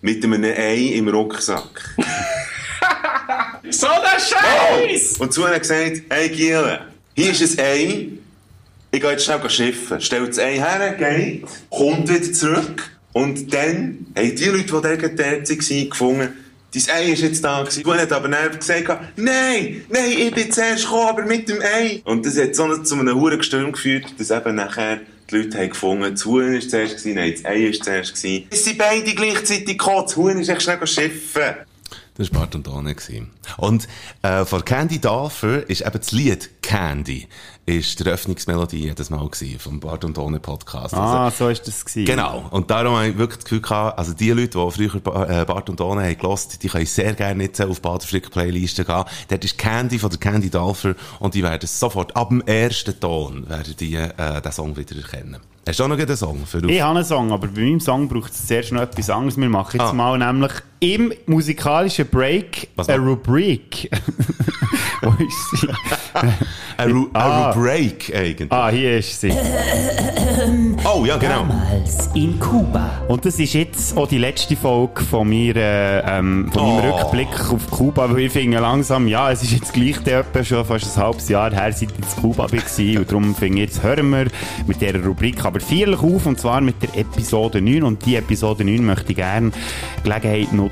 Mit 0.00 0.24
einem 0.24 0.44
Ei 0.44 0.92
im 0.94 1.08
Rucksack. 1.08 1.94
So 3.70 3.88
der 3.88 4.20
Scheiß! 4.20 5.18
Und 5.18 5.32
zu 5.32 5.46
hat 5.46 5.60
gesagt, 5.60 6.02
hey 6.08 6.28
Giele, 6.28 6.82
hier 7.16 7.32
ist 7.32 7.58
ein 7.58 7.64
Ei, 7.64 8.08
ich 8.96 9.02
gehe 9.02 9.10
jetzt 9.10 9.24
schnell 9.24 9.50
schiffen. 9.50 10.00
Stellt 10.00 10.28
das 10.30 10.38
Ei 10.38 10.54
her, 10.54 10.94
geht, 10.98 11.44
kommt 11.70 12.08
wieder 12.08 12.32
zurück 12.32 12.90
und 13.12 13.52
dann 13.52 14.06
haben 14.16 14.36
die 14.36 14.44
Leute, 14.44 14.64
die 14.64 14.70
dort 14.70 15.02
waren, 15.02 15.90
gefunden, 15.90 16.28
dein 16.72 16.96
Ei 16.96 17.12
ist 17.12 17.22
jetzt 17.22 17.44
da 17.44 17.60
gewesen. 17.60 17.82
Du 17.82 17.94
hat 17.94 18.12
aber 18.12 18.28
dann 18.28 18.58
gesagt, 18.58 18.88
nein, 19.16 19.84
nein, 19.88 20.12
ich 20.18 20.34
bin 20.34 20.50
zuerst 20.50 20.84
gekommen, 20.84 21.08
aber 21.08 21.22
mit 21.26 21.48
dem 21.48 21.60
Ei. 21.60 22.00
Und 22.04 22.24
das 22.24 22.38
hat 22.38 22.54
so 22.54 22.76
zu 22.78 22.94
einem 22.94 23.20
hohen 23.20 23.38
Gestürm 23.38 23.72
geführt, 23.72 24.06
dass 24.18 24.30
eben 24.30 24.54
nachher 24.56 25.00
die 25.30 25.36
Leute 25.36 25.58
haben 25.58 25.70
gefunden, 25.70 26.14
das 26.14 26.24
Huhn 26.24 26.54
war 26.54 26.60
zuerst, 26.60 26.98
gewesen, 26.98 27.14
nein, 27.14 27.32
das 27.32 27.44
Ei 27.44 27.66
ist 27.66 27.84
zuerst. 27.84 28.14
Gewesen. 28.14 28.46
Es 28.50 28.64
sind 28.64 28.78
beide 28.78 29.14
gleichzeitig 29.14 29.78
gekommen, 29.78 30.02
das 30.04 30.16
Huhn 30.16 30.38
ist 30.38 30.48
echt 30.48 30.62
schnell 30.62 30.86
schiffen. 30.86 31.54
Das 32.16 32.32
war 32.32 32.40
Bart 32.40 32.54
und 32.54 32.68
Ohne. 32.68 32.94
gewesen. 32.94 33.30
Und 33.58 33.88
äh, 34.22 34.44
von 34.44 34.64
Candy 34.64 34.98
Dalfer 35.00 35.68
ist 35.68 35.82
eben 35.82 35.98
das 35.98 36.12
Lied 36.12 36.50
Candy, 36.62 37.28
ist 37.66 37.98
die 37.98 38.04
Eröffnungsmelodie 38.06 38.84
jedes 38.84 39.10
Mal 39.10 39.28
gewesen, 39.28 39.58
vom 39.58 39.80
Bart 39.80 40.04
und 40.04 40.16
Ohne 40.18 40.38
Podcast. 40.38 40.94
Ah, 40.94 41.30
so 41.30 41.48
ist 41.48 41.66
das 41.66 41.84
gewesen. 41.84 42.06
Genau. 42.06 42.44
Und 42.50 42.70
darum 42.70 42.94
habe 42.94 43.08
ich 43.08 43.18
wirklich 43.18 43.38
das 43.38 43.44
Gefühl 43.44 43.60
gehabt, 43.60 43.98
also 43.98 44.14
die 44.14 44.30
Leute, 44.30 44.58
die 44.58 44.70
früher 44.70 44.94
äh, 45.28 45.44
Bart 45.44 45.68
und 45.68 45.80
Ohne 45.80 46.04
haben 46.04 46.16
gelost, 46.16 46.62
die 46.62 46.68
können 46.68 46.86
sehr 46.86 47.12
gerne 47.14 47.42
jetzt 47.42 47.60
auf 47.60 47.80
Baderfrick 47.82 48.30
Playlisten 48.30 48.84
gehen. 48.86 49.04
Dort 49.28 49.44
ist 49.44 49.58
Candy 49.58 49.98
von 49.98 50.10
der 50.10 50.18
Candy 50.20 50.48
Dalfer 50.48 50.94
und 51.18 51.34
die 51.34 51.42
werden 51.42 51.66
sofort, 51.66 52.14
ab 52.16 52.28
dem 52.28 52.40
ersten 52.42 52.98
Ton, 53.00 53.48
werden 53.48 53.74
die 53.80 53.96
äh, 53.96 54.40
den 54.40 54.52
Song 54.52 54.76
wieder 54.76 54.96
erkennen. 54.96 55.38
Hast 55.68 55.80
du 55.80 55.84
auch 55.84 55.88
noch 55.88 55.98
einen 55.98 56.16
Song 56.16 56.46
für 56.46 56.64
Ich 56.70 56.80
habe 56.80 56.96
einen 56.96 57.04
Song, 57.04 57.32
aber 57.32 57.48
bei 57.48 57.62
meinem 57.62 57.80
Song 57.80 58.06
braucht 58.08 58.30
es 58.30 58.46
zuerst 58.46 58.70
noch 58.70 58.82
etwas 58.82 59.10
anderes. 59.10 59.36
Wir 59.36 59.48
machen 59.48 59.80
jetzt 59.80 59.90
Ah. 59.90 59.92
mal 59.92 60.16
nämlich 60.16 60.52
im 60.80 61.12
musikalischen 61.26 62.06
Break 62.08 62.68
eine? 62.76 62.98
Rubrik. 62.98 63.90
Wo 65.02 65.10
ist 65.22 65.60
sie? 65.60 65.68
Eine, 66.78 66.92
Ru 66.92 67.06
Ah. 67.14 67.52
Break 67.52 68.12
eigentlich. 68.14 68.50
Ah, 68.52 68.68
hier 68.70 68.98
ist 68.98 69.20
sie. 69.20 69.32
Oh, 70.84 71.04
ja, 71.04 71.16
genau. 71.16 71.38
Damals 71.46 72.08
in 72.14 72.38
Kuba. 72.38 73.02
Und 73.08 73.24
das 73.24 73.38
ist 73.40 73.54
jetzt 73.54 73.96
auch 73.96 74.06
die 74.06 74.18
letzte 74.18 74.54
Folge 74.56 75.02
von, 75.02 75.28
mir, 75.28 75.56
äh, 75.56 76.00
ähm, 76.18 76.50
von 76.52 76.76
meinem 76.76 76.90
Oh. 76.92 76.96
Rückblick 76.98 77.50
auf 77.50 77.70
Kuba, 77.70 78.08
weil 78.10 78.20
ich 78.20 78.32
finde 78.32 78.58
langsam, 78.58 79.08
ja, 79.08 79.30
es 79.32 79.42
ist 79.42 79.52
jetzt 79.52 79.72
gleich 79.72 79.98
der 80.04 80.20
etwa 80.20 80.44
schon 80.44 80.64
fast 80.64 80.96
ein 80.96 81.02
halbes 81.02 81.28
Jahr 81.28 81.50
her, 81.52 81.72
seit 81.72 81.90
ich 81.90 81.98
in 82.16 82.22
Kuba 82.22 82.44
war. 82.52 83.00
Und 83.00 83.08
darum 83.10 83.34
finde 83.34 83.58
ich, 83.62 83.64
jetzt 83.70 83.82
hören 83.82 84.10
wir 84.10 84.26
mit 84.66 84.80
dieser 84.80 85.02
Rubrik 85.02 85.44
aber 85.44 85.60
feierlich 85.60 85.98
auf, 86.00 86.26
und 86.26 86.38
zwar 86.38 86.60
mit 86.60 86.76
der 86.82 86.96
Episode 87.00 87.60
9. 87.60 87.82
Und 87.82 88.04
die 88.06 88.16
Episode 88.16 88.64
9 88.64 88.84
möchte 88.84 89.10
ich 89.10 89.16
gerne 89.16 89.50
Gelegenheit 90.04 90.52
nutzen, 90.52 90.65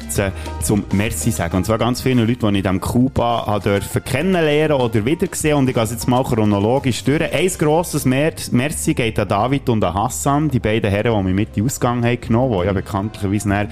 zum 0.63 0.85
Merci 0.93 1.31
sagen. 1.31 1.57
Und 1.57 1.67
zwar 1.67 1.79
ganz 1.79 2.03
viele 2.03 2.25
Leute, 2.25 2.51
die 2.51 2.59
ich 2.59 2.65
in 2.65 2.81
Kuba 2.81 3.61
dürfen 3.65 4.05
kennenlernen 4.05 4.79
oder 4.79 5.05
wiedersehen. 5.05 5.57
Und 5.57 5.69
ich 5.69 5.75
gehe 5.75 5.85
jetzt 5.85 6.09
mal 6.09 6.23
chronologisch 6.23 7.05
durch. 7.05 7.33
Ein 7.33 7.49
grosses 7.59 8.05
Mer 8.05 8.33
Merci 8.51 8.95
geht 8.95 9.19
an 9.19 9.29
David 9.29 9.69
und 9.69 9.85
an 9.85 9.95
Hassan, 9.95 10.49
die 10.49 10.61
beiden 10.61 10.91
Herren, 10.91 11.17
die 11.17 11.23
mich 11.25 11.35
mit 11.35 11.49
in 11.49 11.55
den 11.55 11.67
Ausgang 11.67 12.05
haben 12.05 12.21
genommen, 12.21 12.61
die 12.61 12.67
ja 12.67 12.73
bekanntlicherweise 12.73 13.49
nachher 13.49 13.69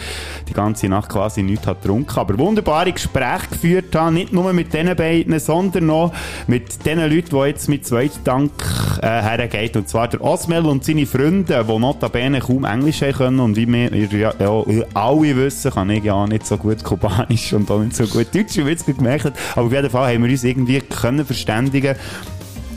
die 0.48 0.52
ganze 0.52 0.88
Nacht 0.88 1.10
quasi 1.10 1.42
nichts 1.42 1.66
hat 1.66 1.82
getrunken, 1.82 2.18
aber 2.18 2.38
wunderbare 2.38 2.92
Gespräche 2.92 3.48
geführt 3.50 3.94
haben, 3.94 4.14
nicht 4.14 4.32
nur 4.32 4.52
mit 4.52 4.72
diesen 4.72 4.94
beiden, 4.96 5.38
sondern 5.38 5.86
noch 5.86 6.12
mit 6.46 6.84
den 6.86 6.98
Leuten, 7.00 7.30
die 7.30 7.46
jetzt 7.46 7.68
mit 7.68 7.86
Zweitdank 7.86 8.52
äh, 9.00 9.06
hergeht. 9.06 9.76
Und 9.76 9.88
zwar 9.88 10.08
der 10.08 10.22
Osmel 10.22 10.66
und 10.66 10.84
seine 10.84 11.06
Freunde, 11.06 11.64
die 11.68 11.78
notabene 11.78 12.40
kaum 12.40 12.64
Englisch 12.64 13.02
haben 13.02 13.12
können. 13.12 13.40
Und 13.40 13.56
wie 13.56 13.66
wir 13.66 13.94
ja, 13.94 14.32
ja, 14.38 14.64
alle 14.94 15.36
wissen, 15.36 15.70
kann 15.70 15.90
ich 15.90 16.04
ja 16.04 16.11
nicht 16.26 16.46
so 16.46 16.56
gut 16.56 16.82
Kubanisch 16.82 17.52
und 17.52 17.70
auch 17.70 17.80
nicht 17.80 17.96
so 17.96 18.06
gut 18.06 18.34
Deutsch, 18.34 18.56
wie 18.56 18.64
wir 18.64 18.70
jetzt 18.70 18.86
gemerkt 18.86 19.24
haben. 19.24 19.34
Aber 19.54 19.66
auf 19.66 19.72
jeden 19.72 19.90
Fall 19.90 20.14
haben 20.14 20.24
wir 20.24 20.30
uns 20.30 20.44
irgendwie 20.44 20.80
können 20.80 21.24
verständigen 21.24 21.96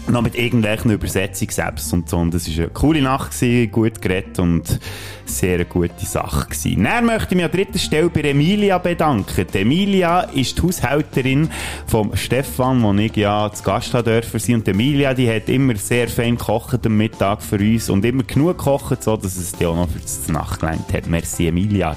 noch 0.08 0.22
mit 0.22 0.36
irgendwelchen 0.36 0.92
Übersetzungen 0.92 1.52
selbst 1.52 1.92
und 1.94 2.10
so. 2.10 2.18
Und 2.18 2.34
das 2.34 2.48
war 2.48 2.66
eine 2.66 2.70
coole 2.70 3.02
Nacht, 3.02 3.32
gewesen, 3.32 3.72
gut 3.72 4.02
geredet 4.02 4.40
und 4.40 4.80
sehr 5.30 5.56
eine 5.56 5.66
gute 5.66 6.06
Sache 6.06 6.50
gewesen. 6.50 6.84
Dann 6.84 7.06
möchte 7.06 7.30
ich 7.30 7.36
mich 7.36 7.46
an 7.46 7.52
dritter 7.52 7.80
Stelle 7.80 8.10
bei 8.10 8.22
Emilia 8.22 8.78
bedanken. 8.78 9.46
Die 9.54 9.58
Emilia 9.60 10.22
ist 10.22 10.58
die 10.58 10.62
Haushälterin 10.64 11.50
vom 11.88 12.16
Stefan, 12.16 12.82
wo 12.84 12.94
ich 12.94 13.16
ja 13.16 13.52
zu 13.52 13.64
Gast 13.64 13.94
haben 13.94 14.06
dürfen 14.06 14.40
sein. 14.40 14.56
Und 14.56 14.68
Emilia, 14.68 15.14
die 15.14 15.30
hat 15.30 15.50
immer 15.50 15.76
sehr 15.76 16.08
fein 16.08 16.38
gekocht 16.38 16.86
am 16.86 16.98
Mittag 16.98 17.42
für 17.42 17.58
uns 17.58 17.90
und 17.90 18.06
immer 18.06 18.24
genug 18.24 18.58
gekocht, 18.58 19.04
so 19.04 19.18
dass 19.18 19.38
es 19.38 19.52
die 19.54 19.66
auch 19.66 19.76
noch 19.76 19.90
für 19.90 20.00
die 20.00 20.32
Nacht 20.32 20.60
gelangt 20.60 20.94
hat. 20.94 21.08
Merci 21.08 21.48
Emilia. 21.48 21.96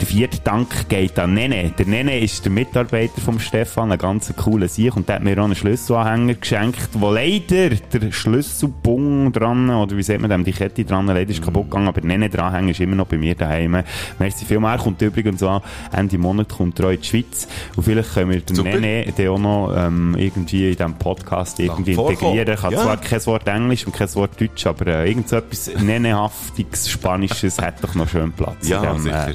Der 0.00 0.06
vierte 0.06 0.40
Dank 0.40 0.88
geht 0.88 1.18
an 1.18 1.34
Nene. 1.34 1.72
Der 1.78 1.86
Nene 1.86 2.18
ist 2.18 2.44
der 2.44 2.52
Mitarbeiter 2.52 3.20
vom 3.20 3.38
Stefan, 3.38 3.92
ein 3.92 3.98
ganz 3.98 4.32
cooler 4.36 4.68
Sieg 4.68 4.96
und 4.96 5.08
der 5.08 5.16
hat 5.16 5.22
mir 5.22 5.38
auch 5.38 5.44
einen 5.44 5.54
Schlüsselanhänger 5.54 6.34
geschenkt, 6.34 6.88
wo 6.92 7.10
leider 7.10 7.70
der 7.70 8.12
Schlüsselbung 8.12 9.32
dran, 9.32 9.70
oder 9.70 9.96
wie 9.96 10.02
sagt 10.02 10.20
man 10.20 10.30
dem, 10.30 10.44
die 10.44 10.52
Kette 10.52 10.84
dran, 10.84 11.06
leider 11.06 11.30
ist 11.30 11.42
kaputt 11.42 11.70
gegangen, 11.70 11.88
aber 11.88 12.00
Nene 12.00 12.28
dranhängen 12.64 12.70
ist 12.70 12.80
immer 12.80 12.96
noch 12.96 13.06
bei 13.06 13.18
mir 13.18 13.34
daheim. 13.34 13.82
Merci 14.18 14.44
vielmals. 14.44 14.80
Er 14.80 14.84
kommt 14.84 15.02
übrigens 15.02 15.42
an 15.42 15.60
Ende 15.92 16.18
Monat 16.18 16.48
kommt 16.48 16.78
er 16.80 16.86
auch 16.86 16.90
in 16.90 17.00
die 17.00 17.06
Schweiz 17.06 17.46
und 17.76 17.82
vielleicht 17.84 18.14
können 18.14 18.30
wir 18.30 18.40
den 18.40 18.56
Super. 18.56 18.70
Nene 18.80 19.12
den 19.12 19.28
auch 19.28 19.38
noch 19.38 19.72
ähm, 19.76 20.14
irgendwie 20.18 20.70
in 20.70 20.76
diesem 20.76 20.94
Podcast 20.94 21.60
irgendwie 21.60 21.92
integrieren. 21.92 22.54
Ich 22.54 22.62
habe 22.62 22.74
Ja. 22.74 22.82
zwar 22.82 22.96
kein 22.96 23.26
Wort 23.26 23.46
Englisch 23.48 23.86
und 23.86 23.94
kein 23.94 24.12
Wort 24.14 24.40
Deutsch, 24.40 24.66
aber 24.66 24.86
äh, 24.86 25.08
irgend 25.08 25.28
so 25.28 25.36
etwas 25.36 25.70
Nenehaftiges, 25.80 26.90
Spanisches 26.90 27.58
hat 27.60 27.82
doch 27.82 27.94
noch 27.94 28.08
schön 28.08 28.32
Platz 28.32 28.68
Ja, 28.68 28.82
in 28.84 28.94
dem, 28.96 29.02
sicher. 29.02 29.30
äh, 29.30 29.34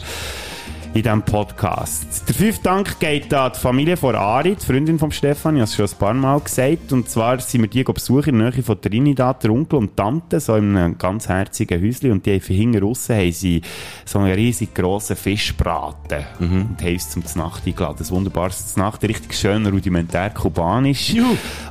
in 0.93 1.03
diesem 1.03 1.21
Podcast. 1.21 2.27
Der 2.27 2.33
fünfte 2.33 2.63
Dank 2.63 2.99
geht 2.99 3.31
an 3.31 3.51
die 3.53 3.59
Familie 3.59 3.95
von 3.95 4.15
Ari, 4.15 4.55
die 4.55 4.65
Freundin 4.65 4.97
von 4.97 5.11
Stefan, 5.11 5.55
ich 5.55 5.61
habe 5.61 5.69
es 5.69 5.75
schon 5.75 5.85
ein 5.85 5.99
paar 5.99 6.13
Mal 6.15 6.39
gesagt. 6.39 6.91
Und 6.91 7.07
zwar 7.07 7.39
sind 7.39 7.61
wir 7.61 7.69
die 7.69 7.83
besuchen 7.83 8.29
in 8.29 8.39
der 8.39 8.51
Nähe 8.51 8.63
von 8.63 8.81
Trinidad, 8.81 9.43
der 9.43 9.51
Onkel 9.51 9.77
und 9.77 9.95
Tante, 9.95 10.39
so 10.39 10.55
in 10.55 10.75
einem 10.75 10.97
ganz 10.97 11.29
herzigen 11.29 11.81
Häuschen. 11.81 12.11
Und 12.11 12.25
die 12.25 12.33
haben 12.33 12.41
hinten 12.41 12.83
raus 12.83 13.07
haben 13.09 13.31
sie 13.31 13.61
so 14.03 14.19
einen 14.19 14.33
riesig 14.33 14.73
grossen 14.73 15.15
Fischbraten. 15.15 16.25
Und 16.39 16.81
haben 16.81 16.93
uns 16.93 17.09
zum 17.09 17.23
Znacht 17.25 17.67
eingeladen. 17.67 18.03
Ein 18.03 18.09
wunderbares 18.09 18.73
Znacht, 18.73 19.03
richtig 19.03 19.35
schön 19.35 19.67
rudimentär 19.67 20.31
kubanisch. 20.31 21.13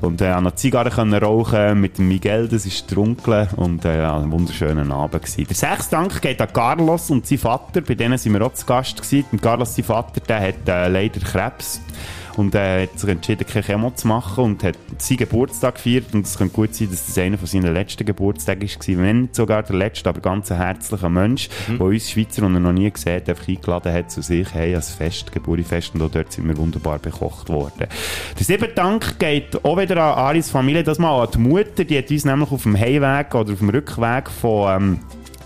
Und 0.00 0.20
äh, 0.20 0.40
noch 0.40 0.54
Zigarren 0.54 0.92
können 0.92 1.14
rauchen 1.14 1.80
mit 1.80 1.98
Miguel, 1.98 2.46
das 2.46 2.66
ist 2.66 2.88
der 2.90 2.98
Onkel. 2.98 3.48
Und 3.56 3.84
äh, 3.84 4.00
ein 4.04 4.30
wunderschöner 4.30 4.88
Abend 4.94 5.22
gewesen. 5.24 5.46
Der 5.48 5.56
sechste 5.56 5.96
Dank 5.96 6.22
geht 6.22 6.40
an 6.40 6.52
Carlos 6.52 7.10
und 7.10 7.26
sein 7.26 7.38
Vater. 7.38 7.80
Bei 7.80 7.94
denen 7.94 8.16
sind 8.16 8.32
wir 8.32 8.42
auch 8.42 8.54
zu 8.54 8.64
Gast 8.64 8.96
gewesen. 8.96 9.07
Und 9.32 9.42
Carlos, 9.42 9.74
sein 9.74 9.84
Vater, 9.84 10.20
der 10.20 10.40
hat 10.40 10.68
äh, 10.68 10.88
leider 10.88 11.20
Krebs. 11.20 11.80
Und 12.38 12.54
er 12.54 12.84
hat 12.84 12.96
sich 12.96 13.10
entschieden, 13.10 13.44
keine 13.44 13.64
Chemo 13.64 13.90
zu 13.90 14.06
machen 14.06 14.44
und 14.44 14.62
hat 14.62 14.76
seinen 14.98 15.16
Geburtstag 15.16 15.74
gefeiert. 15.74 16.14
Und 16.14 16.24
es 16.24 16.38
könnte 16.38 16.54
gut 16.54 16.72
sein, 16.72 16.88
dass 16.88 17.06
das 17.06 17.18
einer 17.18 17.36
von 17.36 17.48
seinen 17.48 17.74
letzten 17.74 18.06
Geburtstagen 18.06 18.62
war. 18.62 19.04
Wenn 19.04 19.22
nicht 19.22 19.34
sogar 19.34 19.64
der 19.64 19.74
letzte, 19.74 20.08
aber 20.08 20.20
ganz 20.20 20.52
ein 20.52 20.58
herzlicher 20.58 21.08
Mensch, 21.08 21.48
der 21.68 21.80
uns 21.80 22.08
Schweizer, 22.08 22.44
er 22.44 22.48
noch 22.50 22.72
nie 22.72 22.88
gesehen 22.92 23.16
hat, 23.16 23.28
einfach 23.28 23.48
eingeladen 23.48 23.92
hat 23.92 24.12
zu 24.12 24.22
sich, 24.22 24.54
hey, 24.54 24.72
als 24.72 24.92
Fest, 24.92 25.32
Geburtfest. 25.32 25.96
Und 25.96 26.02
auch 26.02 26.10
dort 26.12 26.32
sind 26.32 26.46
wir 26.46 26.56
wunderbar 26.56 27.00
bekocht 27.00 27.48
worden. 27.48 27.88
Der 28.38 28.44
siebte 28.44 28.68
Dank 28.68 29.18
geht 29.18 29.64
auch 29.64 29.76
wieder 29.76 29.96
an 29.96 30.18
Aris 30.26 30.48
Familie, 30.48 30.84
das 30.84 31.00
mal 31.00 31.20
an 31.20 31.30
die 31.34 31.38
Mutter. 31.38 31.82
Die 31.84 31.98
hat 31.98 32.08
uns 32.08 32.24
nämlich 32.24 32.52
auf 32.52 32.62
dem 32.62 32.78
Heimweg 32.78 33.34
oder 33.34 33.52
auf 33.52 33.58
dem 33.58 33.70
Rückweg 33.70 34.30
von... 34.30 34.76
Ähm, 34.76 35.00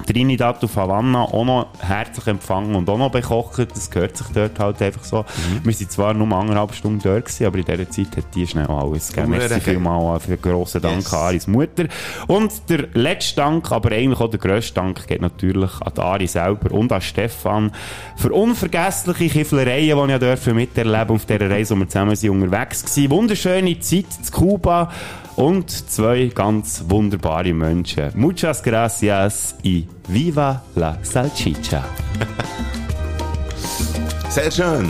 Trinidad 0.06 0.62
auf 0.64 0.76
Havanna 0.76 1.22
auch 1.22 1.44
noch 1.44 1.66
herzlich 1.80 2.26
empfangen 2.26 2.74
und 2.74 2.88
auch 2.88 2.98
noch 2.98 3.10
bekocht. 3.10 3.58
Das 3.74 3.90
gehört 3.90 4.16
sich 4.16 4.26
dort 4.34 4.58
halt 4.58 4.82
einfach 4.82 5.04
so. 5.04 5.24
Wir 5.62 5.72
sind 5.72 5.90
zwar 5.92 6.14
nur 6.14 6.30
anderthalb 6.36 6.74
Stunden 6.74 7.00
dort 7.02 7.26
gewesen, 7.26 7.46
aber 7.46 7.58
in 7.58 7.64
dieser 7.64 7.90
Zeit 7.90 8.16
hat 8.16 8.24
die 8.34 8.46
schnell 8.46 8.66
alles 8.66 9.08
gegeben. 9.12 9.30
Merci 9.30 9.60
vielmals 9.60 10.24
für 10.24 10.36
grossen 10.36 10.80
Dank 10.82 10.96
Yes. 11.02 11.12
an 11.14 11.18
Aris 11.20 11.46
Mutter. 11.46 11.84
Und 12.26 12.52
der 12.68 12.88
letzte 12.94 13.36
Dank, 13.36 13.70
aber 13.72 13.92
eigentlich 13.92 14.20
auch 14.20 14.30
der 14.30 14.40
grösste 14.40 14.74
Dank, 14.74 15.06
geht 15.06 15.20
natürlich 15.22 15.70
an 15.80 15.92
Ari 15.98 16.26
selber 16.26 16.72
und 16.72 16.92
an 16.92 17.00
Stefan 17.00 17.72
für 18.16 18.32
unvergessliche 18.32 19.28
Kifflereien, 19.28 20.06
die 20.08 20.12
ich 20.14 20.18
dürfen 20.18 20.54
miterleben 20.56 21.16
auf 21.16 21.24
dieser 21.26 21.50
Reise, 21.50 21.74
wo 21.74 21.80
wir 21.80 21.88
zusammen 21.88 22.16
sind, 22.16 22.30
unterwegs 22.30 22.84
waren. 22.96 23.10
Wunderschöne 23.10 23.78
Zeit 23.80 24.06
zu 24.22 24.32
Kuba 24.32 24.90
und 25.36 25.70
zwei 25.70 26.30
ganz 26.34 26.84
wunderbare 26.88 27.52
Menschen. 27.52 28.10
Muchas 28.14 28.62
gracias 28.62 29.54
y 29.62 29.86
viva 30.08 30.62
la 30.74 30.98
salchicha. 31.02 31.84
Sehr 34.28 34.50
schön. 34.50 34.88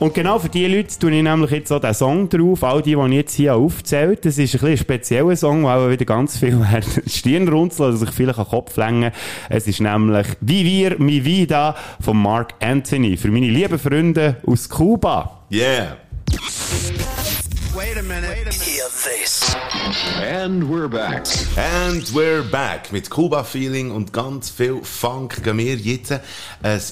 Und 0.00 0.14
genau 0.14 0.38
für 0.38 0.48
diese 0.48 0.68
Leute 0.68 0.96
tue 0.96 1.10
ich 1.10 1.22
nämlich 1.24 1.50
jetzt 1.50 1.72
auch 1.72 1.80
den 1.80 1.92
Song 1.92 2.28
drauf, 2.28 2.62
all 2.62 2.82
die, 2.82 2.94
die 2.94 3.06
ich 3.06 3.12
jetzt 3.12 3.34
hier 3.34 3.56
aufzählt. 3.56 4.24
Das 4.24 4.38
ist 4.38 4.38
ein 4.38 4.52
bisschen 4.52 4.68
ein 4.68 4.76
spezieller 4.76 5.36
Song, 5.36 5.64
weil 5.64 5.78
auch 5.78 5.90
wieder 5.90 6.04
ganz 6.04 6.38
viel 6.38 6.64
Stirn 7.08 7.48
runzeln 7.48 7.88
oder 7.88 7.96
sich 7.96 8.10
vielleicht 8.10 8.38
an 8.38 8.44
den 8.44 8.50
Kopf 8.50 8.76
längen. 8.76 9.10
Es 9.48 9.66
ist 9.66 9.80
nämlich 9.80 10.28
Vivir 10.40 11.00
mi 11.00 11.24
vida 11.24 11.74
von 12.00 12.16
Mark 12.16 12.54
Anthony. 12.60 13.16
Für 13.16 13.28
meine 13.28 13.50
lieben 13.50 13.78
Freunde 13.78 14.36
aus 14.46 14.68
Kuba. 14.68 15.42
Yeah. 15.50 15.96
And 20.20 20.68
we're 20.68 20.88
back. 20.88 21.24
And 21.56 22.02
we're 22.12 22.42
back. 22.42 22.90
Mit 22.90 23.08
Cuba-Feeling 23.08 23.92
und 23.92 24.12
ganz 24.12 24.50
viel 24.50 24.80
Funk 24.82 25.44
gehen 25.44 25.56
wir 25.58 25.76
jetzt 25.76 26.10
ein, 26.10 26.20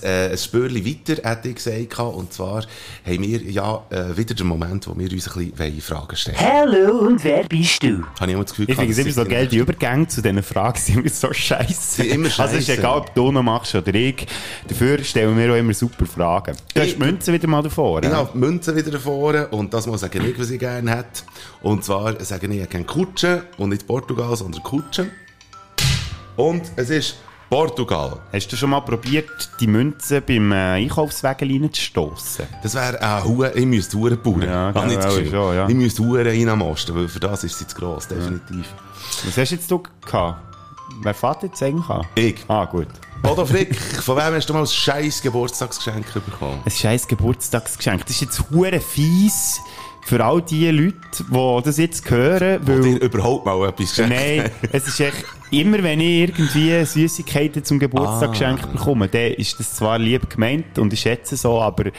äh, 0.04 0.30
ein 0.30 0.38
Spürchen 0.38 0.86
weiter, 0.86 1.28
hätte 1.28 1.48
ich 1.48 1.56
gesagt. 1.56 1.98
Und 1.98 2.32
zwar 2.32 2.62
haben 3.04 3.22
wir 3.22 3.42
ja 3.42 3.82
äh, 3.90 4.16
wieder 4.16 4.36
den 4.36 4.46
Moment, 4.46 4.86
wo 4.86 4.96
wir 4.96 5.10
uns 5.10 5.36
ein 5.36 5.50
bisschen 5.50 5.80
Fragen 5.80 6.14
stellen 6.14 6.38
Hallo 6.38 6.98
und 7.08 7.24
wer 7.24 7.42
bist 7.42 7.82
du? 7.82 8.04
Habe 8.20 8.26
ich 8.26 8.34
immer 8.34 8.44
das 8.44 8.52
Gefühl, 8.52 8.70
Ich 8.70 8.76
finde 8.76 8.92
es 8.92 8.98
immer 8.98 9.10
so 9.10 9.24
geil, 9.24 9.48
die 9.48 9.56
Übergänge 9.56 10.06
zu 10.06 10.22
diesen 10.22 10.42
Fragen 10.44 10.78
sind 10.78 10.98
immer 11.00 11.08
so 11.08 11.32
scheiße. 11.32 12.04
Immer 12.04 12.28
Also 12.28 12.42
es 12.56 12.68
ist 12.68 12.68
egal, 12.68 12.98
ob 12.98 13.12
du 13.16 13.32
noch 13.32 13.42
machst 13.42 13.74
oder 13.74 13.92
ich. 13.92 14.28
Dafür 14.68 15.02
stellen 15.02 15.36
wir 15.36 15.52
auch 15.52 15.56
immer 15.58 15.74
super 15.74 16.06
Fragen. 16.06 16.54
Du 16.72 16.80
hast 16.80 16.86
Ich- 16.86 16.94
die 16.94 17.00
Münze 17.00 17.32
wieder 17.32 17.48
mal 17.48 17.62
davor. 17.62 18.00
Ich 18.00 18.08
ja? 18.08 18.14
habe 18.14 18.30
die 18.32 18.38
Münze 18.38 18.76
wieder 18.76 18.96
vorne 19.00 19.48
und 19.48 19.74
das 19.74 19.84
sage 19.84 20.20
ich, 20.24 20.38
was 20.38 20.50
ich 20.50 20.60
gerne 20.60 20.88
hätte. 20.98 21.22
Und 21.62 21.82
zwar 21.84 21.95
sage 22.20 22.46
ich, 22.46 22.62
ich 22.62 22.68
gerne 22.70 22.84
Kutsche 22.84 23.44
und 23.58 23.70
nicht 23.70 23.86
Portugal, 23.86 24.36
sondern 24.36 24.62
Kutsche. 24.62 25.10
Und 26.36 26.62
es 26.76 26.90
ist 26.90 27.16
Portugal. 27.48 28.18
Hast 28.32 28.48
du 28.48 28.56
schon 28.56 28.70
mal 28.70 28.80
probiert, 28.80 29.50
die 29.60 29.66
Münze 29.66 30.20
beim 30.20 30.50
äh, 30.52 30.82
Einkaufswagen 30.82 31.48
reinzustossen? 31.50 32.46
Das 32.62 32.74
wäre 32.74 33.00
ein 33.00 33.24
Hure, 33.24 33.52
ich 33.54 33.66
müsste 33.66 33.96
Hure 33.96 34.16
bauen. 34.16 34.42
Ja, 34.42 34.72
Habe 34.74 34.88
genau, 34.88 35.08
Gefühl. 35.08 35.30
schon, 35.30 35.54
ja. 35.54 35.68
Ich 35.68 35.74
müsste 35.74 36.02
Hure 36.02 36.26
reinmosten, 36.26 36.94
weil 36.94 37.08
für 37.08 37.20
das 37.20 37.44
ist 37.44 37.58
sie 37.58 37.66
zu 37.66 37.76
gross, 37.76 38.08
definitiv. 38.08 38.66
Was 39.24 39.36
hast 39.36 39.50
jetzt 39.52 39.70
du 39.70 39.82
gehabt? 40.04 40.42
Wer 41.02 41.14
fährt 41.14 41.42
jetzt 41.42 41.62
eigentlich 41.62 41.88
an? 41.88 42.06
Ich. 42.14 42.44
Ah, 42.48 42.64
gut. 42.64 42.88
Bodo 43.22 43.44
Frick, 43.44 43.76
von 43.76 44.16
wem 44.16 44.34
hast 44.34 44.48
du 44.48 44.52
mal 44.52 44.60
ein 44.60 44.66
scheiß 44.66 45.22
Geburtstagsgeschenk 45.22 46.12
bekommen? 46.12 46.60
Ein 46.64 46.70
scheiß 46.70 47.08
Geburtstagsgeschenk. 47.08 48.02
Das 48.06 48.10
ist 48.10 48.20
jetzt 48.20 48.42
hure 48.50 48.80
fies 48.80 49.58
für 50.06 50.24
all 50.24 50.40
die 50.40 50.70
Leute, 50.70 50.94
die 51.18 51.60
das 51.64 51.78
jetzt 51.78 52.08
hören, 52.08 52.60
weil... 52.64 52.80
dir 52.80 53.00
überhaupt 53.02 53.44
mal 53.44 53.68
etwas 53.68 53.90
geschenkt 53.90 54.14
Nein, 54.14 54.50
es 54.70 54.86
ist 54.86 55.00
echt, 55.00 55.24
immer 55.50 55.82
wenn 55.82 56.00
ich 56.00 56.20
irgendwie 56.20 56.84
Süßigkeiten 56.84 57.64
zum 57.64 57.80
Geburtstag 57.80 58.28
Ah. 58.28 58.30
geschenkt 58.30 58.72
bekomme, 58.72 59.08
dann 59.08 59.32
ist 59.32 59.58
das 59.58 59.74
zwar 59.74 59.98
lieb 59.98 60.30
gemeint 60.30 60.78
und 60.78 60.92
ich 60.92 61.00
schätze 61.00 61.36
so, 61.36 61.60
aber 61.60 61.90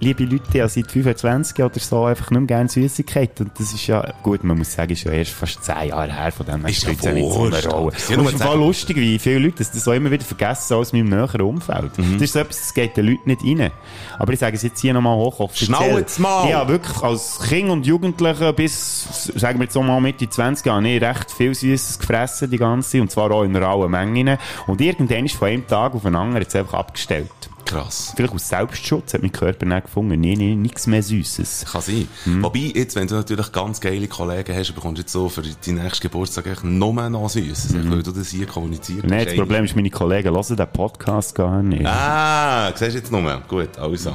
liebe 0.00 0.24
Leute, 0.24 0.60
habe 0.60 0.68
seit 0.68 0.90
25 0.90 1.62
oder 1.62 1.78
so 1.78 2.04
einfach 2.04 2.30
nicht 2.30 2.40
mehr 2.40 2.46
gerne 2.46 2.68
Süßigkeiten 2.68 3.46
und 3.46 3.60
das 3.60 3.72
ist 3.72 3.86
ja, 3.86 4.12
gut, 4.22 4.42
man 4.42 4.58
muss 4.58 4.72
sagen, 4.72 4.92
ist 4.92 5.04
ja 5.04 5.12
erst 5.12 5.32
fast 5.32 5.62
10 5.62 5.88
Jahre 5.88 6.12
her 6.12 6.32
von 6.32 6.46
dem, 6.46 6.64
Ist 6.66 6.82
ja 6.84 6.92
ja 6.92 7.12
nicht 7.12 7.32
so 7.32 7.44
eine. 7.44 7.66
Rolle. 7.66 7.96
Ist 7.96 8.10
ja 8.10 8.18
Und 8.18 8.26
es 8.26 8.34
ist 8.34 8.54
lustig, 8.54 8.96
wie 8.96 9.18
viele 9.18 9.40
Leute 9.40 9.58
das, 9.58 9.70
das 9.70 9.86
auch 9.86 9.92
immer 9.92 10.10
wieder 10.10 10.24
vergessen 10.24 10.74
aus 10.74 10.92
meinem 10.92 11.08
näheren 11.08 11.42
Umfeld. 11.42 11.96
Mhm. 11.98 12.14
Das 12.14 12.22
ist 12.22 12.32
so 12.32 12.38
etwas, 12.38 12.58
das 12.58 12.74
geht 12.74 12.96
den 12.96 13.06
Leuten 13.06 13.28
nicht 13.28 13.42
rein. 13.44 13.70
Aber 14.18 14.32
ich 14.32 14.38
sage 14.38 14.56
es 14.56 14.62
jetzt 14.62 14.80
hier 14.80 14.94
nochmal 14.94 15.16
hoch. 15.16 15.50
Schnauze 15.52 16.20
mal! 16.20 16.48
Ja, 16.48 16.66
wirklich, 16.66 17.02
als 17.02 17.38
Kind 17.40 17.70
und 17.70 17.86
Jugendlicher 17.86 18.52
bis, 18.52 19.30
sagen 19.36 19.58
wir 19.58 19.64
jetzt 19.64 19.74
so 19.74 19.82
mal 19.82 20.00
Mitte 20.00 20.28
20 20.28 20.66
Jahre, 20.66 20.88
ich 20.88 21.02
recht 21.02 21.30
viel 21.30 21.54
Süßes 21.54 21.98
gefressen 21.98 22.50
die 22.50 22.58
ganze 22.58 22.90
Zeit, 22.90 23.00
und 23.02 23.10
zwar 23.10 23.30
auch 23.30 23.42
in 23.42 23.54
rauen 23.54 23.90
Mengen. 23.90 24.38
Und 24.66 24.80
irgendwann 24.80 25.26
ist 25.26 25.36
von 25.36 25.48
einem 25.48 25.66
Tag 25.66 25.94
auf 25.94 26.02
den 26.02 26.14
anderen 26.14 26.42
jetzt 26.42 26.56
einfach 26.56 26.74
abgestellt. 26.74 27.49
Krass. 27.70 28.12
Vielleicht 28.16 28.34
aus 28.34 28.48
Selbstschutz 28.48 29.14
hat 29.14 29.22
mein 29.22 29.30
Körper 29.32 29.64
dann 29.64 29.82
gefunden, 29.82 30.20
nee, 30.20 30.34
nee, 30.36 30.56
nichts 30.56 30.86
mehr 30.86 31.02
Süßes. 31.02 31.66
Kann 31.70 31.80
sein. 31.82 32.08
Mhm. 32.24 32.42
Wobei, 32.42 32.72
jetzt, 32.74 32.96
wenn 32.96 33.06
du 33.06 33.14
natürlich 33.14 33.52
ganz 33.52 33.80
geile 33.80 34.08
Kollegen 34.08 34.56
hast, 34.56 34.74
bekommst 34.74 34.98
du 34.98 35.02
jetzt 35.02 35.12
so 35.12 35.28
für 35.28 35.42
deinen 35.42 35.82
nächsten 35.82 36.02
Geburtstag 36.02 36.46
echt 36.46 36.64
nur 36.64 36.92
noch 37.08 37.28
Süßes, 37.28 37.74
weil 37.88 38.02
du 38.02 38.10
das 38.10 38.28
hier 38.28 38.46
kommuniziert 38.46 39.06
Nein, 39.06 39.24
das 39.24 39.36
Problem 39.36 39.64
ist, 39.64 39.76
meine 39.76 39.90
Kollegen 39.90 40.34
hören 40.34 40.56
den 40.56 40.66
Podcast 40.72 41.34
gar 41.34 41.62
nicht. 41.62 41.86
Ah, 41.86 42.72
siehst 42.74 42.94
du 42.94 42.98
jetzt 42.98 43.12
nur? 43.12 43.42
Gut, 43.46 43.78
also. 43.78 44.14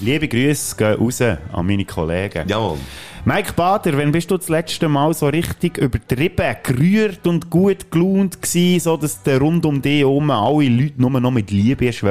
Liebe 0.00 0.28
Grüße 0.28 0.76
gehen 0.76 0.94
raus 0.94 1.20
an 1.20 1.66
meine 1.66 1.84
Kollegen. 1.84 2.48
Jawohl. 2.48 2.78
Mike 3.26 3.52
Bader, 3.52 3.98
wann 3.98 4.12
bist 4.12 4.30
du 4.30 4.38
das 4.38 4.48
letzte 4.48 4.88
Mal 4.88 5.12
so 5.12 5.26
richtig 5.26 5.76
übertrieben, 5.76 6.56
gerührt 6.62 7.26
und 7.26 7.50
gut 7.50 7.90
gelaunt 7.90 8.40
gewesen, 8.40 8.80
so 8.80 8.96
dass 8.96 9.22
der 9.22 9.40
rund 9.40 9.66
um 9.66 9.82
dich 9.82 10.00
herum 10.00 10.30
alle 10.30 10.68
Leute 10.68 10.94
nur 10.96 11.20
noch 11.20 11.30
mit 11.30 11.50
Liebe 11.50 11.88
hast 11.88 12.02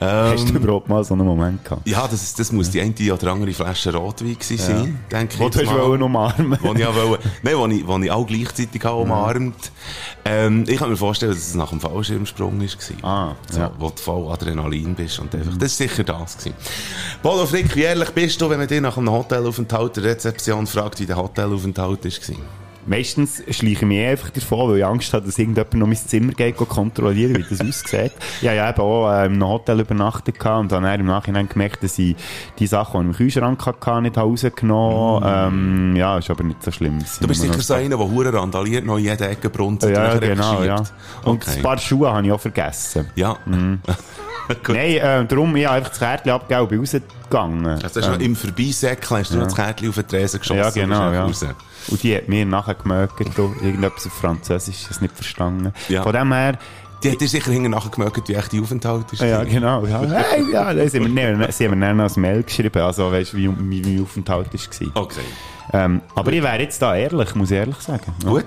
überströmen? 0.00 0.32
Hast 0.38 0.48
du 0.48 0.54
überhaupt 0.54 0.88
mal 0.88 1.04
so 1.04 1.14
einen 1.14 1.26
Moment 1.26 1.64
gehabt? 1.64 1.86
Ja, 1.88 2.02
das, 2.06 2.22
ist- 2.22 2.38
das 2.38 2.52
muss 2.52 2.70
die 2.70 2.80
eine 2.80 2.94
oder 3.12 3.32
andere 3.32 3.52
Flasche 3.52 3.92
Rotwein 3.94 4.34
gewesen 4.38 4.58
sein, 4.58 4.98
denke 5.10 5.34
ich. 5.34 5.40
Wo 5.40 5.48
du 5.48 5.58
hast 5.60 5.72
wollen 5.72 6.02
umarmen. 6.02 6.58
Wo 6.60 6.72
ich, 6.74 6.86
auch 6.86 7.18
nein, 7.42 7.54
wo 7.56 7.66
ich, 7.66 7.86
wo 7.86 7.98
ich 7.98 8.10
auch 8.10 8.26
gleichzeitig 8.26 8.84
habe 8.84 8.96
umarmt. 9.02 9.70
Ähm, 10.24 10.64
ich 10.68 10.76
kann 10.78 10.90
mir 10.90 10.96
vorstellen, 10.96 11.32
dass 11.32 11.40
es 11.46 11.54
nach 11.54 11.70
dem 11.70 11.80
Fallschirmsprung 11.80 12.60
war. 12.60 13.10
Ah, 13.10 13.34
so, 13.50 13.60
ja. 13.60 13.70
Wo 13.78 13.88
du 13.90 13.96
voll 13.96 14.30
Adrenalin 14.32 14.94
bist 14.94 15.18
und 15.20 15.34
einfach, 15.34 15.56
das 15.56 15.72
ist 15.72 15.78
sicher 15.78 16.04
das 16.04 16.36
gewesen. 16.36 16.54
Bodo 17.22 17.46
Frick, 17.46 17.74
wie 17.74 17.82
ehrlich 17.82 18.10
bist 18.10 18.40
du, 18.40 18.48
wenn 18.50 18.58
man 18.58 18.68
dich 18.68 18.80
nach 18.80 18.96
einem 18.96 19.10
Hotelaufenthalt 19.10 19.96
der 19.96 20.04
Rezeption 20.04 20.66
fragt, 20.66 21.00
wie 21.00 21.06
der 21.06 21.16
Hotelaufenthalt 21.16 22.04
war? 22.04 22.36
Meistens 22.88 23.42
schleiche 23.50 23.66
ich 23.66 23.82
mich 23.82 24.06
einfach 24.06 24.30
davon, 24.30 24.70
weil 24.70 24.78
ich 24.78 24.84
Angst 24.84 25.12
habe, 25.12 25.26
dass 25.26 25.38
irgendjemand 25.38 25.74
noch 25.74 25.86
mein 25.86 25.96
Zimmer 25.96 26.32
geht 26.32 26.56
go 26.56 26.64
kontrollieren, 26.64 27.36
wie 27.36 27.42
das 27.42 27.60
aussieht. 27.68 28.12
Ich 28.40 28.48
habe 28.48 28.56
ja 28.56 28.70
eben 28.70 28.80
auch 28.80 29.10
äh, 29.10 29.24
einem 29.24 29.46
Hotel 29.46 29.80
übernachtet 29.80 30.44
und 30.44 30.72
dann 30.72 30.84
im 31.00 31.06
Nachhinein 31.06 31.48
gemerkt, 31.48 31.82
dass 31.82 31.98
ich 31.98 32.16
die 32.58 32.66
Sachen, 32.66 33.02
die 33.02 33.10
ich 33.10 33.10
im 33.10 33.16
Kühlschrank 33.16 33.66
hatte, 33.66 34.02
nicht 34.02 34.16
rausgenommen 34.16 35.22
habe. 35.24 35.48
Ähm, 35.54 35.96
ja, 35.96 36.18
ist 36.18 36.30
aber 36.30 36.44
nicht 36.44 36.62
so 36.62 36.70
schlimm. 36.70 36.98
Mm. 36.98 37.04
Du 37.20 37.28
bist 37.28 37.42
sicher 37.42 37.60
so 37.60 37.74
einer, 37.74 37.96
der 37.96 38.10
hure 38.10 38.32
randaliert, 38.32 38.84
noch 38.86 38.96
in 38.96 39.04
jeder 39.04 39.28
Ecke 39.30 39.50
brunzt 39.50 39.84
und 39.84 39.92
Ja, 39.92 40.14
nachher 40.14 40.20
genau, 40.20 40.62
ja. 40.62 40.76
Und 41.24 41.42
Okay. 41.42 41.56
ein 41.56 41.62
paar 41.62 41.78
Schuhe 41.78 42.10
habe 42.12 42.26
ich 42.26 42.32
auch 42.32 42.40
vergessen. 42.40 43.10
Ja. 43.14 43.36
Gut. 44.48 44.68
Nein, 44.76 44.96
äh, 44.96 45.26
darum, 45.26 45.54
ich 45.56 45.66
habe 45.66 45.76
einfach 45.76 45.90
das 45.90 45.98
Kärtchen 45.98 46.30
abgegeben 46.30 46.62
und 46.62 46.68
bin 46.70 46.80
rausgegangen. 46.80 47.66
Also 47.66 48.00
hast 48.00 48.18
du 48.18 48.24
im 48.24 48.34
Vorbeisäckeln 48.34 49.20
hast 49.20 49.30
du 49.30 49.36
noch 49.36 49.44
das 49.44 49.54
Kärtchen 49.54 49.90
auf 49.90 49.94
den 49.96 50.08
Tresen 50.08 50.40
geschossen. 50.40 50.58
Ja, 50.58 50.70
genau, 50.70 51.08
und 51.08 51.14
ja. 51.14 51.26
bist 51.26 51.44
raus. 51.44 51.54
Und 51.88 52.02
die 52.02 52.16
hat 52.16 52.28
mir 52.28 52.46
nachher 52.46 52.74
gemerkt, 52.82 53.20
irgendetwas 53.20 54.06
auf 54.06 54.12
Französisch, 54.12 54.86
das 54.88 55.00
nicht 55.00 55.14
verstanden. 55.14 55.72
Ja. 55.88 56.02
Von 56.02 56.12
dem 56.12 56.32
her, 56.32 56.58
Die 57.02 57.10
hat 57.12 57.20
dir 57.20 57.28
sicher 57.28 57.52
hinten 57.52 57.70
nachher 57.70 57.90
gemerkt, 57.90 58.28
wie 58.28 58.34
echt 58.34 58.52
die 58.52 58.60
Aufenthalt 58.60 59.12
ist. 59.12 59.22
ja, 59.22 59.44
genau, 59.44 59.86
ja, 59.86 60.00
hey, 60.02 60.44
ja, 60.52 60.72
da 60.74 60.88
sind 60.88 61.14
wir, 61.14 61.36
nee, 61.36 61.46
sie 61.52 61.66
haben 61.68 61.78
mir 61.78 61.86
dann 61.86 61.96
noch 61.98 62.16
ein 62.16 62.20
Mail 62.20 62.42
geschrieben, 62.42 62.82
also, 62.82 63.12
weißt 63.12 63.32
du, 63.34 63.36
wie, 63.36 63.48
wie 63.70 63.82
mein 63.82 64.02
Aufenthalt 64.02 64.48
war. 64.52 65.02
Okay. 65.02 65.20
Ähm, 65.72 66.00
aber 66.14 66.32
ich 66.32 66.42
wäre 66.42 66.58
jetzt 66.60 66.80
da 66.80 66.96
ehrlich, 66.96 67.34
muss 67.34 67.50
ich 67.50 67.56
ehrlich 67.58 67.76
sagen. 67.76 68.12
Ja. 68.24 68.30
Gut. 68.30 68.46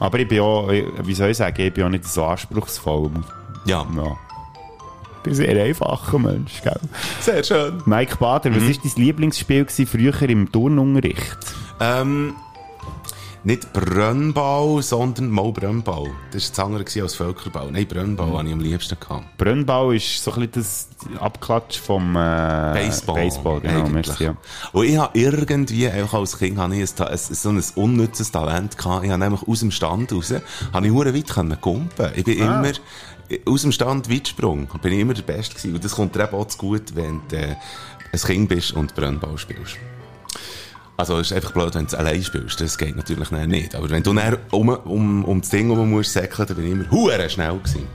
Aber 0.00 0.18
ich 0.20 0.28
bin 0.28 0.40
auch, 0.40 0.68
wie 0.70 1.14
soll 1.14 1.30
ich 1.30 1.36
sagen, 1.36 1.60
ich 1.60 1.74
bin 1.74 1.84
auch 1.84 1.88
nicht 1.88 2.04
so 2.06 2.24
anspruchsvoll. 2.24 3.10
Ja. 3.64 3.84
Ja. 3.96 4.16
Ich 5.16 5.22
bin 5.24 5.32
ein 5.32 5.34
sehr 5.36 5.64
einfacher 5.64 6.18
Mensch, 6.20 6.62
gell? 6.62 6.78
Sehr 7.20 7.42
schön. 7.42 7.82
Mike 7.86 8.16
Bader, 8.18 8.54
was 8.54 8.62
war 8.62 8.72
dein 8.84 8.92
Lieblingsspiel 9.04 9.66
früher 9.66 10.22
im 10.22 10.50
Turnunterricht? 10.52 11.38
Ähm, 11.80 12.34
nicht 13.48 13.72
Brennball, 13.72 14.82
sondern 14.82 15.30
mal 15.30 15.50
Brennball. 15.52 16.10
Das 16.32 16.44
war 16.44 16.50
das 16.50 16.58
andere 16.58 17.02
als 17.02 17.14
Völkerball. 17.14 17.72
Nein, 17.72 17.86
Brennball 17.88 18.30
hatte 18.36 18.48
ich 18.48 18.52
am 18.52 18.60
liebsten. 18.60 18.98
Gehabt. 19.00 19.38
Brennball 19.38 19.96
ist 19.96 20.22
so 20.22 20.32
ein 20.34 20.50
bisschen 20.50 20.88
das 21.14 21.18
Abklatsch 21.18 21.78
vom 21.78 22.14
äh, 22.14 22.74
Baseball. 22.74 23.14
Baseball, 23.14 23.60
genau, 23.60 23.86
eigentlich. 23.86 24.18
ja. 24.18 24.36
Und 24.72 24.84
ich 24.84 24.98
habe 24.98 25.18
irgendwie, 25.18 25.90
auch 25.90 26.12
als 26.12 26.38
Kind, 26.38 26.58
habe 26.58 26.76
ich 26.76 27.00
ein, 27.00 27.06
ein, 27.06 27.16
so 27.16 27.48
ein 27.48 27.62
unnützes 27.74 28.30
Talent 28.30 28.76
gehabt. 28.76 29.06
Ich 29.06 29.10
habe 29.10 29.20
nämlich 29.22 29.42
aus 29.48 29.60
dem 29.60 29.70
Stand 29.70 30.12
raus, 30.12 30.34
habe 30.72 30.86
ich 30.86 30.94
weit 30.94 31.60
kumpen. 31.62 32.10
Ich 32.16 32.24
bin 32.24 32.42
Ah. 32.42 32.60
immer, 32.60 32.72
aus 33.46 33.62
dem 33.62 33.72
Stand 33.72 34.10
weit 34.10 34.24
gesprungen. 34.24 34.68
Bin 34.82 34.92
ich 34.92 35.00
immer 35.00 35.14
der 35.14 35.22
Beste 35.22 35.54
gewesen. 35.54 35.74
Und 35.74 35.82
das 35.84 35.92
kommt 35.92 36.14
dir 36.14 36.24
eben 36.24 36.36
auch 36.36 36.48
zu 36.48 36.58
gut, 36.58 36.94
wenn 36.94 37.22
du 37.30 37.36
äh, 37.36 37.56
ein 38.12 38.20
Kind 38.20 38.50
bist 38.50 38.72
und 38.72 38.94
Brennball 38.94 39.38
spielst. 39.38 39.78
Also, 40.98 41.20
es 41.20 41.30
ist 41.30 41.32
einfach 41.32 41.52
blöd, 41.52 41.72
wenn 41.76 41.82
du 41.82 41.86
es 41.86 41.94
allein 41.94 42.22
spielst. 42.24 42.60
Das 42.60 42.76
geht 42.76 42.96
natürlich 42.96 43.30
nicht. 43.30 43.76
Aber 43.76 43.88
wenn 43.88 44.02
du 44.02 44.12
dann 44.12 44.36
um, 44.50 44.68
um, 44.68 45.24
um 45.24 45.40
das 45.40 45.48
Ding 45.48 45.70
herum 45.70 45.90
musst 45.90 46.12
säckeln, 46.12 46.48
dann 46.48 46.56
bin 46.56 46.66
ich 46.66 46.72
immer 46.72 46.90
hure 46.90 47.30
schnell 47.30 47.56
gewesen. 47.56 47.86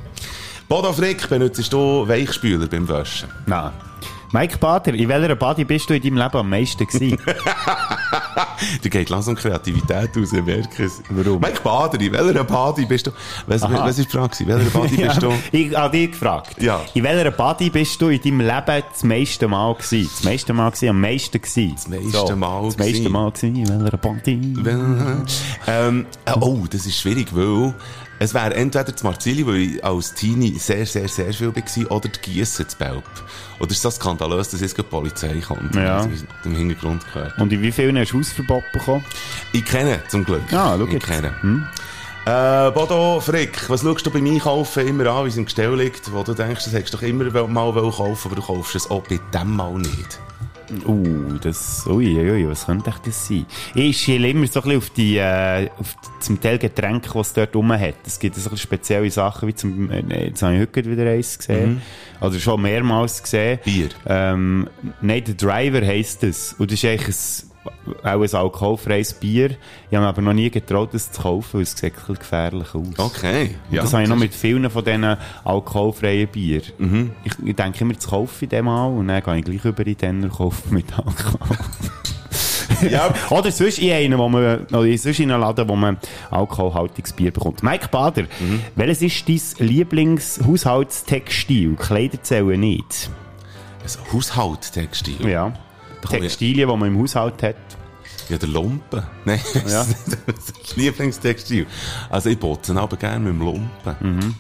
Bodo 0.69 0.93
Frick, 0.93 1.27
benutzt 1.27 1.73
du 1.73 2.07
Weichspüler 2.07 2.65
beim 2.67 2.87
Waschen? 2.87 3.27
Nein. 3.45 3.73
Mike 4.33 4.57
Bader, 4.57 4.95
in 4.95 5.07
welcher 5.09 5.35
Body 5.35 5.63
bist 5.63 5.87
du 5.87 5.93
in 5.93 6.01
deinem 6.01 6.17
Leben 6.17 6.37
am 6.37 6.49
meisten 6.49 6.87
gewesen? 6.87 7.19
Da 8.81 8.89
geht 8.89 9.09
langsam 9.09 9.35
Kreativität 9.35 10.15
raus, 10.15 10.31
ich 10.31 10.43
merke 10.43 10.85
es. 10.85 11.03
Warum? 11.09 11.39
Mike 11.39 11.59
Bader, 11.61 11.99
in 11.99 12.11
welcher 12.13 12.43
Body 12.43 12.85
bist 12.85 13.07
du? 13.07 13.11
Was, 13.45 13.61
was 13.61 13.99
ist 13.99 14.11
die 14.11 14.17
Frage? 14.17 14.35
In 14.39 14.47
welcher 14.47 14.69
Body 14.69 14.97
bist 14.97 15.21
du? 15.21 15.33
ich 15.51 15.75
habe 15.75 15.97
dich 15.97 16.11
gefragt. 16.11 16.61
Ja. 16.61 16.81
In 16.93 17.03
welcher 17.03 17.31
Body 17.31 17.69
bist 17.69 18.01
du 18.01 18.07
in 18.07 18.21
deinem 18.21 18.39
Leben 18.39 18.83
das 18.89 19.03
meiste 19.03 19.47
Mal 19.47 19.73
gewesen? 19.75 20.09
Das 20.15 20.23
meiste 20.23 20.53
Mal 20.53 20.69
gewesen, 20.69 20.89
am 20.89 21.01
meisten 21.01 21.41
gewesen? 21.41 21.73
Das 21.75 21.87
meiste 21.89 22.35
Mal 22.35 22.65
Das 22.65 22.77
meiste. 22.77 23.09
Mal 23.09 23.31
gewesen, 23.31 23.55
in 23.55 23.81
welcher 23.81 23.97
Body? 23.97 24.55
ähm, 25.67 26.05
äh, 26.25 26.31
oh, 26.39 26.63
das 26.69 26.85
ist 26.85 26.99
schwierig, 26.99 27.27
weil 27.35 27.73
es 28.19 28.33
wäre 28.33 28.53
entweder 28.55 28.91
das 28.91 29.03
Marzili, 29.03 29.45
weil 29.45 29.55
ich 29.55 29.83
als 29.85 30.13
Teenie 30.13 30.57
sehr, 30.59 30.85
sehr, 30.85 31.07
sehr 31.07 31.33
viel 31.33 31.53
war, 31.53 31.91
oder 31.91 32.09
die 32.09 32.19
Giessen 32.21 32.67
zu 32.67 32.77
Belp. 32.77 33.03
Oder 33.59 33.71
ist 33.71 33.83
das 33.83 33.95
skandalös, 33.95 34.49
dass 34.49 34.61
jetzt 34.61 34.77
die 34.77 34.83
Polizei 34.83 35.39
kommt? 35.45 35.75
Ja. 35.75 35.97
Das 36.03 36.07
ist 36.07 36.25
im 36.45 36.55
Hintergrund 36.55 37.03
gehört. 37.13 37.37
Und 37.39 37.51
in 37.51 37.61
wie 37.61 37.71
vielen 37.71 37.97
hast 37.97 38.11
du 38.11 38.19
Hausverbot 38.19 38.63
bekommen? 38.71 39.03
Ich 39.51 39.65
kenne, 39.65 39.99
zum 40.07 40.23
Glück. 40.23 40.41
Ah, 40.51 40.75
schau 40.77 40.85
Ich 40.85 40.93
jetzt. 40.93 41.05
kenne. 41.07 41.33
Äh, 42.25 42.71
Bodo, 42.71 43.19
Frick, 43.19 43.69
was 43.69 43.81
schaust 43.81 44.05
du 44.05 44.09
beim 44.11 44.25
Einkaufen 44.25 44.87
immer 44.87 45.07
an, 45.07 45.25
wie 45.25 45.29
es 45.29 45.35
im 45.35 45.43
Gestell 45.43 45.75
liegt, 45.75 46.09
wo 46.13 46.23
du 46.23 46.33
denkst, 46.33 46.63
das 46.63 46.73
hättest 46.73 46.93
du 46.93 46.97
doch 46.97 47.03
immer 47.03 47.25
mal 47.47 47.73
kaufen, 47.73 48.27
aber 48.31 48.35
du 48.37 48.41
kaufst 48.41 48.75
es 48.75 48.89
auch 48.89 49.03
bei 49.03 49.19
dem 49.33 49.55
Mal 49.57 49.73
nicht? 49.73 50.19
Uh, 50.85 51.37
das, 51.41 51.85
ui, 51.87 52.17
ui, 52.17 52.31
ui, 52.31 52.49
was 52.49 52.65
könnte 52.65 52.93
das 53.05 53.27
sein? 53.27 53.45
Ich 53.75 53.97
schiele 53.97 54.29
immer 54.29 54.47
so 54.47 54.61
ein 54.61 54.63
bisschen 54.63 54.77
auf 54.77 54.89
die, 54.91 55.17
äh, 55.17 55.69
auf 55.77 55.95
die, 55.95 56.23
zum 56.23 56.39
Teil 56.39 56.57
Getränke, 56.57 57.09
die 57.13 57.19
es 57.19 57.33
dort 57.33 57.55
rum 57.55 57.71
hat. 57.73 57.95
Es 58.05 58.17
gibt 58.19 58.35
so 58.35 58.41
ein 58.41 58.43
bisschen 58.43 58.57
spezielle 58.57 59.11
Sachen, 59.11 59.47
wie 59.47 59.55
zum, 59.55 59.91
äh, 59.91 60.01
nee, 60.01 60.27
jetzt 60.27 60.41
habe 60.41 60.55
ich 60.55 60.61
heute 60.61 60.89
wieder 60.89 61.09
eins 61.09 61.37
gesehen. 61.37 61.81
Oder 62.21 62.39
schon 62.39 62.61
mehrmals 62.61 63.21
gesehen. 63.21 63.59
Bier. 63.63 63.89
Ähm, 64.05 64.69
nein, 65.01 65.23
der 65.25 65.35
Driver 65.35 65.85
heisst 65.85 66.23
es. 66.23 66.53
Und 66.53 66.71
das 66.71 66.81
ist 66.81 66.89
eigentlich 66.89 67.07
ein, 67.07 67.52
auch 68.03 68.21
ein 68.21 68.33
alkoholfreies 68.33 69.13
Bier. 69.13 69.51
Ich 69.89 69.95
habe 69.95 70.05
mir 70.05 70.09
aber 70.09 70.21
noch 70.21 70.33
nie 70.33 70.49
getraut, 70.49 70.89
das 70.93 71.11
zu 71.11 71.21
kaufen, 71.21 71.53
weil 71.53 71.61
es 71.63 71.77
sieht 71.77 71.93
gefährlich 72.07 72.73
aus. 72.73 72.87
Okay. 72.97 73.55
Und 73.69 73.77
das 73.77 73.93
habe 73.93 74.03
ich 74.03 74.09
noch 74.09 74.17
mit 74.17 74.33
vielen 74.33 74.69
von 74.69 74.83
diesen 74.83 75.17
alkoholfreien 75.43 76.27
Bier. 76.27 76.61
Ich, 77.23 77.33
ich 77.43 77.55
denke 77.55 77.81
immer, 77.81 77.93
das 77.93 78.07
kaufe 78.07 78.45
ich 78.45 78.49
dem 78.49 78.65
mal 78.65 78.87
und 78.87 79.07
dann 79.07 79.23
gehe 79.23 79.37
ich 79.37 79.45
gleich 79.45 79.65
über 79.65 79.87
in 79.87 79.97
den 79.97 80.23
und 80.23 80.31
kaufe 80.31 80.73
mit 80.73 80.85
Alkohol. 80.97 81.57
Ja. 82.89 83.13
Oder 83.29 83.51
sonst 83.51 83.79
in 83.79 83.91
einen, 83.91 84.17
wo 84.17 84.27
man, 84.27 84.65
oder 84.65 84.97
sonst 84.97 85.19
in 85.19 85.31
einen 85.31 85.41
Laden, 85.41 85.69
wo 85.69 85.75
man 85.75 85.97
alkoholhaltiges 86.31 87.13
Bier 87.13 87.31
bekommt. 87.31 87.63
Mike 87.63 87.87
Bader, 87.89 88.23
welches 88.75 89.01
ist 89.01 89.29
dein 89.29 89.67
Lieblingshaushaltstextil? 89.67 91.75
Kleider 91.75 92.21
zählen 92.21 92.59
nicht. 92.59 93.09
Ein 93.83 94.13
Haushalttextil. 94.13 95.27
Ja. 95.27 95.53
Textilien, 96.09 96.69
die 96.69 96.75
man 96.77 96.87
im 96.89 96.99
Haushalt 97.01 97.41
hat. 97.43 97.55
Ja, 98.29 98.37
der 98.37 98.49
Lumpen. 98.49 99.03
Nein, 99.25 99.39
Ja. 99.67 99.85
das 100.25 100.75
Lieblingstextil. 100.75 101.67
Also 102.09 102.29
ich 102.29 102.39
putze 102.39 102.75
aber 102.79 102.95
gerne 102.97 103.19
mit 103.19 103.33
dem 103.33 103.41
Lumpen. 103.41 103.95
Mhm. 103.99 104.35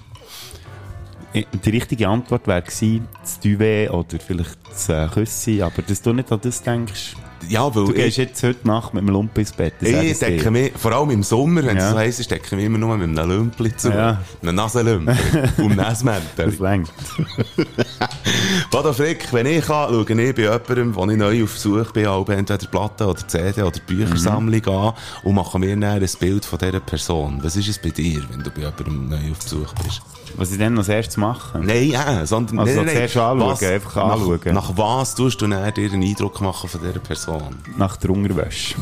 Die 1.63 1.69
richtige 1.71 2.07
Antwort 2.07 2.45
wäre 2.47 2.61
gewesen, 2.61 3.07
das 3.21 3.39
Duvet 3.39 3.89
oder 3.89 4.19
vielleicht 4.19 4.55
das 4.69 4.87
äh, 4.89 5.07
Küssi, 5.11 5.61
aber 5.63 5.81
dass 5.81 6.01
du 6.01 6.13
nicht 6.13 6.31
an 6.31 6.39
das 6.41 6.61
denkst. 6.61 7.15
Ja, 7.49 7.63
weil 7.75 7.85
Du 7.85 7.91
ich, 7.91 7.97
gehst 7.97 8.17
jetzt 8.17 8.43
heute 8.43 8.65
Nacht 8.67 8.93
mit 8.93 9.01
dem 9.03 9.09
Lumpen 9.09 9.39
ins 9.39 9.51
Bett. 9.51 9.73
ich 9.81 9.93
ich 9.93 10.19
decke 10.19 10.51
mich, 10.51 10.71
vor 10.75 10.91
allem 10.93 11.09
im 11.11 11.23
Sommer, 11.23 11.63
wenn 11.65 11.77
es 11.77 11.83
Ja. 11.83 11.91
so 11.91 11.97
heiß 11.97 12.19
ist, 12.19 12.31
decke 12.31 12.45
ich 12.47 12.51
mich 12.53 12.65
immer 12.65 12.77
nur 12.77 12.97
mit 12.97 13.17
einem 13.17 13.29
Lümpli 13.29 13.75
zu. 13.75 13.89
Ja. 13.89 14.21
Einem 14.41 14.55
Nasenlümpli. 14.55 15.15
und 15.57 15.79
einem. 15.79 16.21
Das 16.35 16.59
längt. 16.59 16.91
Bodo 18.71 18.93
Frick, 18.93 19.31
wenn 19.33 19.45
ich 19.45 19.65
kann, 19.65 19.89
schaue 19.89 20.01
ich 20.01 20.35
bei 20.35 20.41
jemandem, 20.43 20.95
wo 20.95 21.09
ich 21.09 21.17
neu 21.17 21.43
auf 21.43 21.53
Besuch 21.53 21.91
bin, 21.91 22.07
auch 22.07 22.27
entweder 22.29 22.67
Platten 22.67 23.03
oder 23.03 23.27
CD 23.27 23.61
oder 23.61 23.79
Büchersammlung 23.85 24.65
an 24.67 24.93
und 25.23 25.35
mache 25.35 25.59
mir 25.59 25.69
dann 25.75 25.83
ein 25.83 26.07
Bild 26.19 26.45
von 26.45 26.59
dieser 26.59 26.79
Person. 26.79 27.39
Was 27.43 27.55
ist 27.55 27.67
es 27.67 27.77
bei 27.79 27.89
dir, 27.89 28.21
wenn 28.31 28.41
du 28.43 28.49
bei 28.49 28.61
jemandem 28.61 29.09
neu 29.09 29.31
auf 29.31 29.39
Besuch 29.39 29.73
bist? 29.83 30.01
Was 30.35 30.51
ich 30.51 30.57
dann 30.57 30.75
als 30.77 30.89
erstes 30.89 31.17
mache? 31.17 31.59
Nein, 31.59 31.89
ja, 31.91 32.25
sondern 32.25 32.59
Also 32.59 32.77
nein, 32.77 32.85
nein, 32.85 32.95
zuerst 32.95 33.17
anschauen, 33.17 33.39
was- 33.39 33.63
einfach 33.63 33.95
nach, 33.95 34.13
anschauen. 34.13 34.39
Nach 34.53 34.77
was 34.77 35.15
tust 35.15 35.41
du 35.41 35.47
dann 35.47 35.73
dir 35.73 35.91
einen 35.91 36.01
Eindruck 36.03 36.41
machen 36.41 36.67
von 36.69 36.81
dieser 36.81 36.99
Person? 36.99 37.32
Nach 37.77 37.97
der 37.97 38.09
Unterwäsche. 38.11 38.75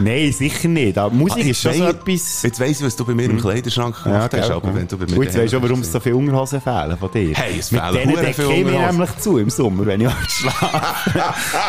Nein, 0.00 0.32
sicher 0.32 0.68
nicht. 0.68 0.96
Aber 0.98 1.14
Musik 1.14 1.44
Ah, 1.44 1.48
ist 1.50 1.60
schon 1.60 1.74
so 1.74 1.84
etwas... 1.84 2.42
Jetzt 2.42 2.60
weiss 2.60 2.80
ich, 2.80 2.86
was 2.86 2.96
du 2.96 3.04
bei 3.04 3.14
mir 3.14 3.24
im 3.24 3.40
Kleiderschrank 3.40 4.02
gemacht 4.02 4.32
hast, 4.32 4.48
gell, 4.48 4.52
aber 4.52 4.68
ja. 4.68 4.74
wenn 4.74 4.88
du 4.88 4.98
bei 4.98 5.06
mir 5.06 5.18
Und 5.18 5.24
jetzt 5.24 5.38
weisst 5.38 5.52
du, 5.52 5.62
warum 5.62 5.80
es 5.80 5.92
so 5.92 6.00
viele 6.00 6.16
Unterhosen 6.16 6.60
fehlen 6.60 6.96
von 6.98 7.10
dir. 7.10 7.34
Hey, 7.34 7.58
es 7.58 7.70
Mit 7.70 7.82
fehlen 7.82 8.08
denen 8.08 8.16
decke 8.24 8.42
ich 8.42 8.64
mich 8.64 8.74
nämlich 8.74 9.16
zu 9.18 9.38
im 9.38 9.50
Sommer, 9.50 9.86
wenn 9.86 10.00
ich 10.00 10.10
schlafe. 10.28 10.70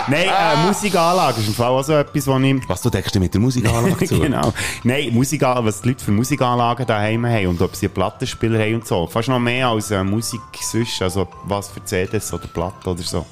Nein, 0.08 0.28
äh, 0.28 0.68
Musikanlage 0.68 1.42
ist 1.42 1.48
im 1.48 1.54
Fall 1.54 1.70
auch 1.70 1.84
so 1.84 1.94
etwas, 1.94 2.28
was 2.28 2.42
ich... 2.42 2.70
Was, 2.70 2.82
du 2.82 2.90
deckst 2.90 3.14
dir 3.16 3.20
mit 3.20 3.34
der 3.34 3.42
Musikanlage 3.42 4.06
zu? 4.08 4.20
genau. 4.20 4.54
Nein, 4.84 5.14
Musikanlagen, 5.14 5.66
was 5.68 5.82
die 5.82 5.90
Leute 5.90 6.04
für 6.04 6.12
Musikanlagen 6.12 6.86
daheim 6.86 7.26
haben 7.26 7.48
und 7.48 7.62
ob 7.62 7.76
sie 7.76 7.88
einen 7.88 7.94
Plattenspieler 7.94 8.60
haben 8.60 8.76
und 8.76 8.88
so. 8.88 9.08
Fast 9.08 9.28
noch 9.28 9.40
mehr 9.40 9.68
als 9.68 9.92
äh, 9.92 10.04
Musik 10.04 10.42
sonst, 10.62 11.02
also 11.02 11.28
was 11.46 11.70
für 11.70 11.84
CDs 11.84 12.34
oder 12.34 12.48
Platten 12.48 12.90
oder 12.90 13.04
so. 13.04 13.26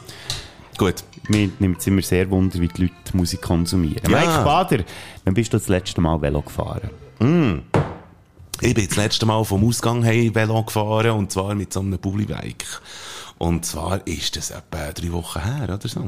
Gut. 0.78 0.96
Mir 1.30 1.50
nimmt 1.60 1.80
es 1.80 1.88
immer 1.88 2.02
sehr 2.02 2.30
Wunder, 2.30 2.60
wie 2.60 2.68
die 2.68 2.84
Leute 2.84 2.94
Musik 3.14 3.42
konsumieren. 3.42 4.02
Ja. 4.10 4.20
Mike 4.20 4.44
Bader, 4.44 4.84
wann 5.24 5.34
bist 5.34 5.54
du 5.54 5.58
das 5.58 5.68
letzte 5.68 6.02
Mal 6.02 6.22
Velo 6.22 6.42
gefahren? 6.42 6.90
Ich 8.62 8.74
bin 8.74 8.88
das 8.88 8.98
letzte 8.98 9.26
Mal 9.26 9.44
vom 9.46 9.68
Ausgang 9.68 10.04
hey 10.04 10.34
Velo 10.34 10.64
gefahren 10.64 11.12
und 11.12 11.32
zwar 11.32 11.56
mit 11.56 11.72
so 11.72 11.80
einem 11.80 11.98
Bullybike. 12.00 12.66
Und 13.38 13.66
zwar 13.66 14.06
ist 14.06 14.36
das 14.36 14.52
etwa 14.52 14.92
drei 14.94 15.12
Wochen 15.12 15.42
her 15.42 15.64
oder 15.74 15.88
so. 15.88 16.02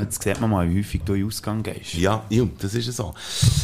Jetzt 0.00 0.22
sieht 0.22 0.40
man 0.40 0.50
mal, 0.50 0.70
wie 0.70 0.78
häufig 0.78 1.02
du 1.04 1.14
in 1.14 1.20
den 1.20 1.28
Ausgang 1.28 1.62
gehst. 1.62 1.94
Ja, 1.94 2.22
ja, 2.30 2.44
das 2.58 2.74
ist 2.74 2.94
so. 2.94 3.12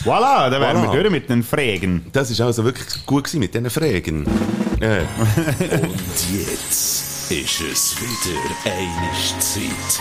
Voilà, 0.04 0.50
dann 0.50 0.60
wären 0.60 0.76
Voilà. 0.78 0.92
wir 0.92 1.02
durch 1.02 1.10
mit 1.12 1.30
den 1.30 1.42
Fragen. 1.42 2.06
Das 2.12 2.30
ist 2.30 2.40
also 2.40 2.64
wirklich 2.64 3.06
gut 3.06 3.24
gewesen 3.24 3.40
mit 3.40 3.54
diesen 3.54 3.70
Fragen. 3.70 4.26
Äh. 4.80 5.00
und 5.82 6.32
jetzt 6.32 7.09
ist 7.30 7.60
es 7.60 7.96
wieder 8.00 8.40
eine 8.64 9.38
Zeit 9.38 10.00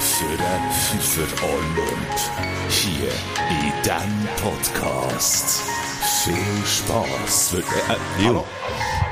für 0.00 0.36
den 0.36 0.70
Fünfer 0.72 1.44
Olymp 1.44 2.68
hier 2.68 3.10
in 3.48 3.72
diesem 3.84 4.28
Podcast. 4.42 5.62
Viel 6.24 6.34
Spass. 6.66 7.50
Für, 7.50 7.58
äh, 7.58 8.26
äh, 8.26 8.32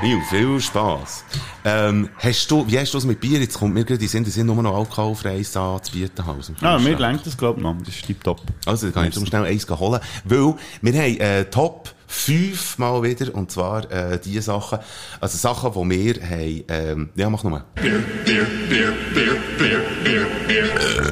Neil, 0.01 0.21
viel 0.29 0.59
Spass. 0.59 1.23
Ähm, 1.63 2.09
hast 2.17 2.51
du, 2.51 2.67
wie 2.67 2.77
hast 2.77 2.93
du 2.93 2.97
es 2.97 3.05
mit 3.05 3.21
Bier? 3.21 3.39
Jetzt 3.39 3.57
kommt 3.57 3.73
mir 3.73 3.85
gerade 3.85 3.97
den 3.97 4.09
Sinn, 4.09 4.25
sind 4.25 4.47
nur 4.47 4.61
noch 4.61 4.75
alkoholfreies 4.75 5.53
da 5.53 5.81
zu 5.81 5.93
bieten. 5.93 6.21
Also, 6.27 6.53
Ah, 6.59 6.77
mir 6.77 6.97
lenkt 6.97 7.25
das, 7.25 7.37
glaube 7.37 7.59
ich, 7.59 7.63
noch. 7.63 7.75
Das 7.79 7.95
ist 7.95 8.05
tipptopp. 8.05 8.41
Also, 8.65 8.87
dann 8.87 8.93
kann 8.93 9.07
ich 9.07 9.13
zum 9.13 9.25
schnell 9.25 9.45
eins 9.45 9.69
holen. 9.69 10.01
Weil, 10.25 10.55
wir 10.81 10.93
haben, 11.01 11.17
äh, 11.17 11.45
Top 11.45 11.93
5 12.13 12.77
mal 12.77 13.01
wieder, 13.03 13.33
und 13.33 13.51
zwar, 13.51 13.91
äh, 13.91 14.19
die 14.19 14.39
Sachen, 14.39 14.79
also 15.19 15.37
Sachen, 15.37 15.71
die 15.73 15.89
wir 15.89 16.21
haben, 16.21 16.63
ähm, 16.69 17.09
ja, 17.15 17.29
mach 17.29 17.43
nochmal. 17.43 17.63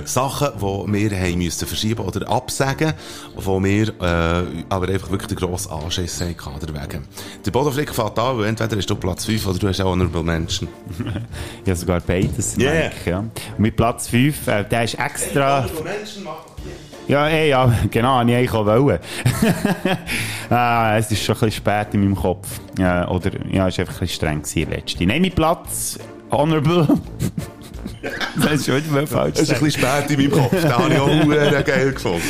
Sachen, 0.06 0.50
die 0.58 0.94
wir 0.94 1.20
haben 1.20 1.38
müssen 1.38 1.68
verschieben 1.68 2.06
oder 2.06 2.30
absagen, 2.30 2.94
wo 3.36 3.62
wir, 3.64 3.90
äh, 3.90 4.64
aber 4.70 4.90
einfach 4.90 5.10
wirklich 5.10 5.30
den 5.30 5.38
grossen 5.38 5.72
Anschiss 5.72 6.22
hatten, 6.22 6.36
wegen. 6.38 7.08
Der 7.46 7.52
Bodenflick 7.52 7.94
fällt 7.94 8.20
an, 8.20 8.38
weil 8.38 8.46
entweder 8.46 8.78
hast 8.78 8.90
du 8.90 8.96
Platz 8.96 9.26
5 9.26 9.48
oder 9.48 9.60
du 9.60 9.68
hast 9.68 9.82
auch 9.82 9.92
Honorable 9.92 10.24
Menschen. 10.24 10.68
Habe 11.66 11.76
sogar 11.76 12.00
beides. 12.00 12.58
Yeah. 12.58 12.90
Mike, 12.90 13.10
ja. 13.10 13.20
Und 13.20 13.60
mit 13.60 13.76
Platz 13.76 14.08
5, 14.08 14.48
äh, 14.48 14.64
der 14.66 14.84
ist 14.84 15.00
extra... 15.00 15.68
Ja, 17.08 17.28
ey, 17.28 17.50
ja, 17.50 17.74
genau, 17.92 18.22
ich 18.22 18.36
eigentlich 18.36 18.54
auch 18.54 18.66
wollen. 18.66 19.00
ah, 20.50 20.98
es 20.98 21.12
ist 21.12 21.24
schon 21.24 21.36
ein 21.36 21.40
bisschen 21.42 21.52
spät 21.64 21.88
in 21.94 22.02
meinem 22.02 22.16
Kopf. 22.16 22.48
Ja, 22.78 23.08
oder, 23.10 23.32
ja, 23.52 23.68
es 23.68 23.78
war 23.78 23.84
einfach 23.84 23.96
ein 23.96 24.00
bisschen 24.00 24.08
streng 24.08 24.42
gewesen, 24.42 24.70
letzte. 24.70 25.06
Nein, 25.06 25.22
mein 25.22 25.32
Platz, 25.32 26.00
Honorable. 26.32 26.88
das 28.42 28.54
ist 28.54 28.66
schon 28.66 28.78
wieder 28.78 29.06
falsch. 29.06 29.34
Das 29.34 29.44
ist 29.44 29.54
ein 29.54 29.60
bisschen 29.62 29.82
spät 29.82 30.10
in 30.18 30.18
meinem 30.32 30.32
Kopf. 30.32 30.62
Den 30.62 30.78
habe 30.78 30.94
ich 30.94 31.58
auch 31.58 31.66
geil 31.66 31.92
gefunden. 31.92 32.22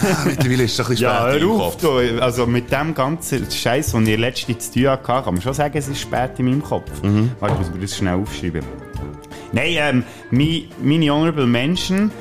Ah, 0.00 0.24
mittlerweile 0.26 0.62
ist 0.62 0.72
es 0.72 0.80
ein 0.80 0.86
bisschen 0.90 1.04
Ja, 1.08 1.28
spät 1.28 1.42
in 1.42 1.48
meinem 1.48 1.58
Kopf. 1.58 1.76
du. 1.78 2.22
Also 2.22 2.46
mit 2.46 2.70
dem 2.70 2.94
ganzen 2.94 3.50
Scheiß, 3.50 3.92
den 3.92 4.06
ich 4.06 4.16
letztens 4.18 4.70
zu 4.70 4.78
tun 4.78 4.90
hatte, 4.90 5.02
kann 5.04 5.34
man 5.34 5.42
schon 5.42 5.54
sagen, 5.54 5.76
es 5.76 5.88
ist 5.88 6.00
spät 6.00 6.30
in 6.38 6.44
meinem 6.46 6.62
Kopf. 6.62 7.02
Mhm. 7.02 7.32
Warte, 7.40 7.54
ich 7.54 7.60
muss 7.60 7.74
mir 7.74 7.80
das 7.80 7.96
schnell 7.96 8.14
aufschreiben. 8.14 8.62
Nein, 9.50 9.72
ähm, 9.76 10.04
mein, 10.30 10.64
meine 10.80 11.10
Honorable 11.10 11.46
Mention 11.46 12.12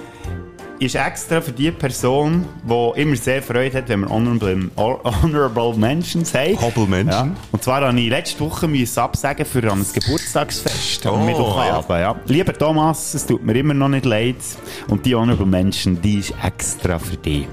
ist 0.79 0.95
extra 0.95 1.41
für 1.41 1.51
die 1.51 1.71
Person, 1.71 2.45
die 2.63 3.01
immer 3.01 3.15
sehr 3.15 3.41
Freude 3.41 3.77
hat, 3.77 3.89
wenn 3.89 4.01
wir 4.01 4.09
Honorable, 4.09 4.69
honorable 4.75 5.73
Mentions 5.75 6.33
haben. 6.33 6.57
Honorable 6.57 6.87
Mention. 6.87 7.29
Ja. 7.29 7.35
Und 7.51 7.63
zwar 7.63 7.81
habe 7.81 7.99
ich 7.99 8.09
letzte 8.09 8.39
Woche 8.39 8.67
müssen 8.67 8.99
absagen 8.99 9.45
für 9.45 9.71
ein 9.71 9.85
Geburtstagsfest 9.93 11.05
am 11.05 11.21
Oh, 11.21 11.25
Mittwochabend. 11.25 11.89
Ja. 11.89 12.15
Lieber 12.25 12.53
Thomas, 12.53 13.13
es 13.13 13.25
tut 13.25 13.43
mir 13.43 13.55
immer 13.55 13.73
noch 13.73 13.89
nicht 13.89 14.05
leid. 14.05 14.37
Und 14.87 15.05
die 15.05 15.15
Honorable 15.15 15.45
Mention, 15.45 16.01
die 16.01 16.19
ist 16.19 16.33
extra 16.43 16.99
für 16.99 17.17
dich. 17.17 17.47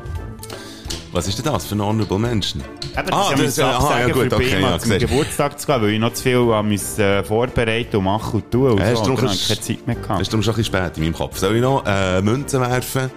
Was 1.14 1.28
ist 1.28 1.38
denn 1.38 1.44
das 1.52 1.64
für 1.64 1.76
ein 1.76 1.80
Honorable 1.80 2.18
Menschen? 2.18 2.60
Eben, 2.60 3.12
Ah, 3.12 3.30
das 3.30 3.40
ist 3.40 3.58
ja, 3.58 3.78
aha, 3.78 4.00
ja, 4.00 4.08
gut, 4.08 4.32
okay, 4.32 4.60
ja, 4.60 4.76
du. 4.76 4.98
Geburtstag 4.98 5.60
zu 5.60 5.64
gehen, 5.68 5.80
weil 5.80 5.90
ich 5.90 6.00
noch 6.00 6.12
zu 6.12 6.24
viel 6.24 6.38
an 6.52 6.66
mich 6.68 6.98
äh, 6.98 7.22
vorbereiten 7.22 7.98
und 7.98 8.04
machen 8.04 8.40
und 8.40 8.50
tun. 8.50 8.72
Und 8.72 8.80
ist 8.80 9.04
so. 9.04 9.12
Und 9.12 9.22
dann 9.22 9.28
keine 9.28 9.60
Zeit 9.60 9.86
mehr 9.86 9.94
gehabt. 9.94 10.20
ist 10.20 10.32
darum 10.32 10.42
schon 10.42 10.54
ein 10.54 10.56
bisschen 10.56 10.74
spät 10.74 10.96
in 10.96 11.04
meinem 11.04 11.12
Kopf. 11.14 11.38
Soll 11.38 11.54
ich 11.54 11.62
noch 11.62 11.84
äh, 11.86 12.20
Münzen 12.20 12.60
werfen, 12.62 13.12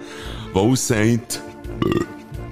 die 0.54 0.56
aussagt, 0.56 1.40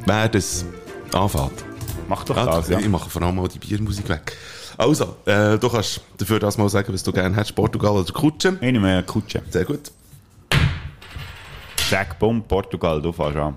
wer 0.05 0.29
das 0.29 0.65
anfängt? 1.13 1.65
Mach 2.09 2.25
doch 2.25 2.37
Ja, 2.37 2.47
das, 2.47 2.69
ja. 2.69 2.81
Ich 2.81 2.89
mache 2.89 3.09
vor 3.09 3.23
allem 3.23 3.37
mal 3.37 3.47
die 3.47 3.61
Biermusik 3.61 4.09
weg. 4.09 4.37
Also, 4.77 5.15
äh, 5.27 5.59
du 5.59 5.69
kannst 5.69 6.01
dafür 6.19 6.41
das 6.41 6.59
mal 6.59 6.69
sagen, 6.69 6.93
was 6.93 7.05
du 7.05 7.13
gerne 7.13 7.37
hättest, 7.37 7.55
Portugal 7.55 7.93
oder 7.93 8.13
Kutsche. 8.13 8.59
Ich 8.61 8.73
nehme 8.73 9.01
Kutsche. 9.05 9.43
Sehr 9.51 9.65
gut. 9.65 9.93
Zack, 11.89 12.19
bumm, 12.19 12.43
Portugal, 12.43 13.01
du 13.01 13.13
fährst 13.13 13.37
an. 13.37 13.55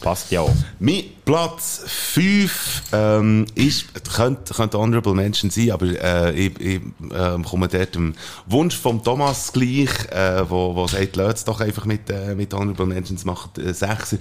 Passt 0.00 0.30
ja 0.30 0.42
auch. 0.42 0.54
Mein 0.78 1.04
Platz 1.24 1.82
5 1.86 2.82
ähm, 2.92 3.46
ist, 3.54 3.86
könnte, 4.14 4.54
könnte 4.54 4.78
Honorable 4.78 5.14
Mention 5.14 5.50
sein, 5.50 5.72
aber 5.72 5.86
äh, 5.86 6.32
ich, 6.32 6.60
ich 6.60 6.80
ähm, 7.12 7.44
komme 7.44 7.68
dort 7.68 7.94
dem 7.94 8.14
Wunsch 8.46 8.76
vom 8.76 9.02
Thomas 9.02 9.52
gleich, 9.52 9.90
äh, 10.10 10.48
wo, 10.48 10.74
wo 10.74 10.86
sagt, 10.86 11.16
lasst 11.16 11.48
doch 11.48 11.60
einfach 11.60 11.84
mit, 11.84 12.08
äh, 12.10 12.34
mit 12.34 12.54
Honorable 12.54 12.86
Mentions 12.86 13.24
machen, 13.24 13.50
äh, 13.58 13.74
Sechser. 13.74 14.18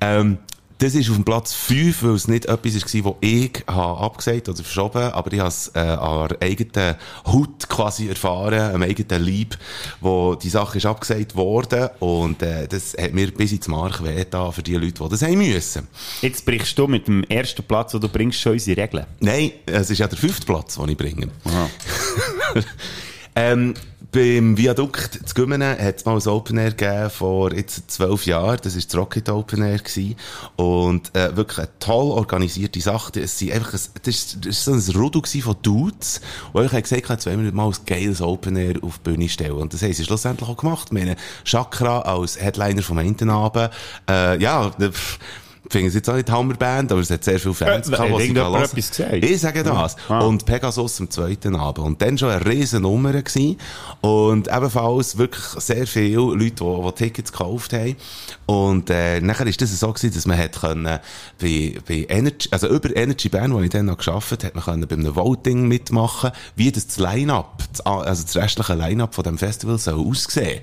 Ähm, 0.00 0.38
das 0.78 0.94
ist 0.94 1.08
auf 1.08 1.16
dem 1.16 1.24
Platz 1.24 1.54
5, 1.54 2.02
weil 2.02 2.14
es 2.14 2.28
nicht 2.28 2.46
etwas 2.46 2.74
war, 2.74 3.12
das 3.12 3.14
ich 3.20 3.64
habe 3.66 4.00
abgesagt 4.00 4.48
oder 4.48 4.62
verschoben 4.62 5.12
aber 5.12 5.32
ich 5.32 5.38
habe 5.38 5.48
es 5.48 5.70
äh, 5.74 5.78
an 5.78 6.28
der 6.28 6.42
eigenen 6.42 6.96
Haut 7.26 7.68
quasi 7.68 8.08
erfahren, 8.08 8.74
am 8.74 8.82
eigenen 8.82 9.24
Leib, 9.24 9.56
wo 10.00 10.34
die 10.34 10.48
Sache 10.48 10.78
ist 10.78 10.86
abgesagt 10.86 11.36
worden 11.36 11.88
und 12.00 12.42
äh, 12.42 12.66
das 12.66 12.96
hat 13.00 13.12
mir 13.12 13.30
bis 13.30 13.52
ins 13.52 13.68
Mark 13.68 14.02
wehgetan 14.02 14.52
für 14.52 14.62
die 14.62 14.74
Leute, 14.74 15.02
die 15.02 15.08
das 15.08 15.22
haben 15.22 15.38
müssen. 15.38 15.88
Jetzt 16.22 16.44
brichst 16.44 16.78
du 16.78 16.86
mit 16.86 17.06
dem 17.06 17.24
ersten 17.24 17.62
Platz, 17.62 17.94
und 17.94 18.02
du 18.02 18.08
bringst 18.08 18.40
schon 18.40 18.52
unsere 18.52 18.80
Regeln. 18.82 19.06
Nein, 19.20 19.52
es 19.66 19.90
ist 19.90 19.98
ja 19.98 20.08
der 20.08 20.18
fünfte 20.18 20.46
Platz, 20.46 20.76
den 20.76 20.88
ich 20.88 20.96
bringe. 20.96 21.28
ähm, 23.36 23.74
beim 24.14 24.56
Viadukt 24.56 25.28
zu 25.28 25.34
Gümmenen 25.34 25.76
hat 25.76 25.96
es 25.96 26.04
mal 26.04 26.16
ein 26.16 26.28
Open 26.28 26.56
Air 26.56 26.70
gegeben 26.70 27.10
vor 27.10 27.52
jetzt 27.52 27.90
zwölf 27.90 28.26
Jahren. 28.26 28.60
Das 28.62 28.76
war 28.76 28.82
das 28.82 28.96
Rocket 28.96 29.28
Open 29.28 29.62
Air. 29.62 29.78
Gewesen. 29.78 30.14
Und 30.54 31.14
äh, 31.16 31.36
wirklich 31.36 31.58
eine 31.58 31.68
toll 31.80 32.12
organisierte 32.12 32.80
Sache. 32.80 33.20
Es 33.20 33.36
sind 33.40 33.50
einfach 33.50 33.74
ein, 33.74 33.80
das, 34.04 34.34
ist 34.34 34.64
so 34.64 34.72
ein 34.72 34.96
Rudel 34.96 35.22
von 35.42 35.56
Dudes, 35.62 36.20
die 36.52 36.56
euch 36.56 36.70
gesagt 36.70 37.08
haben, 37.08 37.14
jetzt 37.16 37.26
wollen 37.26 37.44
wir 37.44 37.52
mal 37.52 37.66
ein 37.66 37.76
geiles 37.86 38.20
Open 38.20 38.54
Air 38.54 38.76
auf 38.82 38.98
die 38.98 39.10
Bühne 39.10 39.28
stellen. 39.28 39.54
Und 39.54 39.74
das 39.74 39.82
haben 39.82 39.92
sie 39.92 40.04
schlussendlich 40.04 40.48
auch 40.48 40.58
gemacht. 40.58 40.88
Ich 40.88 40.92
meine, 40.92 41.16
Chakra 41.42 42.02
als 42.02 42.40
Headliner 42.40 42.82
vom 42.82 42.98
einen 42.98 43.30
Abend. 43.30 43.70
Äh, 44.08 44.40
ja, 44.40 44.70
pff, 44.70 45.18
ich 45.66 45.72
finde 45.72 45.88
es 45.88 45.94
jetzt 45.94 46.08
auch 46.10 46.14
nicht 46.14 46.30
Hammerband, 46.30 46.92
aber 46.92 47.00
es 47.00 47.10
hat 47.10 47.24
sehr 47.24 47.40
viele 47.40 47.54
Fans 47.54 47.88
Äh, 47.88 47.90
gehabt, 47.92 48.10
die 48.20 48.26
sie 48.26 48.30
etwas 48.38 48.74
gesagt? 48.90 49.12
Ich 49.24 49.40
sage 49.40 49.62
das. 49.62 49.96
Ah. 50.08 50.20
Und 50.20 50.44
Pegasus 50.44 51.00
am 51.00 51.10
zweiten 51.10 51.56
Abend. 51.56 51.86
Und 51.86 52.02
dann 52.02 52.18
schon 52.18 52.30
eine 52.30 52.44
riesen 52.44 52.82
Nummer 52.82 53.12
gewesen. 53.12 53.56
Und 54.00 54.48
ebenfalls 54.48 55.16
wirklich 55.16 55.44
sehr 55.58 55.86
viele 55.86 56.16
Leute, 56.16 56.64
die, 56.64 56.82
die 56.84 56.92
Tickets 56.96 57.32
gekauft 57.32 57.72
haben. 57.72 57.96
Und, 58.46 58.90
äh, 58.90 59.20
nachher 59.20 59.46
ist 59.46 59.60
das 59.62 59.78
so 59.78 59.92
gewesen, 59.92 60.14
dass 60.14 60.26
man 60.26 60.36
hat 60.38 60.60
können, 60.60 60.98
bei, 61.40 61.74
bei 61.88 62.06
Energy, 62.08 62.48
also 62.50 62.68
über 62.68 62.94
Energy 62.94 63.28
Band, 63.28 63.54
wo 63.54 63.60
ich 63.60 63.70
dann 63.70 63.86
noch 63.86 63.96
gearbeitet 63.96 64.44
hat 64.44 64.54
man 64.54 64.64
können 64.64 64.86
bei 64.86 64.96
einem 64.96 65.16
Voting 65.16 65.66
mitmachen, 65.66 66.30
wie 66.56 66.70
das, 66.70 66.86
das 66.86 66.98
Line-Up, 66.98 67.62
also 67.84 68.22
das 68.22 68.36
restliche 68.36 68.74
Line-Up 68.74 69.14
von 69.14 69.24
dem 69.24 69.38
Festival 69.38 69.78
soll 69.78 69.94
aussehen. 70.06 70.60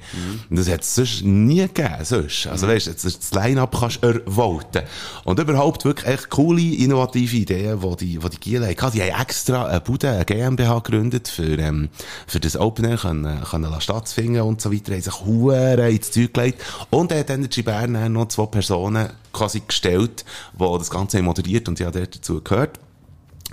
Und 0.50 0.60
das 0.60 0.70
hat 0.70 0.82
es 0.82 0.96
sonst 0.96 1.24
nie 1.24 1.62
gegeben, 1.62 1.96
sonst. 2.04 2.48
Also 2.48 2.68
weißt 2.68 2.88
du, 2.88 2.92
das, 2.92 3.32
Line-Up 3.32 3.76
kannst 3.80 4.04
du 4.04 4.08
ervoten. 4.08 4.84
Und 5.24 5.40
überhaupt 5.40 5.86
wirklich 5.86 6.08
echt 6.08 6.30
coole, 6.30 6.62
innovative 6.62 7.38
Ideen, 7.38 7.80
die 7.80 7.96
die, 7.96 8.18
die, 8.20 8.30
die 8.30 8.40
Giele 8.40 8.68
hatten. 8.68 8.92
Die 8.92 9.02
haben 9.04 9.22
extra 9.22 9.66
eine 9.66 9.82
Bude, 9.82 10.10
eine 10.10 10.26
GmbH 10.26 10.80
gegründet, 10.80 11.28
für, 11.28 11.58
ähm, 11.58 11.90
für 12.28 12.40
das 12.40 12.58
Open 12.58 12.86
Air 12.86 12.98
können, 12.98 13.42
können 13.44 13.82
stattfinden 13.82 14.42
und 14.42 14.62
so 14.62 14.72
weiter. 14.72 14.94
Haben 14.94 15.02
sich 15.02 15.22
Huren 15.22 15.80
ins 15.92 16.12
Zeug 16.12 16.34
gelegt. 16.34 16.62
Und 16.90 17.12
er 17.12 17.20
hat 17.20 17.30
Energy 17.30 17.62
Bern 17.62 18.12
noch 18.14 18.28
zwei 18.28 18.46
Personen 18.46 19.10
quasi 19.34 19.62
gestellt, 19.66 20.26
die 20.54 20.78
das 20.78 20.90
Ganze 20.90 21.22
moderiert 21.22 21.68
und 21.68 21.80
ich 21.80 21.86
habe 21.86 22.08
dazu 22.08 22.42
gehört. 22.42 22.80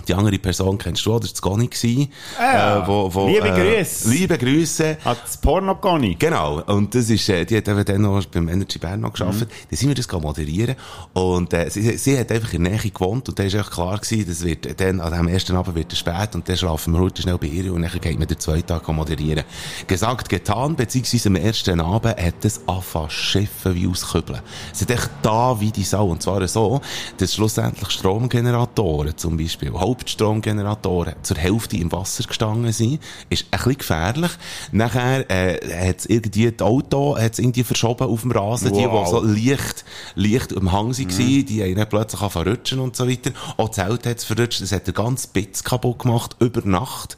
Die 0.09 0.15
andere 0.15 0.39
Person 0.39 0.75
kennst 0.79 1.05
du, 1.05 1.13
auch, 1.13 1.19
das 1.19 1.39
Goni 1.39 1.67
gewesen. 1.67 2.11
Ah, 2.39 2.79
äh, 2.79 2.87
wo, 2.87 3.13
wo, 3.13 3.27
liebe 3.27 3.47
äh, 3.47 3.77
Grüße. 3.77 4.09
Liebe 4.09 4.39
Grüße. 4.39 4.97
Hat 5.05 5.21
das 5.23 5.37
Porno 5.37 5.75
Conny? 5.75 6.15
Genau. 6.17 6.63
Und 6.63 6.95
das 6.95 7.11
ist, 7.11 7.29
äh, 7.29 7.45
die 7.45 7.57
hat 7.57 7.67
eben 7.67 7.85
dann 7.85 8.01
noch 8.01 8.25
beim 8.25 8.49
Energy 8.49 8.79
Bern 8.79 9.01
noch 9.01 9.13
gearbeitet. 9.13 9.51
Dann 9.69 9.77
sind 9.77 9.87
wir 9.87 9.93
das 9.93 10.11
moderieren. 10.11 10.75
Und, 11.13 11.53
äh, 11.53 11.69
sie, 11.69 11.95
sie 11.99 12.17
hat 12.17 12.31
einfach 12.31 12.51
in 12.53 12.63
der 12.63 12.73
Nähe 12.73 12.89
gewohnt. 12.89 13.29
Und 13.29 13.37
da 13.37 13.43
ist 13.43 13.53
echt 13.53 13.69
klar 13.69 13.99
gewesen, 13.99 14.25
das 14.27 14.43
wird, 14.43 14.81
dann, 14.81 14.99
an 14.99 15.13
dem 15.13 15.27
ersten 15.27 15.55
Abend 15.55 15.75
wird 15.75 15.93
es 15.93 15.99
spät. 15.99 16.33
Und 16.33 16.49
dann 16.49 16.57
schlafen 16.57 16.91
wir 16.93 17.01
heute 17.01 17.21
schnell 17.21 17.37
bei 17.37 17.45
ihr. 17.45 17.71
Und 17.71 17.83
dann 17.83 17.91
geht 17.91 18.17
man 18.17 18.27
den 18.27 18.39
zweiten 18.39 18.65
Tag 18.65 18.87
moderieren. 18.87 19.43
Gesagt, 19.85 20.27
getan. 20.27 20.75
Beziehungsweise 20.75 21.29
am 21.29 21.35
ersten 21.35 21.79
Abend 21.81 22.19
hat 22.19 22.43
es 22.43 22.61
angefangen 22.65 23.11
schiffen 23.11 23.75
wie 23.75 23.85
auskübeln. 23.85 24.41
Es 24.73 24.81
hat 24.81 24.89
echt 24.89 25.09
da 25.21 25.59
wie 25.59 25.71
die 25.71 25.83
Sau. 25.83 26.07
Und 26.07 26.23
zwar 26.23 26.47
so, 26.47 26.81
dass 27.17 27.35
schlussendlich 27.35 27.91
Stromgeneratoren 27.91 29.15
zum 29.15 29.37
Beispiel, 29.37 29.71
Hauptstromgeneratoren 29.99 31.15
zur 31.23 31.37
Hälfte 31.37 31.77
im 31.77 31.91
Wasser 31.91 32.23
gestanden 32.23 32.71
sind. 32.71 33.01
Ist 33.29 33.45
ein 33.51 33.57
bisschen 33.57 33.77
gefährlich. 33.77 34.31
Nachher, 34.71 35.29
äh, 35.29 35.87
hat's 35.87 36.05
irgendwie, 36.05 36.51
das 36.51 36.65
Auto 36.67 37.17
hat's 37.17 37.39
irgendwie 37.39 37.63
verschoben 37.63 38.07
auf 38.07 38.21
dem 38.21 38.31
Rasen. 38.31 38.73
Die, 38.73 38.79
Wow. 38.79 39.05
die 39.05 39.11
so 39.11 39.49
leicht, 39.51 39.85
leicht 40.15 40.55
am 40.55 40.71
Hang 40.71 40.97
waren, 40.97 41.45
die 41.45 41.63
haben 41.63 41.75
dann 41.75 41.89
plötzlich 41.89 42.21
angefangen 42.21 42.45
zu 42.45 42.51
rutschen 42.51 42.79
und 42.79 42.95
so 42.95 43.07
weiter. 43.07 43.31
Auch 43.57 43.69
das 43.69 43.75
Zelt 43.75 44.05
hat's 44.05 44.23
verrutscht. 44.23 44.61
Das 44.61 44.71
hat 44.71 44.87
den 44.87 44.93
ganzen 44.93 45.31
Bitz 45.33 45.63
kaputt 45.63 45.99
gemacht, 45.99 46.35
über 46.39 46.61
Nacht. 46.65 47.17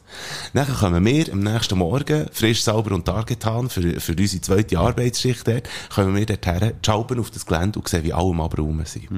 Nachher 0.52 0.74
kommen 0.74 1.04
wir 1.04 1.32
am 1.32 1.40
nächsten 1.40 1.78
Morgen, 1.78 2.26
frisch, 2.32 2.62
sauber 2.62 2.94
und 2.94 3.04
targetan, 3.06 3.70
für, 3.70 4.00
für 4.00 4.12
unsere 4.12 4.42
zweite 4.42 4.78
Arbeitsschicht 4.78 5.46
dort, 5.46 5.68
kommen 5.94 6.14
wir 6.14 6.26
dorthin, 6.26 6.72
schalpen 6.84 7.18
auf 7.18 7.30
das 7.30 7.46
Gelände 7.46 7.78
und 7.78 7.88
sehen, 7.88 8.04
wie 8.04 8.12
alle 8.12 8.30
am 8.30 8.84
sind. 8.84 9.08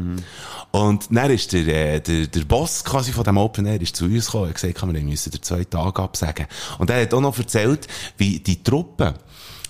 Und 0.71 1.07
dann 1.11 1.31
ist 1.31 1.53
der, 1.53 1.67
äh, 1.95 2.01
der, 2.01 2.27
der 2.27 2.45
Boss 2.45 2.85
quasi 2.85 3.13
von 3.13 3.25
dem 3.25 3.39
Open 3.45 3.67
Air 3.67 3.81
ist 3.81 3.97
zu 3.97 4.07
uns 4.07 4.27
gekommen 4.27 4.49
und 4.49 4.55
gesagt, 4.55 4.83
wir 4.83 5.03
müssen 5.03 5.31
dir 5.31 5.41
zwei 5.41 5.65
Tage 5.65 6.03
absagen. 6.03 6.47
Und 6.79 6.91
er 6.91 7.03
hat 7.03 7.15
auch 7.15 7.21
noch 7.21 7.39
erzählt, 7.39 7.87
wie 8.17 8.39
die 8.41 8.63
Truppe, 8.63 9.15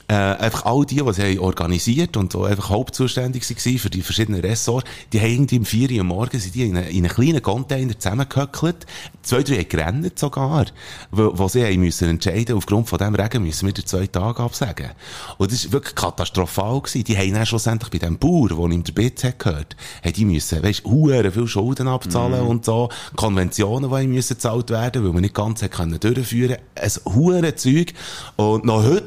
äh, 0.09 0.15
einfach 0.15 0.67
all 0.67 0.85
die, 0.85 0.97
die 0.97 1.13
sie 1.15 1.23
haben 1.23 1.39
organisiert 1.39 2.17
und 2.17 2.35
die 2.35 2.39
einfach 2.39 2.69
hauptzuständig 2.69 3.43
waren 3.49 3.79
für 3.79 3.91
die 3.91 4.03
verschiedenen 4.03 4.41
Ressorts, 4.43 4.89
die 5.13 5.21
haben 5.21 5.31
irgendwie 5.31 5.59
um 5.59 5.65
4 5.65 5.91
Uhr 5.93 6.01
am 6.01 6.09
Morgen 6.09 6.39
sind 6.39 6.55
die 6.55 6.65
in, 6.65 6.77
einen- 6.77 6.89
in 6.89 7.05
einen 7.07 7.09
kleinen 7.15 7.41
Container 7.43 7.99
zusammengehöckelt. 7.99 8.85
Zwei, 9.23 9.43
drei 9.43 9.57
haben 9.57 9.69
gerannt 9.69 10.19
sogar, 10.19 10.67
wo, 11.11 11.33
wo 11.39 11.49
sie 11.49 11.65
haben 11.65 11.81
müssen 11.81 12.09
entscheiden, 12.09 12.57
aufgrund 12.57 12.89
von 12.89 12.99
dem 12.99 13.15
Regen 13.15 13.43
müssen 13.43 13.67
wir 13.67 13.73
dir 13.73 13.85
zwei 13.87 14.07
Tage 14.07 14.43
absagen. 14.43 14.91
Und 15.39 15.51
das 15.51 15.65
war 15.67 15.73
wirklich 15.73 15.95
katastrophal 15.95 16.81
gewesen. 16.83 17.05
Die 17.05 17.17
haben 17.17 17.33
dann 17.33 17.47
schlussendlich 17.47 17.91
bei 17.91 17.99
dem 17.99 18.19
Bauer, 18.19 18.49
der 18.49 18.59
ihm 18.59 18.85
der 18.85 18.93
Bitz 18.93 19.25
hat 19.25 19.39
gehört, 19.39 19.75
haben 20.05 20.13
die 20.13 20.25
müssen, 20.27 20.63
weisst, 20.63 20.85
huere 20.85 21.33
viel 21.33 21.47
Schulden 21.47 21.89
abzahlen 21.89 22.43
und 22.43 22.65
so, 22.67 22.91
Konventionen, 23.17 23.91
die 23.91 24.07
müssen 24.07 24.35
gezahlt 24.35 24.69
werden, 24.71 25.03
weil 25.05 25.13
man 25.13 25.23
nicht 25.23 25.35
ganz 25.35 25.63
hat 25.63 25.71
können 25.73 25.99
durchführen. 25.99 26.59
Ein 26.75 26.91
hure 27.07 27.55
Zeug. 27.55 27.95
Und 28.37 28.65
noch 28.67 28.83
heute 28.85 29.05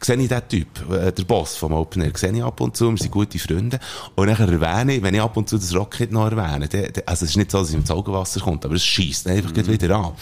sehe 0.00 0.16
ich 0.16 0.28
den 0.40 0.48
Typ, 0.48 0.90
äh, 0.90 1.12
der 1.12 1.24
Boss 1.24 1.56
vom 1.56 1.72
Open 1.72 2.02
Air, 2.02 2.12
sehe 2.14 2.32
ich 2.32 2.42
ab 2.42 2.60
und 2.60 2.76
zu, 2.76 2.90
wir 2.90 2.98
sind 2.98 3.10
gute 3.10 3.38
Freunde. 3.38 3.78
Und 4.14 4.28
nachher 4.28 4.48
erwähne 4.48 4.96
ich, 4.96 5.02
wenn 5.02 5.14
ich 5.14 5.20
ab 5.20 5.36
und 5.36 5.48
zu 5.48 5.56
das 5.56 5.74
Rocket 5.74 6.12
noch 6.12 6.30
erwähne, 6.30 6.68
der, 6.68 6.92
der, 6.92 7.08
also 7.08 7.24
es 7.24 7.30
ist 7.30 7.36
nicht 7.36 7.50
so, 7.50 7.58
dass 7.58 7.68
es 7.68 7.74
ins 7.74 7.90
Augenwasser 7.90 8.40
kommt, 8.40 8.64
aber 8.64 8.74
es 8.74 8.84
schießt 8.84 9.28
einfach 9.28 9.52
gleich 9.52 9.68
wieder 9.68 9.96
an. 9.96 10.12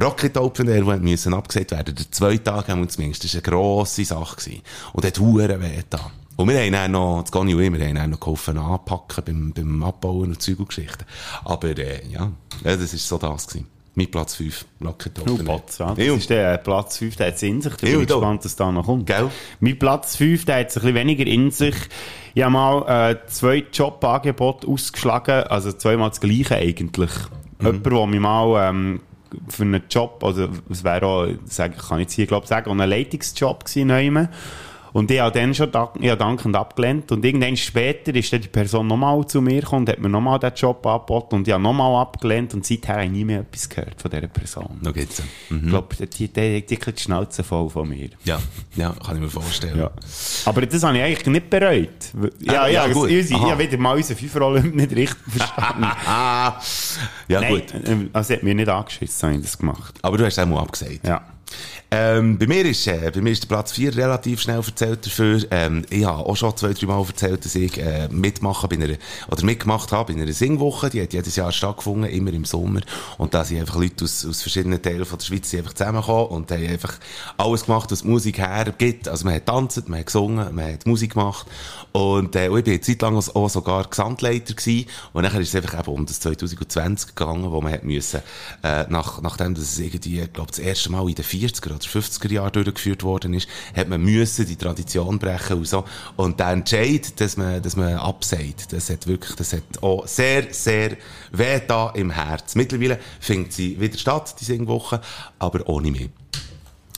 Rocket 0.00 0.36
Open 0.36 0.68
Air, 0.68 0.84
müssen 0.98 1.34
abgesagt 1.34 1.72
werden, 1.72 1.94
der 1.94 2.10
zwei 2.10 2.36
Tage 2.38 2.72
haben 2.72 2.80
wir 2.80 2.88
zumindest, 2.88 3.24
das 3.24 3.34
war 3.34 3.42
eine 3.42 3.56
grosse 3.56 4.04
Sache 4.04 4.36
gewesen. 4.36 4.62
Und 4.92 5.04
hat 5.04 5.18
hure 5.18 5.60
weh 5.60 5.82
da. 5.88 6.10
Und 6.36 6.48
wir 6.48 6.60
haben 6.60 6.72
dann 6.72 6.92
noch, 6.92 7.22
das 7.22 7.30
Goni 7.30 7.54
und 7.54 7.62
ich, 7.62 7.72
wir 7.72 7.86
haben 7.86 7.94
dann 7.94 8.10
noch 8.10 8.20
geholfen 8.20 8.56
anpacken 8.58 9.24
beim, 9.24 9.52
beim 9.52 9.82
Abbauen 9.82 10.30
und 10.30 10.42
Zeug 10.42 10.60
und 10.60 10.68
Geschichten. 10.68 11.04
Aber, 11.44 11.76
äh, 11.76 12.06
ja, 12.08 12.32
ja, 12.64 12.76
das 12.76 12.94
ist 12.94 13.06
so 13.06 13.18
das 13.18 13.46
gewesen. 13.46 13.66
Mit 13.94 14.10
Platz 14.10 14.36
5, 14.36 14.64
Rocket 14.82 15.18
Oh, 15.18 15.22
Open 15.22 15.36
Air. 15.36 15.44
Platz, 15.44 15.78
ja. 15.78 15.94
Das 15.94 15.98
ist 15.98 16.30
der 16.30 16.54
äh, 16.54 16.58
Platz 16.58 16.96
5, 16.96 17.16
der 17.16 17.26
hat 17.26 17.34
es 17.34 17.42
in 17.42 17.60
sich. 17.60 17.74
Da 17.74 17.86
bin 17.86 18.00
ich 18.00 18.06
gespannt, 18.06 18.44
was 18.44 18.56
da 18.56 18.72
noch 18.72 18.86
kommt. 18.86 19.06
Gell? 19.06 19.28
Mein 19.60 19.78
Platz 19.78 20.16
5, 20.16 20.46
der 20.46 20.60
hat 20.60 20.68
es 20.68 20.76
ein 20.76 20.82
bisschen 20.82 20.94
weniger 20.94 21.26
in 21.26 21.50
sich. 21.50 21.74
Ich 22.34 22.42
habe 22.42 22.52
mal 22.52 23.10
äh, 23.10 23.16
zwei 23.26 23.64
Jobangebote 23.70 24.66
ausgeschlagen, 24.66 25.44
also 25.44 25.72
zweimal 25.72 26.08
das 26.08 26.20
gleiche 26.22 26.56
eigentlich. 26.56 27.10
Mhm. 27.58 27.66
Jemand, 27.66 27.86
der 27.86 28.06
mich 28.06 28.20
mal 28.20 28.68
ähm, 28.70 29.00
für 29.48 29.62
einen 29.62 29.82
Job, 29.90 30.24
also 30.24 30.48
es 30.70 30.84
wäre 30.84 31.06
auch, 31.06 31.26
sag, 31.44 31.76
ich 31.76 31.88
kann 31.88 32.00
jetzt 32.00 32.14
hier 32.14 32.26
glaube 32.26 32.46
sagen, 32.46 32.70
auch 32.70 32.82
ein 32.82 32.88
Leitungsjob 32.88 33.66
gewesen. 33.66 34.28
Und 34.92 35.10
ich 35.10 35.20
habe 35.20 35.38
dann 35.38 35.54
schon 35.54 35.72
dank, 35.72 35.90
ich 36.00 36.12
dankend 36.14 36.54
abgelehnt. 36.54 37.10
Und 37.12 37.24
irgendwann 37.24 37.56
später 37.56 38.14
ist 38.14 38.32
dann 38.32 38.40
die 38.42 38.48
Person 38.48 38.86
nochmal 38.86 39.26
zu 39.26 39.40
mir 39.40 39.60
gekommen 39.60 39.82
und 39.82 39.88
hat 39.88 39.98
mir 39.98 40.08
nochmal 40.08 40.38
den 40.38 40.52
Job 40.54 40.86
angeboten. 40.86 41.36
Und 41.36 41.48
ich 41.48 41.54
habe 41.54 41.62
nochmal 41.62 42.02
abgelehnt. 42.02 42.52
Und 42.54 42.66
seither 42.66 42.94
habe 42.94 43.04
ich 43.06 43.10
nie 43.10 43.24
mehr 43.24 43.40
etwas 43.40 43.68
gehört 43.68 44.00
von 44.02 44.10
dieser 44.10 44.28
Person. 44.28 44.78
Noch 44.82 44.92
geht's. 44.92 45.22
Ich 45.50 45.68
glaube, 45.68 45.96
die, 45.96 46.06
die, 46.06 46.28
die, 46.28 46.66
die 46.66 46.76
hat 46.76 46.98
die 46.98 47.02
Schnauze 47.02 47.42
voll 47.42 47.70
von 47.70 47.88
mir. 47.88 48.10
Ja, 48.24 48.38
ja, 48.76 48.94
kann 49.04 49.16
ich 49.16 49.22
mir 49.22 49.30
vorstellen. 49.30 49.78
Ja. 49.78 49.90
Aber 50.44 50.66
das 50.66 50.82
habe 50.82 50.96
ich 50.98 51.02
eigentlich 51.02 51.26
nicht 51.26 51.48
bereut. 51.50 51.88
Ja, 52.40 52.62
Ah, 52.62 52.68
ja, 52.68 52.86
ja, 52.86 52.92
gut. 52.92 53.10
Ich 53.10 53.34
Aha. 53.34 53.50
habe 53.52 53.62
wieder 53.64 53.78
mal 53.78 53.96
unseren 53.96 54.16
Fünfer-Olymp 54.18 54.74
nicht 54.74 54.94
richtig 54.94 55.18
verstanden. 55.28 55.86
Ja, 57.28 57.40
Nein, 57.40 57.54
gut. 57.54 57.74
äh, 57.74 57.96
also 58.12 58.34
hat 58.34 58.42
mir 58.42 58.54
nicht 58.54 58.68
angeschissen, 58.68 59.28
habe 59.28 59.36
ich 59.38 59.44
das 59.44 59.56
gemacht. 59.58 59.94
Aber 60.02 60.18
du 60.18 60.24
hast 60.24 60.34
es 60.34 60.38
auch 60.38 60.46
mal 60.46 60.60
abgesagt. 60.60 61.06
Ja. 61.06 61.22
Ähm, 61.94 62.38
bei 62.38 62.46
mir 62.46 62.64
ist, 62.64 62.86
äh, 62.86 63.10
bei 63.14 63.20
mir 63.20 63.32
ist 63.32 63.42
der 63.42 63.48
Platz 63.48 63.72
4 63.72 63.94
relativ 63.94 64.40
schnell 64.40 64.62
erzählt 64.66 65.04
dafür. 65.04 65.42
Ähm, 65.50 65.84
ich 65.90 66.06
habe 66.06 66.24
auch 66.24 66.36
schon 66.36 66.56
zwei, 66.56 66.72
drei 66.72 66.86
Mal 66.86 67.04
erzählt, 67.06 67.44
dass 67.44 67.54
ich, 67.54 67.76
äh, 67.76 68.08
mitmachen 68.10 68.70
bei 68.70 68.76
einer, 68.76 68.96
oder 69.30 69.44
mitgemacht 69.44 69.92
habe 69.92 70.14
bei 70.14 70.18
einer 70.18 70.32
Singwoche. 70.32 70.88
Die 70.88 71.02
hat 71.02 71.12
jedes 71.12 71.36
Jahr 71.36 71.52
stattgefunden, 71.52 72.08
immer 72.08 72.32
im 72.32 72.46
Sommer. 72.46 72.80
Und 73.18 73.34
da 73.34 73.44
sind 73.44 73.60
einfach 73.60 73.76
Leute 73.76 74.04
aus, 74.04 74.24
aus 74.24 74.40
verschiedenen 74.40 74.80
Teilen 74.80 75.04
von 75.04 75.18
der 75.18 75.26
Schweiz 75.26 75.52
einfach 75.54 75.74
zusammengekommen 75.74 76.28
und 76.28 76.50
haben 76.50 76.66
einfach 76.66 76.94
alles 77.36 77.66
gemacht, 77.66 77.90
was 77.90 78.04
Musik 78.04 78.38
hergibt. 78.38 79.06
Also 79.06 79.26
man 79.26 79.34
hat 79.34 79.44
tanzt, 79.44 79.86
man 79.86 79.98
hat 79.98 80.06
gesungen, 80.06 80.54
man 80.54 80.72
hat 80.72 80.86
Musik 80.86 81.12
gemacht. 81.12 81.46
Und, 81.92 82.34
äh, 82.36 82.48
und 82.48 82.56
ich 82.56 82.64
bin 82.64 82.72
eine 82.72 82.80
Zeit 82.80 83.02
lang 83.02 83.16
auch 83.16 83.50
sogar 83.50 83.84
Gesamtleiter 83.84 84.54
gewesen. 84.54 84.88
Und 85.12 85.24
nachher 85.24 85.40
ist 85.40 85.48
es 85.50 85.56
einfach 85.56 85.78
eben 85.78 85.92
um 85.92 86.06
das 86.06 86.20
2020 86.20 87.14
gegangen, 87.14 87.52
wo 87.52 87.60
man 87.60 87.70
hat 87.70 87.84
müssen, 87.84 88.22
äh, 88.62 88.84
nach, 88.88 89.20
nachdem 89.20 89.54
das 89.54 89.78
irgendwie, 89.78 90.26
glaube, 90.32 90.50
das 90.50 90.58
erste 90.58 90.90
Mal 90.90 91.06
in 91.06 91.16
den 91.16 91.24
40er 91.46 91.66
oder 91.66 91.76
50er 91.76 92.32
Jahren 92.32 92.52
durchgeführt 92.52 93.02
worden 93.02 93.34
ist, 93.34 93.48
hat 93.74 93.88
man 93.88 94.02
müssen 94.02 94.46
die 94.46 94.56
Tradition 94.56 95.18
brechen 95.18 95.58
und 95.58 95.68
so. 95.68 95.84
Und 96.16 96.40
der 96.40 96.48
Entscheid, 96.48 97.20
dass 97.20 97.36
man, 97.36 97.62
dass 97.62 97.76
man 97.76 97.94
absagt, 97.94 98.72
das 98.72 98.90
hat 98.90 99.06
wirklich, 99.06 99.36
das 99.36 99.52
hat 99.52 99.62
auch 99.82 100.06
sehr, 100.06 100.52
sehr 100.52 100.96
weh 101.32 101.60
da 101.66 101.90
im 101.90 102.10
Herz. 102.10 102.54
Mittlerweile 102.54 102.98
findet 103.20 103.52
sie 103.52 103.80
wieder 103.80 103.98
statt, 103.98 104.34
die 104.40 104.44
Singwoche, 104.44 105.00
aber 105.38 105.68
ohne 105.68 105.90
mich. 105.90 106.10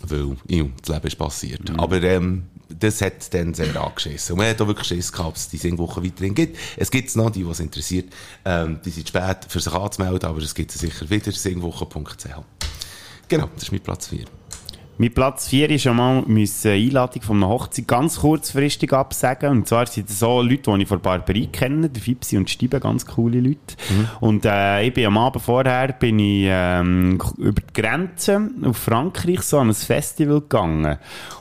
Weil, 0.07 0.37
ja, 0.49 0.65
das 0.81 0.95
Leben 0.95 1.07
ist 1.07 1.17
passiert. 1.17 1.79
Aber, 1.79 2.03
ähm, 2.03 2.45
das 2.69 3.01
hat 3.01 3.33
dann 3.35 3.55
sehr 3.55 3.77
angeschissen. 3.81 4.33
Und 4.33 4.39
man 4.39 4.49
hat 4.49 4.61
auch 4.61 4.67
wirklich 4.67 4.89
Schiss 4.89 5.13
gehabt, 5.13 5.37
dass 5.37 5.43
es 5.43 5.49
die 5.49 5.59
Singwoche 5.59 6.03
weiterhin 6.03 6.35
gibt. 6.35 6.59
Es 6.77 6.91
gibt 6.91 7.15
noch, 7.17 7.31
die, 7.31 7.45
die 7.45 7.51
es 7.51 7.61
interessiert, 7.61 8.13
ähm, 8.45 8.81
die 8.85 8.91
sind 8.91 9.09
spät 9.09 9.39
für 9.49 9.61
sich 9.61 9.73
anzumelden, 9.73 10.29
aber 10.29 10.39
es 10.39 10.55
gibt 10.55 10.73
sie 10.73 10.79
sicher 10.79 11.09
wieder, 11.09 11.33
singwoche.ch. 11.33 12.27
Genau, 13.29 13.49
das 13.55 13.65
ist 13.65 13.73
mein 13.73 13.81
Platz 13.81 14.09
4. 14.09 14.25
Mein 14.97 15.13
Platz 15.13 15.49
4 15.49 15.71
ist 15.71 15.89
einmal 15.89 16.23
müssen 16.23 16.71
Einladung 16.71 17.21
von 17.23 17.37
einer 17.39 17.49
Hochzeit 17.49 17.89
ganz 17.89 18.21
kurzfristig 18.21 18.93
absagen. 18.93 19.51
Und 19.51 19.67
zwar 19.67 19.87
sind 19.89 20.09
das 20.09 20.21
so 20.21 20.41
Leute, 20.41 20.71
die 20.73 20.83
ich 20.83 20.89
von 20.89 21.01
Barberie 21.01 21.49
kenne, 21.49 21.89
der 21.89 22.01
Fipsi 22.01 22.37
und 22.37 22.49
Stiebe, 22.49 22.79
ganz 22.79 23.05
coole 23.05 23.41
Leute. 23.41 23.59
Und 24.21 24.45
äh, 24.45 24.87
ich 24.87 24.95
bin 24.95 25.07
am 25.07 25.19
Abend 25.19 25.43
vorher 25.43 25.89
bin 25.95 26.21
ich, 26.21 26.47
ähm, 26.49 27.19
über 27.39 27.61
die 27.61 27.73
Grenze 27.83 28.49
auf 28.65 28.77
Frankreich 28.77 29.41
so 29.43 29.59
an 29.59 29.69
ein 29.71 29.75
Festival 29.75 30.41
gegangen. 30.43 30.97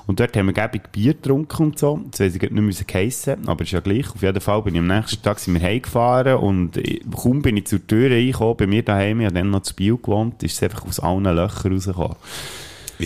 Und 0.07 0.19
dort 0.19 0.35
haben 0.35 0.47
wir 0.47 0.53
gäbig 0.53 0.91
Bier 0.91 1.13
getrunken 1.13 1.61
und 1.67 1.77
so. 1.77 1.99
Jetzt 2.05 2.21
weiss 2.21 2.35
ich 2.35 2.41
nicht, 2.49 2.51
wie 2.55 2.69
es 2.69 2.83
heissen, 2.91 3.47
aber 3.47 3.61
ist 3.63 3.71
ja 3.71 3.81
gleich. 3.81 4.09
Auf 4.15 4.23
jeden 4.23 4.41
Fall 4.41 4.63
bin 4.63 4.73
ich 4.73 4.79
am 4.79 4.87
nächsten 4.87 5.21
Tag 5.21 5.37
sind 5.37 5.53
wir 5.53 5.61
heimgefahren 5.61 6.37
und 6.37 6.77
ich- 6.77 7.03
kaum 7.15 7.43
bin 7.43 7.57
ich 7.57 7.67
zur 7.67 7.85
Tür 7.85 8.09
reingekommen, 8.09 8.57
bei 8.57 8.65
mir 8.65 8.81
daheim, 8.83 9.19
ich 9.21 9.25
habe 9.27 9.35
dann 9.35 9.51
noch 9.51 9.61
zu 9.61 9.75
Biel 9.75 9.95
gewohnt, 9.97 10.41
ist 10.41 10.53
es 10.55 10.63
einfach 10.63 10.87
aus 10.87 10.99
allen 10.99 11.23
Löchern 11.25 11.71
rausgekommen. 11.73 12.17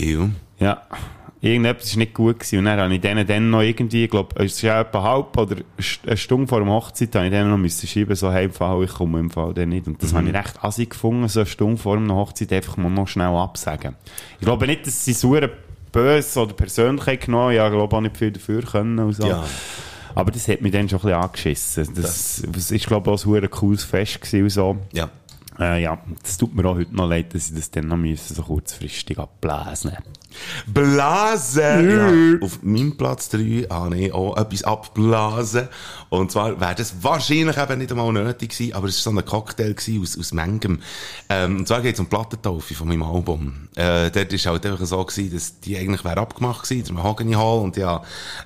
Weil, 0.02 0.30
Ja. 0.58 0.82
Irgendetwas 1.40 1.92
war 1.92 1.98
nicht 1.98 2.14
gut 2.14 2.40
gewesen. 2.40 2.58
Und 2.58 2.64
dann 2.64 2.80
habe 2.80 2.92
ich 2.92 3.00
denen 3.00 3.24
dann 3.24 3.50
noch 3.50 3.60
irgendwie, 3.62 4.04
ich 4.04 4.10
glaube, 4.10 4.34
es 4.42 4.54
ist 4.54 4.62
ja 4.62 4.80
etwa 4.80 5.04
halb 5.04 5.36
oder 5.36 5.56
eine 6.04 6.16
Stunde 6.16 6.48
vor 6.48 6.60
der 6.60 6.68
Hochzeit, 6.68 7.14
habe 7.14 7.26
ich 7.26 7.30
denen 7.30 7.50
noch 7.50 7.56
müssen 7.58 7.86
schreiben, 7.86 8.16
so 8.16 8.30
heimfahren, 8.30 8.82
ich 8.82 8.90
komme 8.92 9.20
im 9.20 9.30
Fall 9.30 9.54
dann 9.54 9.68
nicht. 9.68 9.86
Und 9.86 10.02
das 10.02 10.14
habe 10.14 10.26
ich 10.28 10.34
recht 10.34 10.64
assig 10.64 10.90
gefunden, 10.90 11.28
so 11.28 11.40
eine 11.40 11.46
Stunde 11.46 11.76
vor 11.76 11.96
einer 11.96 12.14
Hochzeit 12.14 12.52
einfach 12.52 12.76
mal 12.76 12.90
noch 12.90 13.06
schnell 13.06 13.28
absagen. 13.28 13.94
Ich 14.40 14.46
glaube 14.46 14.66
nicht, 14.66 14.84
dass 14.84 15.04
sie 15.04 15.12
so 15.12 15.36
böse 15.92 16.40
oder 16.40 16.54
persönlich 16.54 17.06
haben 17.06 17.20
genommen, 17.20 17.54
ja, 17.54 17.66
ich 17.68 17.72
glaube 17.72 17.96
auch 17.96 18.00
nicht 18.00 18.16
viel 18.16 18.32
dafür 18.32 18.62
können 18.62 18.98
und 18.98 19.12
so. 19.12 19.28
Ja. 19.28 19.44
Aber 20.16 20.32
das 20.32 20.48
hat 20.48 20.60
mich 20.60 20.72
dann 20.72 20.88
schon 20.88 20.98
ein 20.98 21.02
bisschen 21.02 21.22
angeschissen. 21.22 21.88
Das, 21.94 22.42
das 22.50 22.70
ist, 22.72 22.86
glaube 22.88 23.12
ich, 23.14 23.26
auch 23.26 23.34
ein 23.34 23.50
cooles 23.50 23.84
Fest 23.84 24.20
gewesen 24.20 24.42
und 24.42 24.50
so. 24.50 24.76
ja. 24.92 25.08
Äh, 25.58 25.82
ja, 25.82 25.98
das 26.22 26.38
tut 26.38 26.54
mir 26.54 26.64
auch 26.66 26.76
heute 26.76 26.94
noch 26.94 27.08
leid, 27.08 27.34
dass 27.34 27.50
ich 27.50 27.56
das 27.56 27.70
dann 27.70 27.88
noch 27.88 27.96
müssen, 27.96 28.34
so 28.34 28.42
kurzfristig 28.42 29.18
abblasen 29.18 29.92
Blasen! 30.66 32.38
Ja. 32.40 32.46
Auf 32.46 32.62
meinem 32.62 32.96
Platz 32.96 33.28
3 33.30 33.66
habe 33.70 33.98
ich 33.98 34.12
auch 34.12 34.36
etwas 34.36 34.64
abblasen. 34.64 35.68
Und 36.10 36.32
zwar 36.32 36.60
wäre 36.60 36.74
das 36.74 37.02
wahrscheinlich 37.02 37.56
eben 37.56 37.78
nicht 37.78 37.90
einmal 37.90 38.12
nötig 38.12 38.50
gewesen, 38.50 38.74
aber 38.74 38.88
es 38.88 39.04
war 39.04 39.12
so 39.12 39.18
ein 39.18 39.24
Cocktail 39.24 39.74
aus, 40.00 40.18
aus 40.18 40.32
Mengem. 40.32 40.80
Ähm, 41.28 41.58
und 41.58 41.68
zwar 41.68 41.82
geht 41.82 41.94
es 41.94 42.00
um 42.00 42.06
die 42.06 42.10
Plattentaufe 42.10 42.74
von 42.74 42.88
meinem 42.88 43.02
Album. 43.02 43.68
Äh, 43.74 44.10
dort 44.10 44.32
war 44.32 44.52
halt 44.52 44.66
einfach 44.66 44.86
so 44.86 45.04
gewesen, 45.04 45.34
dass 45.34 45.60
die 45.60 45.76
eigentlich 45.76 46.04
wäre 46.04 46.18
abgemacht 46.18 46.68
gewesen, 46.68 46.86
der 46.86 46.94
Mahogany 46.94 47.34
Hall, 47.34 47.60
und 47.60 47.76
ja, 47.76 48.02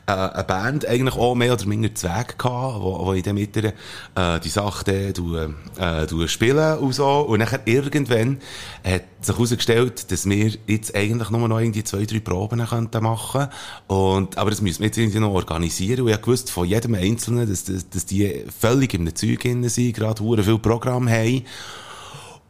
äh, 0.06 0.12
eine 0.12 0.44
Band 0.44 0.86
eigentlich 0.86 1.14
auch 1.14 1.34
mehr 1.34 1.52
oder 1.52 1.66
minder 1.66 1.94
Zweck 1.94 2.38
gehabt, 2.38 2.80
wo, 2.80 3.06
wo 3.06 3.12
ich 3.12 3.22
dann 3.22 3.34
mit 3.36 3.56
ihr, 3.56 3.72
äh, 4.14 4.40
die 4.40 4.48
Sache 4.48 4.84
dann, 4.84 5.12
du, 5.12 5.36
äh, 5.36 6.06
du 6.06 6.26
spielen 6.26 6.78
und 6.78 6.92
so. 6.92 7.20
Und 7.20 7.38
nachher 7.38 7.60
irgendwann 7.64 8.38
hat 8.84 9.02
sich 9.20 9.34
herausgestellt, 9.34 10.10
dass 10.10 10.28
wir 10.28 10.52
jetzt 10.66 10.94
eigentlich 10.94 11.30
nur 11.30 11.48
noch 11.48 11.60
irgendwie 11.60 11.81
zwei, 11.84 12.04
drei 12.04 12.20
Proben 12.20 12.64
könnten 12.66 13.02
machen. 13.02 13.48
Und, 13.86 14.38
aber 14.38 14.50
das 14.50 14.60
müssen 14.60 14.80
wir 14.80 14.86
jetzt 14.86 14.98
irgendwie 14.98 15.20
noch 15.20 15.32
organisieren. 15.32 16.02
Und 16.02 16.10
ich 16.10 16.26
wusste 16.26 16.52
von 16.52 16.66
jedem 16.66 16.94
Einzelnen, 16.94 17.48
dass, 17.48 17.64
dass, 17.64 17.88
dass 17.88 18.06
die 18.06 18.44
völlig 18.58 18.94
im 18.94 19.14
Zeug 19.14 19.42
sind, 19.42 19.94
gerade 19.94 20.42
viel 20.42 20.58
Programm 20.58 21.08
haben. 21.08 21.44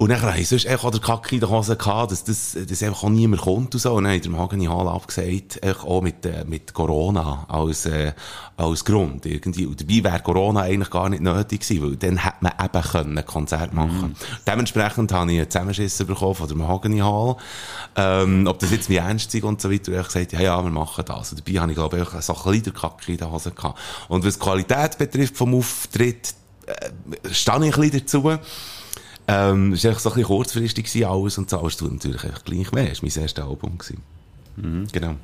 Und 0.02 0.08
dann 0.08 0.20
habe 0.20 0.40
ich 0.40 0.48
sonst 0.48 0.66
einfach 0.66 0.90
den 0.90 1.00
Kacke 1.00 1.36
in 1.36 1.40
der 1.40 1.48
Hose 1.48 1.76
gehabt, 1.76 2.10
dass 2.10 2.24
das, 2.24 2.58
dass 2.68 2.82
einfach 2.82 3.04
auch 3.04 3.08
niemand 3.08 3.42
kommt 3.42 3.72
und 3.72 3.80
so. 3.80 3.92
Und 3.92 4.02
dann 4.02 4.14
hat 4.14 4.24
der 4.24 4.32
Magni 4.32 4.64
Hall 4.64 4.88
abgesagt, 4.88 5.60
auch 5.64 6.02
mit, 6.02 6.26
äh, 6.26 6.44
mit 6.44 6.74
Corona 6.74 7.46
als, 7.48 7.86
äh, 7.86 8.12
als 8.56 8.84
Grund 8.84 9.26
irgendwie. 9.26 9.64
Und 9.64 9.80
dabei 9.80 10.02
wäre 10.02 10.18
Corona 10.18 10.62
eigentlich 10.62 10.90
gar 10.90 11.08
nicht 11.08 11.22
nötig 11.22 11.60
gewesen, 11.60 11.82
weil 11.84 11.96
dann 11.98 12.16
hätte 12.16 12.38
man 12.40 12.52
eben 12.60 12.82
können 12.82 13.16
ein 13.16 13.24
Konzert 13.24 13.74
machen 13.74 14.16
Dementsprechend 14.44 15.12
habe 15.12 15.30
ich 15.30 15.38
einen 15.38 15.48
Zusammenschiss 15.48 15.98
bekommen 15.98 16.34
von 16.34 16.48
der 16.48 16.56
Mahogany 16.56 16.98
Hall, 16.98 17.36
ähm, 17.94 18.48
ob 18.48 18.58
das 18.58 18.72
jetzt 18.72 18.88
wie 18.88 18.96
ernst 18.96 19.32
ist 19.32 19.44
und 19.44 19.60
so 19.60 19.70
weiter. 19.70 19.86
Und 19.86 19.92
ich 19.92 19.98
habe 19.98 20.08
gesagt, 20.08 20.32
ja, 20.32 20.40
ja, 20.40 20.64
wir 20.64 20.70
machen 20.72 21.04
das. 21.06 21.30
Und 21.30 21.46
dabei 21.46 21.60
habe 21.60 21.70
ich, 21.70 21.76
glaube 21.76 21.98
ich, 21.98 22.02
auch 22.02 22.20
so 22.20 22.34
ein 22.34 22.50
bisschen 22.58 22.74
Kacke 22.74 23.12
in 23.12 23.18
der 23.18 23.30
Hose 23.30 23.52
gehabt. 23.52 23.78
Und 24.08 24.24
was 24.24 24.34
die 24.34 24.40
Qualität 24.40 24.98
betrifft 24.98 25.36
vom 25.36 25.54
Auftritt, 25.54 26.34
äh, 26.66 26.90
stehe 27.32 27.68
ich 27.68 27.76
ein 27.76 27.80
bisschen 27.82 28.00
dazu. 28.00 28.38
Ähm, 29.28 29.72
es 29.72 29.84
war 29.84 29.94
so 29.94 30.08
ein 30.10 30.14
bisschen 30.14 30.26
kurzfristig 30.28 31.06
alles 31.06 31.38
und 31.38 31.52
es 31.52 31.76
tut 31.76 31.92
natürlich 31.92 32.24
einfach 32.24 32.44
gleich 32.44 32.72
weh. 32.72 32.88
Es 32.90 33.02
war 33.02 33.08
mein 33.14 33.22
erstes 33.22 33.44
Album. 33.44 33.78
Gewesen. 33.78 34.88
Genau. 34.92 35.14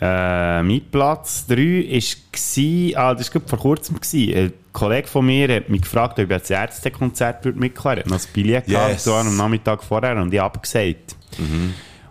Äh, 0.00 0.62
mein 0.62 0.82
Platz 0.90 1.46
3 1.46 1.56
war, 1.56 3.02
ah, 3.02 3.14
das 3.14 3.34
war 3.34 3.42
vor 3.46 3.58
kurzem, 3.58 3.98
gewesen. 3.98 4.34
ein 4.36 4.52
Kollege 4.72 5.08
von 5.08 5.24
mir 5.24 5.48
hat 5.56 5.68
mich 5.70 5.82
gefragt, 5.82 6.18
ob 6.18 6.30
ich 6.30 6.38
das 6.38 6.50
Ärztekonzert 6.50 7.44
mitklappen 7.56 7.84
würde. 7.84 8.00
Ich 8.00 8.04
hatte 8.04 8.10
noch 8.10 8.20
ein 8.20 8.32
Billett 8.34 8.66
gehabt, 8.66 8.92
Yes. 8.92 9.04
so 9.04 9.14
am 9.14 9.34
Nachmittag 9.36 9.82
vorher 9.82 10.16
und 10.20 10.32
ich 10.32 10.38
habe 10.38 10.54
abgesagt. 10.54 11.16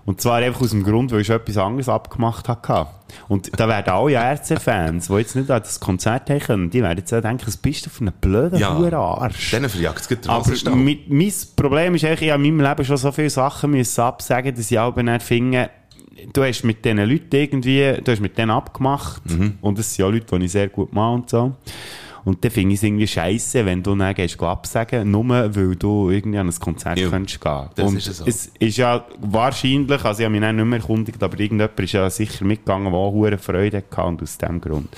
Und 0.06 0.22
zwar 0.22 0.36
einfach 0.38 0.62
aus 0.62 0.70
dem 0.70 0.84
Grund, 0.84 1.12
weil 1.12 1.22
ich 1.22 1.28
schon 1.28 1.38
etwas 1.38 1.58
anderes 1.58 1.90
abgemacht 1.90 2.48
hatte. 2.48 2.88
Und 3.28 3.60
da 3.60 3.68
werden 3.68 3.90
alle 3.92 4.12
Ärzte-Fans, 4.14 5.08
die 5.08 5.14
jetzt 5.14 5.36
nicht 5.36 5.50
an 5.50 5.62
das 5.62 5.80
Konzert 5.80 6.30
haben 6.30 6.40
können, 6.40 6.70
die 6.70 6.84
werden 6.84 7.00
jetzt 7.00 7.14
auch 7.14 7.22
denken, 7.22 7.48
was 7.48 7.58
bist 7.58 7.86
du 7.86 7.90
für 7.90 8.02
einen 8.02 8.14
blöden 8.14 8.60
Ja. 8.60 8.78
Arsch. 8.94 9.52
Dann 9.52 9.68
verjagt 9.68 10.08
es 10.12 10.30
Aber 10.30 10.46
mein, 10.76 11.00
mein 11.08 11.34
Problem 11.56 11.96
ist 11.96 12.04
eigentlich, 12.06 12.22
ich 12.24 12.32
habe 12.32 12.46
in 12.46 12.56
meinem 12.56 12.70
Leben 12.70 12.86
schon 12.86 12.98
so 12.98 13.12
viele 13.12 13.30
Sachen 13.30 13.72
müssen 13.72 14.02
absagen, 14.02 14.54
dass 14.56 14.70
ich 14.70 14.78
auch 14.78 14.94
dann 14.94 15.20
finde, 15.20 15.70
du 16.34 16.44
hast 16.44 16.64
mit 16.64 16.86
diesen 16.86 16.98
Leuten 17.00 17.36
irgendwie, 17.36 17.94
du 18.04 18.12
hast 18.12 18.22
mit 18.22 18.38
denen 18.38 18.52
abgemacht 18.52 19.22
und 19.62 19.80
es 19.80 19.96
sind 19.96 20.06
ja 20.06 20.12
Leute, 20.12 20.38
die 20.38 20.46
ich 20.46 20.52
sehr 20.52 20.68
gut 20.70 20.94
mache 20.94 21.14
und 21.16 21.30
so. 21.30 21.54
Und 22.26 22.44
dann 22.44 22.52
finde 22.52 22.74
ich 22.74 22.80
es 22.80 22.84
irgendwie 22.84 23.08
scheiße, 23.08 23.64
wenn 23.68 23.84
du 23.84 23.96
dann 23.96 24.14
gehst, 24.16 24.36
go 24.38 24.48
absagen, 24.48 25.10
nur 25.12 25.30
weil 25.30 25.76
du 25.76 26.10
irgendwie 26.10 26.40
an 26.40 26.50
ein 26.50 26.60
Konzert 26.60 26.98
Ja, 26.98 27.08
könntest 27.10 27.40
gehen. 27.40 27.70
das 27.76 27.86
und 27.88 27.98
ist 27.98 28.06
so. 28.16 28.26
es 28.26 28.48
ist 28.58 28.78
ja 28.78 29.06
wahrscheinlich, 29.20 30.04
also 30.04 30.20
ich 30.20 30.26
habe 30.26 30.32
mich 30.32 30.42
dann 30.42 30.56
nicht 30.56 30.66
mehr 30.66 30.80
erkundigt, 30.80 31.22
aber 31.22 31.40
irgendjemand 31.40 31.80
ist 31.80 31.92
ja 31.92 32.10
sicher 32.10 32.44
mitgegangen, 32.44 32.92
der 32.92 33.00
auch 33.00 33.12
hohe 33.12 33.38
Freude 33.38 33.78
hatte 33.78 34.02
und 34.02 34.24
aus 34.24 34.38
dem 34.40 34.60
Grund. 34.60 34.90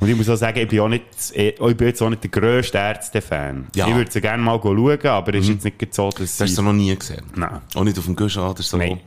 Und 0.00 0.08
ich 0.08 0.16
muss 0.16 0.28
auch 0.30 0.36
sagen, 0.36 0.58
ich 0.60 0.68
bin 0.68 0.80
auch 0.80 0.88
nicht, 0.88 1.04
eh, 1.34 1.50
ich 1.50 1.76
bin 1.76 1.86
jetzt 1.88 2.00
auch 2.02 2.08
nicht 2.08 2.22
der 2.24 2.30
grösste 2.30 2.78
Ärzte-Fan. 2.78 3.66
Ja. 3.76 3.84
Mhm. 3.86 3.92
Ich 3.92 3.96
würde 3.98 4.10
sie 4.10 4.20
gerne 4.22 4.42
mal 4.42 4.58
schauen, 4.62 5.06
aber 5.06 5.34
es 5.34 5.44
ist 5.48 5.62
jetzt 5.62 5.64
nicht 5.64 5.94
so, 5.94 6.08
dass 6.08 6.38
Das 6.38 6.48
hast 6.48 6.56
du 6.58 6.62
noch 6.62 6.72
nie 6.72 6.96
gesehen? 6.96 7.22
Nein. 7.36 7.60
Auch 7.74 7.84
nicht 7.84 7.98
auf 7.98 8.06
dem 8.06 8.16
Guschen 8.16 8.42
oder 8.42 8.62
so? 8.62 8.78
Nein. 8.78 8.98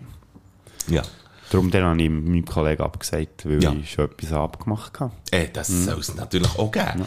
Ja. 0.87 1.01
Darum 1.49 1.71
dann 1.71 1.83
habe 1.83 2.01
ich 2.01 2.09
meinem 2.09 2.45
Kollegen 2.45 2.83
abgesagt, 2.83 3.45
weil 3.45 3.61
Ja. 3.63 3.73
ich 3.73 3.91
schon 3.91 4.05
etwas 4.05 4.33
abgemacht 4.33 4.99
habe. 4.99 5.11
Äh, 5.31 5.47
das 5.51 5.67
soll 5.67 5.99
es 5.99 6.15
natürlich 6.15 6.57
auch 6.59 6.71
geben. 6.71 7.05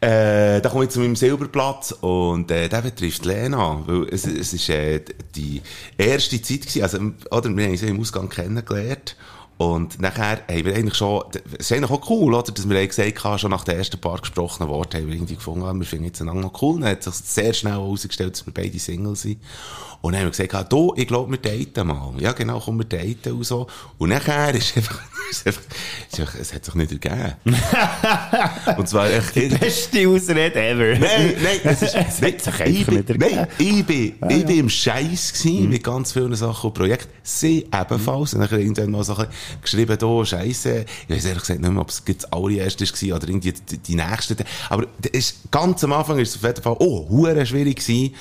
Äh, 0.00 0.60
da 0.60 0.68
komme 0.68 0.84
ich 0.84 0.90
zu 0.90 1.00
meinem 1.00 1.16
Silberplatz 1.16 1.92
und 1.92 2.50
äh, 2.50 2.68
der 2.68 2.82
betrifft 2.82 3.24
Lena, 3.24 3.82
weil 3.86 4.06
es, 4.10 4.26
es 4.26 4.68
äh, 4.68 5.00
die 5.34 5.62
erste 5.96 6.40
Zeit 6.42 6.62
gewesen, 6.62 6.82
also, 6.82 6.98
oder, 7.30 7.56
wir 7.56 7.66
haben 7.66 7.76
sie 7.76 7.86
im 7.86 8.00
Ausgang 8.00 8.28
kennengelernt 8.28 9.16
und 9.56 10.00
nachher 10.00 10.40
haben 10.46 10.64
wir 10.64 10.74
eigentlich 10.74 10.96
schon, 10.96 11.22
es 11.58 11.70
ist 11.70 11.72
eigentlich 11.72 11.90
auch 11.90 12.10
cool, 12.10 12.34
oder, 12.34 12.52
dass 12.52 12.68
wir 12.68 12.86
gesagt 12.86 13.24
haben, 13.24 13.38
schon 13.38 13.50
nach 13.50 13.64
den 13.64 13.78
ersten 13.78 13.98
paar 13.98 14.18
gesprochenen 14.18 14.68
Worten 14.68 14.98
haben 14.98 15.06
wir 15.06 15.14
irgendwie 15.14 15.36
gefunden, 15.36 15.64
ah, 15.64 15.72
wir 15.72 15.86
finden 15.86 16.06
jetzt 16.06 16.20
einander 16.20 16.42
noch 16.42 16.60
cool, 16.60 16.80
dann 16.80 16.90
hat 16.90 17.02
sich 17.02 17.14
sehr 17.14 17.54
schnell 17.54 17.72
herausgestellt, 17.72 18.34
dass 18.34 18.46
wir 18.46 18.52
beide 18.52 18.78
Single 18.78 19.16
sind 19.16 19.38
und 20.04 20.12
dann 20.12 20.20
haben 20.20 20.26
wir 20.26 20.30
gesagt, 20.32 20.54
ah, 20.54 20.62
du, 20.62 20.92
ich 20.98 21.06
glaube, 21.06 21.30
wir 21.30 21.38
daten 21.38 21.86
mal. 21.86 22.12
Ja, 22.18 22.32
genau, 22.32 22.60
komm, 22.60 22.76
wir 22.76 22.84
daten 22.84 23.32
und 23.32 23.44
so. 23.44 23.66
Und 23.96 24.10
nachher 24.10 24.54
ist 24.54 24.76
einfach, 24.76 25.00
ist 25.30 25.46
einfach, 25.46 25.62
ist 26.12 26.20
einfach 26.20 26.34
es 26.38 26.52
hat 26.52 26.62
sich 26.62 26.74
nicht 26.74 26.92
ergeben. 26.92 27.36
und 28.76 28.86
zwar 28.86 29.10
echt, 29.10 29.32
Beste 29.58 30.06
Ausrede 30.06 30.60
ever. 30.60 30.98
Nein, 30.98 31.34
nein, 31.42 31.58
es 31.64 31.80
ist, 31.80 31.94
Es 32.06 32.20
hat 32.20 32.38
sich 32.38 32.60
einfach 32.60 32.84
bin, 32.84 32.96
nicht 32.96 33.08
ergeben. 33.08 33.34
nein, 33.34 33.46
ich 33.56 33.86
bin, 33.86 34.14
ich 34.28 34.44
bin 34.44 34.58
im 34.58 34.68
Scheiß 34.68 35.32
gewesen, 35.32 35.70
mit 35.70 35.82
ganz 35.82 36.12
vielen 36.12 36.34
Sachen 36.34 36.66
und 36.66 36.74
Projekten. 36.74 37.08
Sie 37.22 37.66
ebenfalls. 37.72 38.34
Und 38.34 38.40
dann 38.40 38.60
irgendwann 38.60 38.90
mal 38.90 39.04
so 39.04 39.16
ein 39.16 39.26
bisschen 39.26 39.86
geschrieben, 39.86 39.96
da, 39.98 40.22
Scheiße. 40.26 40.84
Ich 41.08 41.16
weiß 41.16 41.24
ehrlich 41.24 41.44
gesagt 41.44 41.60
nicht 41.60 41.72
mehr, 41.72 41.80
ob 41.80 41.88
es 41.88 42.02
jetzt 42.06 42.24
das 42.24 42.30
allererste 42.30 42.84
war 42.84 43.16
oder 43.16 43.28
irgendwie 43.28 43.54
die, 43.54 43.78
die 43.78 43.94
nächste. 43.94 44.36
Aber 44.68 44.86
ist, 45.12 45.50
ganz 45.50 45.82
am 45.82 45.94
Anfang 45.94 46.18
ist 46.18 46.28
es 46.28 46.36
auf 46.36 46.42
jeden 46.42 46.62
Fall, 46.62 46.76
oh, 46.78 47.08
hure 47.08 47.46
schwierig 47.46 47.76
gewesen. 47.76 48.14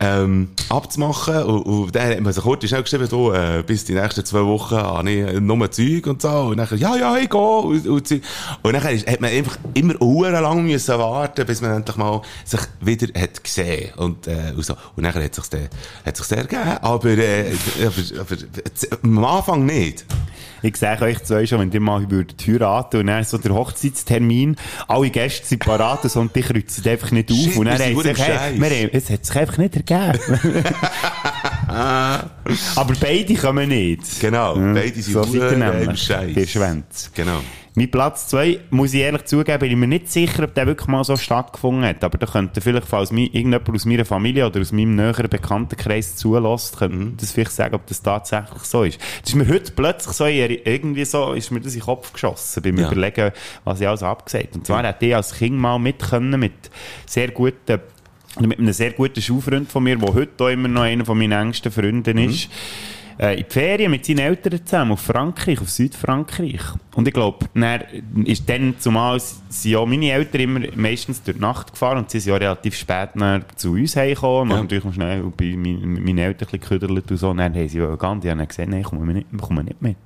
Ähm, 0.00 0.48
abzumachen. 0.68 1.44
Und, 1.44 1.62
und 1.62 1.94
dann 1.94 2.10
hat 2.10 2.20
man 2.20 2.32
so 2.32 2.42
kurz 2.42 2.66
schnell 2.66 2.82
geschrieben, 2.82 3.08
du, 3.08 3.32
äh, 3.32 3.62
bis 3.66 3.84
die 3.84 3.94
nächsten 3.94 4.24
zwei 4.24 4.44
Wochen 4.44 4.76
habe 4.76 5.10
ich 5.10 5.40
nur 5.40 5.70
Zeug 5.70 6.06
und 6.06 6.20
so. 6.20 6.28
Und 6.28 6.56
dann, 6.56 6.78
ja, 6.78 6.96
ja, 6.96 7.16
ich 7.16 7.30
gehe. 7.30 7.40
Und, 7.40 7.86
und, 7.86 8.08
Zeug. 8.08 8.22
und 8.62 8.72
dann 8.72 8.82
hat 8.82 9.20
man 9.20 9.30
einfach 9.30 9.56
immer 9.74 9.94
hure 10.00 10.30
lang 10.30 10.64
müssen 10.64 10.98
warten, 10.98 11.46
bis 11.46 11.60
man 11.60 11.72
endlich 11.72 11.96
mal 11.96 12.22
sich 12.44 12.60
wieder 12.80 13.20
hat 13.20 13.42
gesehen. 13.42 13.94
Und, 13.96 14.26
äh, 14.26 14.52
und 14.56 14.64
so. 14.64 14.74
Und 14.96 15.04
dann 15.04 15.14
hat 15.14 15.34
sich's 15.34 15.50
dann, 15.50 15.68
hat 16.04 16.16
sich's 16.16 16.32
ergeben. 16.32 16.78
Aber, 16.82 17.08
äh, 17.08 17.52
aber, 17.80 18.20
aber, 18.20 18.36
am 19.02 19.24
Anfang 19.24 19.64
nicht. 19.64 20.04
Ich 20.64 20.78
sage 20.78 21.04
euch 21.04 21.22
zwei 21.24 21.44
schon, 21.44 21.60
wenn 21.60 21.70
ihr 21.70 21.80
mal 21.80 22.10
würdet 22.10 22.42
heiraten 22.46 23.00
und 23.00 23.08
dann 23.08 23.22
so 23.22 23.36
der 23.36 23.52
Hochzeitstermin, 23.52 24.56
alle 24.88 25.10
Gäste 25.10 25.46
sind 25.46 25.58
parat 25.58 26.04
und 26.16 26.34
die 26.34 26.40
kreuzen 26.40 26.88
einfach 26.88 27.10
nicht 27.10 27.30
auf. 27.30 27.36
Shit, 27.36 27.56
und 27.56 27.66
dann 27.66 27.78
haben 27.78 28.02
sie 28.02 28.08
gesagt, 28.08 28.18
hey, 28.18 28.58
wir 28.58 28.94
es 28.94 29.10
hat 29.10 29.26
sich 29.26 29.36
einfach 29.36 29.58
nicht 29.58 29.76
ergeben. 29.76 30.40
Aber 31.74 32.94
beide 33.00 33.34
kommen 33.34 33.68
nicht. 33.68 34.20
Genau, 34.20 34.54
beide 34.54 35.02
sind 35.02 35.24
so 35.24 35.24
nämlich. 35.34 35.88
im 35.88 35.96
Scheiss. 35.96 36.36
Ihr 36.36 36.46
Schwänze. 36.46 37.10
Genau. 37.14 37.40
Mein 37.76 37.90
Platz 37.90 38.28
2, 38.28 38.60
muss 38.70 38.94
ich 38.94 39.00
ehrlich 39.00 39.24
zugeben, 39.24 39.58
bin 39.58 39.70
ich 39.72 39.76
mir 39.76 39.88
nicht 39.88 40.08
sicher, 40.12 40.44
ob 40.44 40.54
der 40.54 40.64
wirklich 40.68 40.86
mal 40.86 41.02
so 41.02 41.16
stattgefunden 41.16 41.84
hat. 41.84 42.04
Aber 42.04 42.18
da 42.18 42.26
könnte 42.26 42.60
vielleicht, 42.60 42.86
falls 42.86 43.10
irgendjemand 43.10 43.68
aus 43.68 43.84
meiner 43.84 44.04
Familie 44.04 44.46
oder 44.46 44.60
aus 44.60 44.70
meinem 44.70 44.94
näheren 44.94 45.28
Bekanntenkreis 45.28 46.14
zulässt, 46.14 46.78
könnte 46.78 46.96
Mhm. 46.96 47.16
das 47.16 47.32
vielleicht 47.32 47.50
sagen, 47.50 47.74
ob 47.74 47.84
das 47.88 48.00
tatsächlich 48.00 48.62
so 48.62 48.84
ist. 48.84 49.00
Das 49.22 49.30
ist 49.30 49.34
mir 49.34 49.48
heute 49.48 49.72
plötzlich 49.72 50.14
so, 50.14 50.24
irgendwie 50.26 51.04
so, 51.04 51.32
ist 51.32 51.50
mir 51.50 51.60
das 51.60 51.74
in 51.74 51.80
den 51.80 51.84
Kopf 51.86 52.12
geschossen, 52.12 52.62
beim 52.62 52.78
Ja. 52.78 52.86
Überlegen, 52.86 53.32
was 53.64 53.80
ich 53.80 53.88
alles 53.88 54.04
abgesagt 54.04 54.54
Und 54.54 54.64
zwar 54.68 54.84
hätte 54.86 55.06
ich 55.06 55.16
als 55.16 55.34
Kind 55.34 55.56
mal 55.58 55.76
mit 55.80 55.98
können, 55.98 56.38
mit 56.38 56.52
sehr 57.06 57.32
guten, 57.32 57.80
oder 58.36 58.46
mit 58.46 58.58
einem 58.58 58.72
sehr 58.72 58.92
guten 58.92 59.22
Schulfreund 59.22 59.70
von 59.70 59.82
mir, 59.84 59.96
der 59.96 60.14
heute 60.14 60.44
auch 60.44 60.48
immer 60.48 60.68
noch 60.68 60.82
einer 60.82 61.04
von 61.04 61.18
meinen 61.18 61.32
engsten 61.32 61.70
Freunden 61.70 62.16
Mhm. 62.16 62.30
ist, 62.30 62.48
äh, 63.18 63.38
in 63.38 63.44
die 63.48 63.52
Ferien 63.52 63.90
mit 63.92 64.04
seinen 64.04 64.18
Eltern 64.18 64.60
zusammen 64.64 64.92
auf 64.92 65.00
Frankreich, 65.02 65.60
auf 65.60 65.70
Südfrankreich. 65.70 66.60
Und 66.96 67.06
ich 67.06 67.14
glaube, 67.14 67.46
dann 67.54 68.24
ist 68.24 68.48
dann 68.48 68.74
zumal 68.80 69.20
sind 69.20 69.70
ja 69.70 69.84
meine 69.86 70.10
Eltern 70.10 70.40
immer 70.40 70.60
meistens 70.74 71.22
durch 71.22 71.36
die 71.36 71.40
Nacht 71.40 71.72
gefahren 71.72 71.98
und 71.98 72.10
sie 72.10 72.18
sind 72.18 72.32
ja 72.32 72.38
relativ 72.38 72.74
spät 72.76 73.10
zu 73.54 73.72
uns 73.72 73.94
heimgekommen. 73.94 74.50
Ja. 74.56 74.62
Natürlich 74.62 74.84
noch 74.84 74.94
schnell 74.94 75.22
bei 75.36 75.54
meinen 75.56 76.18
Eltern 76.18 76.48
ein 76.48 76.58
bisschen 76.58 76.78
geküdelt 76.80 77.10
und 77.10 77.16
so. 77.16 77.30
Und 77.30 77.36
dann 77.36 77.54
haben 77.54 77.68
sie 77.68 77.78
ja 77.78 77.94
die 77.96 78.30
haben 78.30 78.48
gesagt, 78.48 78.68
nein, 78.68 78.80
ich 78.80 78.86
komme 78.86 79.12
nicht, 79.12 79.26
ich 79.32 79.40
komme 79.40 79.62
nicht 79.62 79.80
mit. 79.80 79.96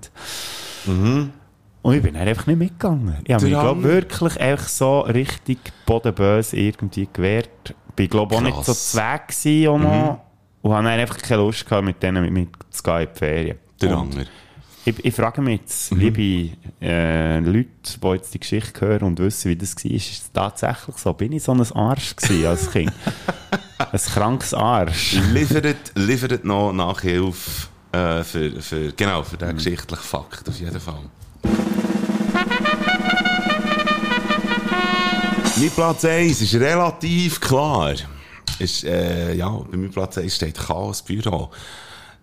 Und 1.80 1.94
ich 1.94 2.02
bin 2.02 2.14
dann 2.14 2.28
einfach 2.28 2.46
nicht 2.46 2.58
mitgegangen. 2.58 3.16
Ich 3.24 3.32
habe 3.32 3.44
mich, 3.44 3.52
glaube 3.52 3.82
wirklich 3.84 4.40
einfach 4.40 4.68
so 4.68 5.00
richtig 5.00 5.58
bodenböse 5.86 6.56
irgendwie 6.56 7.08
gewehrt. 7.10 7.74
Bin, 7.98 8.10
glaube 8.10 8.36
auch 8.36 8.40
nicht 8.40 8.64
so 8.64 8.72
zweck 8.74 9.28
gewesen 9.28 9.68
auch 9.68 9.78
noch. 9.78 10.20
Und 10.62 10.72
habe 10.74 10.88
einfach 10.88 11.18
keine 11.18 11.42
Lust 11.42 11.64
gehabt, 11.66 11.84
mit 11.84 12.02
denen 12.02 12.22
mit, 12.22 12.32
mit 12.32 12.48
zu 12.70 12.82
gehen 12.82 13.00
in 13.02 13.08
die 13.12 13.18
Ferien. 13.18 13.58
Der 13.80 13.96
Anger. 13.96 14.24
ich, 14.84 15.04
ich 15.04 15.14
frage 15.14 15.40
mich 15.40 15.60
jetzt, 15.60 15.92
Mhm. 15.92 16.00
liebe 16.00 16.56
äh, 16.80 17.38
Leute, 17.38 17.68
die 18.02 18.06
jetzt 18.08 18.34
die 18.34 18.40
Geschichte 18.40 18.80
hören 18.86 19.02
und 19.04 19.18
wissen, 19.20 19.50
wie 19.50 19.56
das 19.56 19.76
war, 19.76 19.90
ist 19.92 20.10
es 20.10 20.32
tatsächlich 20.32 20.96
so? 20.96 21.12
Bin 21.12 21.32
ich 21.32 21.42
so 21.44 21.52
ein 21.52 21.60
Arsch 21.72 22.14
als 22.46 22.70
Kind? 22.70 22.92
ein 23.78 23.98
krankes 24.00 24.52
Arsch. 24.54 25.12
liefert, 25.32 25.76
liefert 25.94 26.44
noch 26.44 26.72
Nachhilfe 26.72 27.68
äh, 27.92 28.22
für, 28.24 28.60
für, 28.60 28.92
genau, 28.92 29.22
für 29.22 29.36
Mhm. 29.36 29.40
den 29.40 29.56
geschichtlichen 29.56 30.02
Fakt, 30.02 30.48
auf 30.48 30.58
jeden 30.58 30.80
Fall. 30.80 31.00
Mein 35.60 35.70
Platz 35.70 36.04
1 36.04 36.40
ist 36.40 36.54
relativ 36.54 37.40
klar. 37.40 37.94
Ist, 38.60 38.84
äh, 38.84 39.34
ja, 39.34 39.48
bei 39.48 39.76
meinem 39.76 39.90
Platz 39.90 40.16
1 40.16 40.36
steht 40.36 40.56
Chaos 40.56 41.02
Büro. 41.02 41.50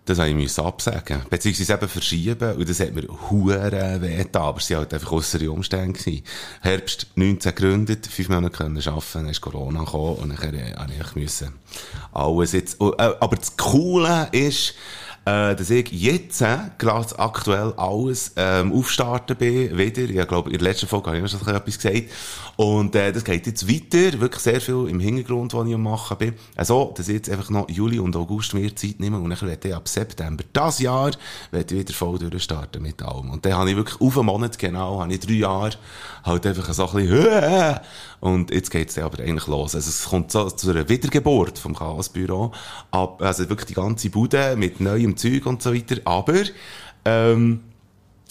Das 0.05 0.19
habe 0.19 0.29
ich 0.29 0.57
absagen. 0.57 1.21
Beziehungsweise 1.29 1.73
eben 1.73 1.89
verschieben. 1.89 2.55
Und 2.55 2.69
das 2.69 2.79
hat 2.79 2.93
mir 2.93 3.05
hure 3.29 4.01
weh 4.01 4.15
getan. 4.15 4.41
Aber 4.41 4.59
es 4.59 4.69
waren 4.69 4.79
halt 4.79 4.93
einfach 4.93 5.11
äußere 5.11 5.51
Umstände. 5.51 5.99
Gewesen. 5.99 6.23
Herbst 6.61 7.07
19 7.15 7.55
gegründet, 7.55 8.07
fünf 8.07 8.29
Monate 8.29 8.55
können 8.55 8.77
arbeiten, 8.77 9.03
dann 9.13 9.27
ist 9.27 9.41
Corona 9.41 9.79
gekommen 9.79 10.15
und 10.15 10.29
dann 10.29 10.37
habe 10.37 10.57
ich 10.57 11.41
alles 12.13 12.51
jetzt, 12.53 12.79
oh, 12.79 12.93
äh, 12.97 13.15
aber 13.19 13.35
das 13.35 13.57
Coole 13.57 14.29
ist, 14.31 14.75
äh, 15.25 15.55
dass 15.55 15.69
ich 15.69 15.91
jetzt 15.91 16.41
äh, 16.41 16.57
gerade 16.77 17.17
aktuell 17.17 17.73
alles 17.77 18.33
ähm, 18.35 18.71
aufstarten 18.71 19.35
bin, 19.35 19.77
wieder. 19.77 20.03
Ich 20.03 20.27
glaube, 20.27 20.51
in 20.51 20.57
der 20.57 20.69
letzten 20.69 20.87
Folge 20.87 21.07
habe 21.07 21.19
ich 21.19 21.31
schon 21.31 21.39
etwas 21.41 21.79
gesagt. 21.79 22.03
Und 22.57 22.95
äh, 22.95 23.11
das 23.11 23.23
geht 23.23 23.47
jetzt 23.47 23.67
weiter, 23.67 24.19
wirklich 24.19 24.41
sehr 24.41 24.61
viel 24.61 24.87
im 24.87 24.99
Hintergrund, 24.99 25.53
was 25.53 25.67
ich 25.67 25.73
am 25.73 25.81
machen 25.81 26.17
bin. 26.17 26.33
Also, 26.55 26.93
dass 26.95 27.07
ich 27.07 27.15
jetzt 27.15 27.29
einfach 27.29 27.49
noch 27.49 27.69
Juli 27.69 27.99
und 27.99 28.15
August 28.15 28.53
mehr 28.53 28.73
Zeit 28.75 28.99
nehme 28.99 29.17
und 29.17 29.29
dann 29.29 29.41
werde 29.41 29.67
ich 29.67 29.75
ab 29.75 29.87
September 29.87 30.43
das 30.53 30.79
Jahr 30.79 31.11
ich 31.51 31.71
wieder 31.71 31.93
voll 31.93 32.19
durchstarten 32.19 32.81
mit 32.81 33.01
allem. 33.01 33.31
Und 33.31 33.45
dann 33.45 33.53
habe 33.53 33.69
ich 33.69 33.75
wirklich 33.75 33.99
auf 33.99 34.17
einen 34.17 34.27
Monat 34.27 34.57
genau, 34.57 35.01
habe 35.01 35.13
ich 35.13 35.19
drei 35.19 35.33
Jahre 35.33 35.71
halt 36.23 36.45
einfach 36.45 36.73
so 36.73 36.87
ein 36.87 36.95
bisschen 36.95 37.79
und 38.19 38.51
jetzt 38.51 38.71
geht's 38.71 38.95
dann 38.95 39.05
aber 39.05 39.21
eigentlich 39.21 39.47
los. 39.47 39.75
Also 39.75 39.89
es 39.89 40.05
kommt 40.05 40.31
so 40.31 40.49
zu 40.49 40.69
einer 40.69 40.87
Wiedergeburt 40.89 41.59
vom 41.59 41.75
Chaosbüro. 41.75 42.51
Ab, 42.91 43.21
also 43.21 43.47
wirklich 43.49 43.67
die 43.67 43.73
ganze 43.73 44.09
Bude 44.09 44.55
mit 44.55 44.79
neuem 44.79 45.17
Zeug 45.17 45.45
und 45.45 45.61
so 45.61 45.73
weiter. 45.73 45.97
Aber, 46.05 46.43
ähm, 47.05 47.61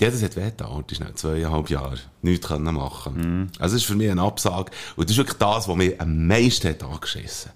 ja, 0.00 0.10
das 0.10 0.22
hat 0.22 0.36
wehgetan. 0.36 0.84
Das 0.86 0.98
ist 0.98 1.04
noch 1.04 1.14
zweieinhalb 1.14 1.70
Jahre. 1.70 1.98
Nichts 2.22 2.48
können 2.48 2.74
machen. 2.74 3.50
Also, 3.58 3.76
das 3.76 3.82
ist 3.82 3.84
für 3.84 3.94
mich 3.94 4.10
eine 4.10 4.22
Absage. 4.22 4.72
Und 4.96 5.08
das 5.08 5.12
ist 5.12 5.18
wirklich 5.18 5.38
das, 5.38 5.68
was 5.68 5.76
mich 5.76 6.00
am 6.00 6.26
meisten 6.26 6.68
hat 6.68 6.82
angeschissen. 6.82 7.52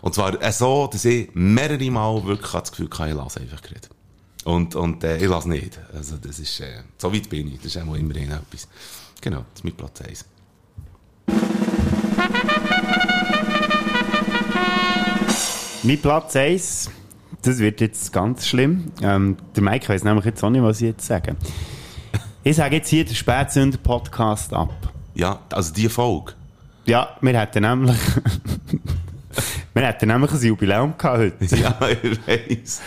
Und 0.00 0.14
zwar 0.14 0.40
äh, 0.42 0.52
so, 0.52 0.86
dass 0.86 1.04
ich 1.04 1.28
mehrere 1.34 1.90
Mal 1.90 2.24
wirklich 2.24 2.50
das 2.50 2.70
Gefühl 2.70 2.88
hatte, 2.90 3.10
ich 3.10 3.16
lasse 3.16 3.40
einfach 3.40 3.60
gerade. 3.60 3.88
Und, 4.44 4.74
und 4.74 5.04
äh, 5.04 5.18
ich 5.18 5.28
lasse 5.28 5.48
nicht. 5.50 5.78
Also, 5.92 6.16
das 6.16 6.38
ist, 6.38 6.60
äh, 6.60 6.82
so 6.96 7.12
weit 7.12 7.28
bin 7.28 7.52
ich. 7.52 7.58
Das 7.58 7.66
ist 7.66 7.76
auch 7.76 7.94
immerhin 7.94 8.30
etwas. 8.30 8.68
Genau, 9.20 9.44
das 9.52 9.60
ist 9.60 9.64
mein 9.64 9.74
Platz 9.74 10.00
1. 10.00 10.24
Mein 15.82 16.00
Platz 16.02 16.34
1, 16.34 16.90
das 17.42 17.58
wird 17.58 17.80
jetzt 17.80 18.12
ganz 18.12 18.46
schlimm. 18.46 18.90
Ähm, 19.02 19.36
der 19.54 19.62
Mike 19.62 19.88
weiss 19.88 20.02
nämlich 20.02 20.24
jetzt 20.24 20.42
auch 20.42 20.50
nicht, 20.50 20.62
was 20.62 20.80
ich 20.80 20.88
jetzt 20.88 21.06
sage. 21.06 21.36
Ich 22.42 22.56
sage 22.56 22.76
jetzt 22.76 22.88
hier 22.88 23.04
den 23.04 23.14
Spätsünder-Podcast 23.14 24.52
ab. 24.52 24.92
Ja, 25.14 25.40
also 25.52 25.72
die 25.72 25.88
Folge. 25.88 26.32
Ja, 26.86 27.16
wir 27.20 27.38
hätten 27.38 27.62
nämlich... 27.62 27.96
wir 29.76 29.86
hätten 29.86 30.08
nämlich 30.08 30.32
ein 30.32 30.42
Jubiläum 30.42 30.94
gehabt 30.96 31.18
heute. 31.18 31.56
Ja, 31.56 31.78
ich 32.02 32.18
weiss. 32.26 32.80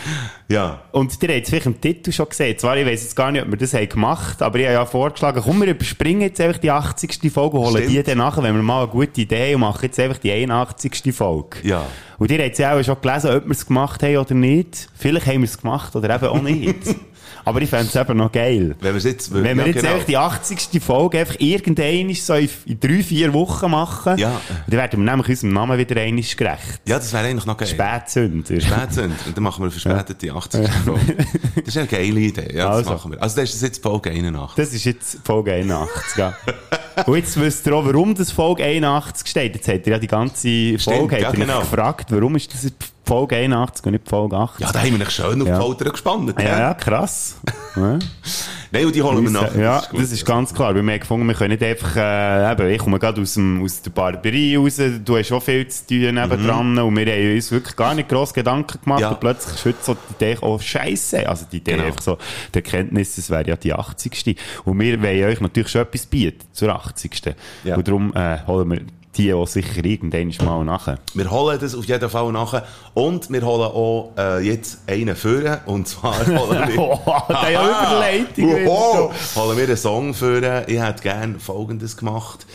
Ja. 0.47 0.81
Und 0.91 1.21
ihr 1.21 1.29
habt 1.29 1.43
es 1.43 1.49
vielleicht 1.49 1.65
im 1.67 1.79
Titel 1.79 2.11
schon 2.11 2.27
gesehen. 2.27 2.57
Zwar, 2.57 2.77
ich 2.77 2.85
weiss 2.85 3.03
jetzt 3.03 3.15
gar 3.15 3.31
nicht, 3.31 3.43
ob 3.43 3.51
wir 3.51 3.57
das 3.57 3.73
haben 3.73 3.87
gemacht 3.87 4.41
aber 4.41 4.57
ich 4.59 4.65
habe 4.65 4.73
ja 4.73 4.85
vorgeschlagen, 4.85 5.41
komm, 5.43 5.61
wir 5.61 5.67
überspringen 5.67 6.21
jetzt 6.21 6.41
einfach 6.41 6.59
die 6.59 6.71
80. 6.71 7.31
Folge 7.31 7.57
und 7.57 7.65
holen 7.65 7.83
Stimmt. 7.83 7.89
die 7.91 8.03
dann 8.03 8.17
nachher, 8.17 8.41
wenn 8.41 8.55
wir 8.55 8.63
mal 8.63 8.83
eine 8.83 8.91
gute 8.91 9.21
Idee 9.21 9.49
haben 9.49 9.55
und 9.55 9.61
machen 9.61 9.83
jetzt 9.83 9.99
einfach 9.99 10.17
die 10.17 10.31
81. 10.31 11.13
Folge. 11.13 11.57
Ja. 11.61 11.85
Und 12.17 12.31
ihr 12.31 12.43
habt 12.43 12.57
ja 12.57 12.75
auch 12.75 12.83
schon 12.83 12.99
gelesen, 12.99 13.35
ob 13.35 13.45
wir 13.45 13.51
es 13.51 13.65
gemacht 13.65 14.01
haben 14.01 14.17
oder 14.17 14.33
nicht. 14.33 14.89
Vielleicht 14.95 15.27
haben 15.27 15.41
wir 15.41 15.45
es 15.45 15.57
gemacht 15.59 15.95
oder 15.95 16.15
eben 16.15 16.25
auch 16.25 16.41
nicht. 16.41 16.95
aber 17.45 17.61
ich 17.61 17.69
fände 17.69 17.87
es 17.87 17.95
eben 17.95 18.17
noch 18.17 18.31
geil. 18.31 18.75
Wenn 18.79 18.97
jetzt, 18.97 19.33
Wenn 19.33 19.57
wir 19.57 19.65
ja, 19.65 19.65
jetzt 19.67 19.81
genau. 19.81 19.93
einfach 19.93 20.05
die 20.05 20.17
80. 20.17 20.81
Folge 20.83 21.19
einfach 21.19 21.35
irgendein 21.39 22.13
so 22.15 22.33
in, 22.35 22.49
in 22.65 22.79
drei, 22.79 23.03
vier 23.03 23.33
Wochen 23.33 23.71
machen, 23.71 24.17
Ja. 24.17 24.39
dann 24.67 24.77
werden 24.79 25.03
wir 25.03 25.11
nämlich 25.11 25.29
unserem 25.29 25.53
Namen 25.53 25.77
wieder 25.77 25.99
einmal 25.99 26.23
gerecht. 26.23 26.81
Ja, 26.87 26.97
das 26.97 27.11
wäre 27.13 27.27
eigentlich 27.27 27.45
noch 27.45 27.57
geil. 27.57 27.67
Spätsünder. 27.67 28.61
Spätsünder. 28.61 29.15
Und 29.25 29.37
dann 29.37 29.43
machen 29.43 29.59
wir 29.63 29.71
eine 29.71 29.79
verspätete 29.79 30.33
80. 30.33 30.69
Folge. 30.85 31.15
Das 31.55 31.67
ist 31.67 31.77
eine 31.77 31.87
geile 31.87 32.19
Idee. 32.19 32.55
Ja, 32.55 32.67
das 32.69 32.77
Also. 32.77 32.91
machen 32.91 33.11
wir. 33.11 33.21
Also, 33.21 33.41
das 33.41 33.53
ist 33.53 33.61
jetzt 33.61 33.81
Folge 33.83 34.11
81. 34.11 34.55
Das 34.55 34.73
ist 34.73 34.85
jetzt 34.85 35.17
Folge 35.23 35.53
81, 35.53 36.17
ja. 36.17 36.33
Und 37.05 37.15
jetzt 37.15 37.39
wisst 37.39 37.65
ihr 37.65 37.73
auch, 37.75 37.85
warum 37.85 38.13
das 38.15 38.31
Folge 38.31 38.63
81 38.63 39.27
steht. 39.27 39.55
Jetzt 39.55 39.67
habt 39.67 39.87
ihr 39.87 39.93
ja 39.93 39.99
die 39.99 40.07
ganze 40.07 40.77
Folge 40.79 41.19
ja, 41.19 41.27
ihr 41.31 41.37
mich 41.37 41.47
genau. 41.47 41.59
gefragt, 41.61 42.07
warum 42.11 42.35
ist 42.35 42.53
das 42.53 42.63
jetzt 42.63 42.75
Folge 43.09 43.35
81 43.35 43.85
und 43.85 43.91
nicht 43.93 44.07
Folge 44.07 44.37
80? 44.37 44.65
Ja, 44.65 44.71
da 44.71 44.79
haben 44.79 44.91
wir 44.91 44.99
dich 45.05 45.09
schön 45.09 45.41
auf 45.41 45.47
Ja. 45.47 45.55
die 45.57 45.61
Folter 45.65 45.89
gespannt. 45.89 46.33
ja, 46.39 46.59
ja, 46.59 46.73
krass. 46.75 47.35
Ja. 47.75 47.99
Nein, 48.71 48.85
und 48.85 48.93
die 48.95 49.01
holen 49.01 49.23
wir 49.23 49.31
nachher. 49.31 49.59
Ja, 49.59 49.83
gut. 49.89 49.99
das 49.99 50.11
ist 50.11 50.23
ganz 50.23 50.53
klar. 50.53 50.75
Weil 50.75 50.83
wir 50.83 50.93
haben 50.93 50.99
gefunden, 50.99 51.25
wir 51.27 51.33
können 51.33 51.49
nicht 51.57 51.63
einfach, 51.63 51.95
äh, 51.95 52.51
eben, 52.51 52.69
ich 52.69 52.77
komme 52.77 52.99
gerade 52.99 53.19
aus, 53.19 53.33
dem, 53.33 53.63
aus 53.63 53.81
der 53.81 53.89
Barberie 53.89 54.57
raus, 54.57 54.79
du 55.03 55.17
hast 55.17 55.31
auch 55.31 55.41
viel 55.41 55.67
zu 55.67 55.87
tun 55.87 56.13
nebendran 56.13 56.77
und 56.77 56.95
wir 56.95 57.05
haben 57.11 57.35
uns 57.35 57.51
wirklich 57.51 57.75
gar 57.75 57.95
nicht 57.95 58.09
gross 58.09 58.31
Gedanken 58.31 58.79
gemacht 58.83 58.99
Mhm. 58.99 59.03
Ja. 59.03 59.09
und 59.09 59.19
plötzlich 59.19 59.55
ist 59.55 59.65
heute 59.65 59.77
so 59.81 59.93
die 59.95 60.13
Idee, 60.23 60.37
oh 60.41 60.59
Scheiße, 60.59 61.27
also 61.27 61.45
die 61.51 61.57
Idee 61.57 61.71
Genau. 61.73 61.85
einfach 61.85 62.01
so, 62.03 62.17
die 62.53 62.59
Erkenntnis, 62.59 63.17
es 63.17 63.31
wäre 63.31 63.47
ja 63.47 63.55
die 63.55 63.73
80. 63.73 64.35
Und 64.65 64.79
wir 64.79 65.01
wollen 65.01 65.23
euch 65.23 65.41
natürlich 65.41 65.69
schon 65.69 65.81
etwas 65.81 66.05
bieten 66.05 66.45
zur 66.53 66.69
80. 66.75 67.35
Ja. 67.63 67.75
Und 67.75 67.87
darum 67.87 68.13
äh, 68.15 68.37
holen 68.45 68.69
wir 68.69 68.81
die 69.17 69.33
auch 69.33 69.47
sicher 69.47 69.83
irgendwann 69.83 70.33
mal 70.45 70.63
nachher. 70.63 70.99
Wir 71.13 71.29
holen 71.31 71.57
das 71.59 71.75
auf 71.75 71.85
jeden 71.85 72.09
Fall 72.09 72.31
nachher. 72.31 72.65
Und 72.93 73.31
wir 73.31 73.41
holen 73.41 73.71
auch 73.71 74.11
äh, 74.17 74.39
jetzt 74.45 74.81
einen 74.87 75.15
führen. 75.15 75.59
Und 75.65 75.87
zwar 75.87 76.25
holen 76.27 76.69
wir... 76.69 76.79
Oh, 76.79 76.99
der 77.27 77.51
ja 77.51 77.63
Überleitung. 77.63 78.67
Oho, 78.67 79.11
holen 79.35 79.57
wir 79.57 79.63
einen 79.65 79.77
Song 79.77 80.13
führen. 80.13 80.63
Ich 80.67 80.79
hätte 80.79 81.01
gerne 81.01 81.39
Folgendes 81.39 81.97
gemacht. 81.97 82.45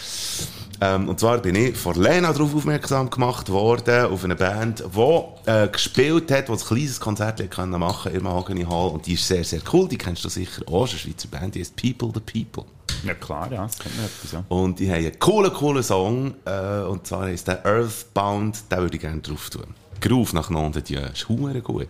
Ähm, 0.81 1.09
und 1.09 1.21
zwar 1.21 1.39
bin 1.39 1.55
ich 1.55 1.77
von 1.77 1.95
Lena 2.01 2.33
darauf 2.33 2.55
aufmerksam 2.55 3.09
gemacht 3.11 3.49
worden, 3.49 4.07
auf 4.07 4.25
eine 4.25 4.35
Band, 4.35 4.83
die 4.95 5.51
äh, 5.51 5.69
gespielt 5.69 6.31
hat, 6.31 6.49
die 6.49 6.53
ein 6.53 6.59
kleines 6.59 7.01
Konzert 7.01 7.51
können 7.51 7.79
machen 7.79 8.13
im 8.13 8.25
Mahogany 8.25 8.65
Hall. 8.65 8.91
Und 8.91 9.07
die 9.07 9.15
ist 9.15 9.27
sehr, 9.27 9.45
sehr 9.45 9.61
cool. 9.73 9.89
Die 9.89 9.99
kennst 9.99 10.25
du 10.25 10.29
sicher 10.29 10.63
auch. 10.67 10.83
Das 10.83 10.95
ist 10.95 11.05
eine 11.05 11.15
Schweizer 11.15 11.29
Band, 11.29 11.55
die 11.55 11.61
heißt 11.61 11.77
People 11.77 12.11
the 12.13 12.21
People. 12.21 12.65
Ja 13.05 13.15
klar, 13.15 13.53
ja, 13.53 13.65
das 13.65 13.79
kennt 13.79 13.97
man 13.97 14.07
etwas, 14.07 14.33
ja. 14.33 14.45
Und 14.49 14.79
die 14.79 14.91
haben 14.91 14.99
einen 14.99 15.19
coolen, 15.19 15.53
coolen 15.53 15.83
Song. 15.83 16.35
Äh, 16.45 16.81
und 16.81 17.07
zwar 17.07 17.29
ist 17.31 17.47
der 17.47 17.65
Earthbound. 17.65 18.71
Den 18.71 18.79
würde 18.79 18.97
ich 18.97 19.01
gerne 19.03 19.21
drauf 19.21 19.51
tun. 19.51 19.75
Groove 20.01 20.33
nach 20.33 20.51
Nonde, 20.51 20.83
die 20.83 20.95
ist 20.95 21.29
hure 21.29 21.61
gut. 21.61 21.89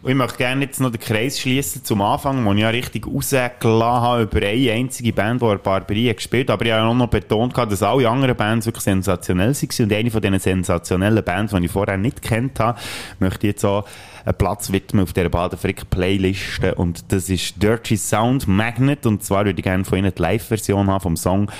Und 0.00 0.10
ich 0.10 0.16
möchte 0.16 0.38
gerne 0.38 0.64
jetzt 0.64 0.80
noch 0.80 0.92
den 0.92 1.00
Kreis 1.00 1.40
schließen 1.40 1.82
zum 1.82 2.00
Anfang, 2.02 2.44
wo 2.44 2.52
ich 2.52 2.60
ja 2.60 2.68
richtig 2.68 3.04
rausgelassen 3.04 3.82
habe 3.82 4.22
über 4.22 4.46
eine 4.46 4.72
einzige 4.72 5.12
Band, 5.12 5.42
die 5.42 5.58
Barbarie 5.58 6.10
hat 6.10 6.16
gespielt 6.18 6.50
Aber 6.50 6.64
ich 6.64 6.70
habe 6.70 6.88
auch 6.88 6.94
noch 6.94 7.08
betont, 7.08 7.56
dass 7.58 7.82
alle 7.82 8.08
anderen 8.08 8.36
Bands 8.36 8.66
wirklich 8.66 8.84
sensationell 8.84 9.52
waren. 9.54 9.84
Und 9.84 9.92
eine 9.92 10.10
von 10.10 10.22
diesen 10.22 10.38
sensationellen 10.38 11.24
Bands, 11.24 11.52
die 11.52 11.64
ich 11.64 11.70
vorher 11.70 11.96
nicht 11.96 12.22
kennt 12.22 12.60
habe, 12.60 12.78
möchte 13.18 13.48
ich 13.48 13.54
jetzt 13.54 13.64
auch 13.64 13.86
einen 14.24 14.36
Platz 14.36 14.70
widmen 14.70 15.02
auf 15.02 15.12
dieser 15.12 15.30
Baden-Frick-Playliste. 15.30 16.76
Und 16.76 17.12
das 17.12 17.28
ist 17.28 17.60
Dirty 17.60 17.96
Sound 17.96 18.46
Magnet. 18.46 19.04
Und 19.04 19.24
zwar 19.24 19.46
würde 19.46 19.58
ich 19.58 19.64
gerne 19.64 19.84
von 19.84 19.98
Ihnen 19.98 20.12
die 20.16 20.22
Live-Version 20.22 20.88
haben 20.88 21.00
vom 21.00 21.16
Song 21.16 21.50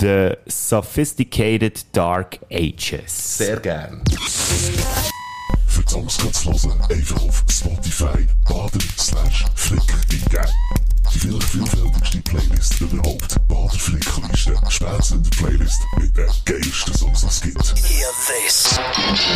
The 0.00 0.34
Sophisticated 0.46 1.84
Dark 1.94 2.38
Ages. 2.50 3.38
Sehr 3.38 3.58
gern. 3.58 4.00
Songs 5.90 6.22
hören, 6.44 6.80
einfach 6.88 7.20
auf 7.20 7.42
Spotify 7.50 8.24
baden 8.48 8.80
slash 8.96 9.44
flick 9.56 9.82
eingeben. 10.08 10.46
Vielfältigste 11.20 12.18
Playlist 12.24 12.80
überhaupt. 12.80 13.36
Bader 13.46 13.68
Flickliste. 13.78 14.54
Spätsünder 14.70 15.28
Playlist 15.36 15.78
mit 15.98 16.16
den 16.16 16.26
geilsten 16.46 16.94
Songs, 16.94 17.22
es 17.24 17.42
gibt. 17.42 17.74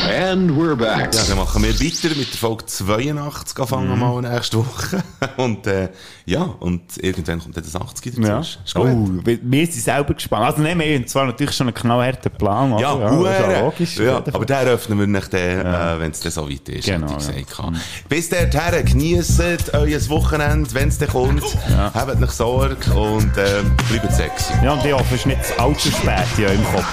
And 0.08 0.50
we're 0.52 0.76
back. 0.76 1.12
Ja, 1.14 1.20
dann 1.28 1.36
machen 1.36 1.62
wir 1.62 1.74
weiter 1.78 2.08
mit 2.16 2.32
der 2.32 2.38
Folge 2.38 2.64
82, 2.64 3.58
anfangen 3.58 3.88
wir 3.90 3.96
mal 3.96 4.22
nächste 4.22 4.58
Woche. 4.58 5.04
Und, 5.36 5.66
äh, 5.66 5.90
ja, 6.24 6.42
und 6.60 6.82
irgendwann 7.02 7.40
kommt 7.40 7.56
dann 7.56 7.64
das 7.64 7.76
80 7.76 8.14
dazu. 8.14 8.22
Ja. 8.28 8.40
Ist 8.40 8.74
gut. 8.74 8.86
Oh, 8.86 9.08
wir 9.42 9.66
sind 9.66 9.82
selber 9.82 10.14
gespannt. 10.14 10.46
Also, 10.46 10.62
nein, 10.62 10.78
wir 10.78 10.94
haben 10.94 11.06
zwar 11.06 11.26
natürlich 11.26 11.54
schon 11.54 11.66
einen 11.66 11.74
knallharten 11.74 12.32
Plan. 12.32 12.72
oder? 12.72 12.80
Ja, 12.82 13.30
ist 13.30 13.40
ja 13.50 13.60
logisch. 13.60 13.96
Ja, 13.98 14.16
aber 14.32 14.46
den 14.46 14.56
öffnen 14.68 14.98
wir 15.00 15.06
nicht, 15.06 15.34
äh, 15.34 15.98
wenn 15.98 16.10
es 16.12 16.20
dann 16.20 16.32
so 16.32 16.48
weit 16.48 16.66
ist, 16.70 16.86
Genau, 16.86 17.08
hätte 17.12 17.30
ich 17.32 17.36
ja. 17.36 17.42
Gesagt. 17.44 18.08
Bis 18.08 18.28
dahin, 18.30 18.84
genießt 18.86 19.42
euer 19.74 20.08
Wochenende, 20.08 20.72
wenn 20.72 20.88
es 20.88 20.98
dann 20.98 21.08
kommt. 21.08 21.42
Habt 21.76 22.20
nicht 22.20 22.32
Sorge 22.32 22.76
und 22.94 23.36
äh, 23.36 23.62
bleibt 23.88 24.12
sexy. 24.12 24.52
ja, 24.62 24.72
und 24.72 24.84
ich 24.84 24.92
hoffe, 24.92 25.14
es 25.14 25.20
ist 25.20 25.26
nicht 25.26 25.40
allzu 25.58 25.90
spät 25.90 26.24
in 26.38 26.44
eurem 26.44 26.64
Kopf. 26.64 26.84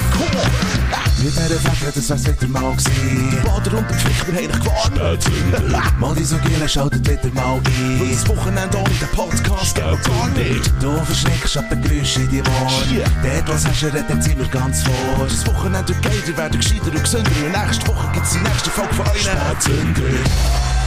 Mit 1.18 1.34
dieser 1.36 1.60
Fächer, 1.60 1.92
das 1.94 2.10
wär's 2.10 2.28
wieder 2.28 2.48
mal 2.48 2.72
gewesen. 2.72 3.30
Die 3.32 3.48
Bader 3.48 3.78
und 3.78 3.90
der 3.90 3.98
Pflicht, 3.98 4.28
wir 4.28 4.36
haben 4.36 4.48
dich 4.48 4.60
gewarnt. 4.60 6.00
Mal 6.00 6.16
die 6.16 6.24
so 6.24 6.38
Gielen, 6.38 6.68
schaltet 6.68 7.08
wieder 7.08 7.34
mal 7.36 7.58
ein. 7.58 8.00
Weil 8.00 8.10
das 8.10 8.28
Wochenende 8.28 8.78
ohne 8.78 8.90
den 8.90 9.08
Podcast 9.10 9.76
geht 9.76 9.84
gar 9.84 10.28
nicht. 10.30 10.72
Du 10.82 10.92
verschreckst 11.06 11.58
ab 11.58 11.70
den 11.70 11.82
Geräuschen 11.84 12.24
in 12.24 12.30
die 12.30 12.42
Ohren. 12.42 13.12
Dort, 13.24 13.50
was 13.50 13.68
hast 13.68 13.84
du, 13.84 13.86
redet 13.88 14.24
sind 14.24 14.40
wir 14.40 14.48
ganz 14.48 14.82
vor. 14.82 15.28
Das 15.28 15.46
Wochenende 15.46 15.90
wird 15.90 16.02
geil, 16.02 16.24
ihr 16.28 16.38
werdet 16.38 16.60
gescheiter 16.60 16.88
und 16.88 17.04
gesünder. 17.04 17.32
Und 17.46 17.66
nächste 17.66 17.88
Woche 17.88 18.08
gibt's 18.14 18.32
die 18.32 18.40
nächste 18.40 18.70
Folge 18.72 18.94
von 18.96 19.06
euch. 19.06 19.22
Spätzünder. 19.22 20.81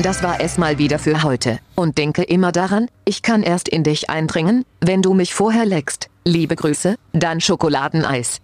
Das 0.00 0.22
war 0.22 0.40
es 0.40 0.56
mal 0.56 0.78
wieder 0.78 0.98
für 0.98 1.22
heute. 1.22 1.58
Und 1.74 1.98
denke 1.98 2.22
immer 2.22 2.50
daran, 2.50 2.88
ich 3.04 3.22
kann 3.22 3.42
erst 3.42 3.68
in 3.68 3.84
dich 3.84 4.08
eindringen, 4.08 4.64
wenn 4.80 5.02
du 5.02 5.12
mich 5.12 5.34
vorher 5.34 5.66
leckst. 5.66 6.08
Liebe 6.24 6.56
Grüße, 6.56 6.96
dein 7.12 7.40
Schokoladeneis. 7.40 8.40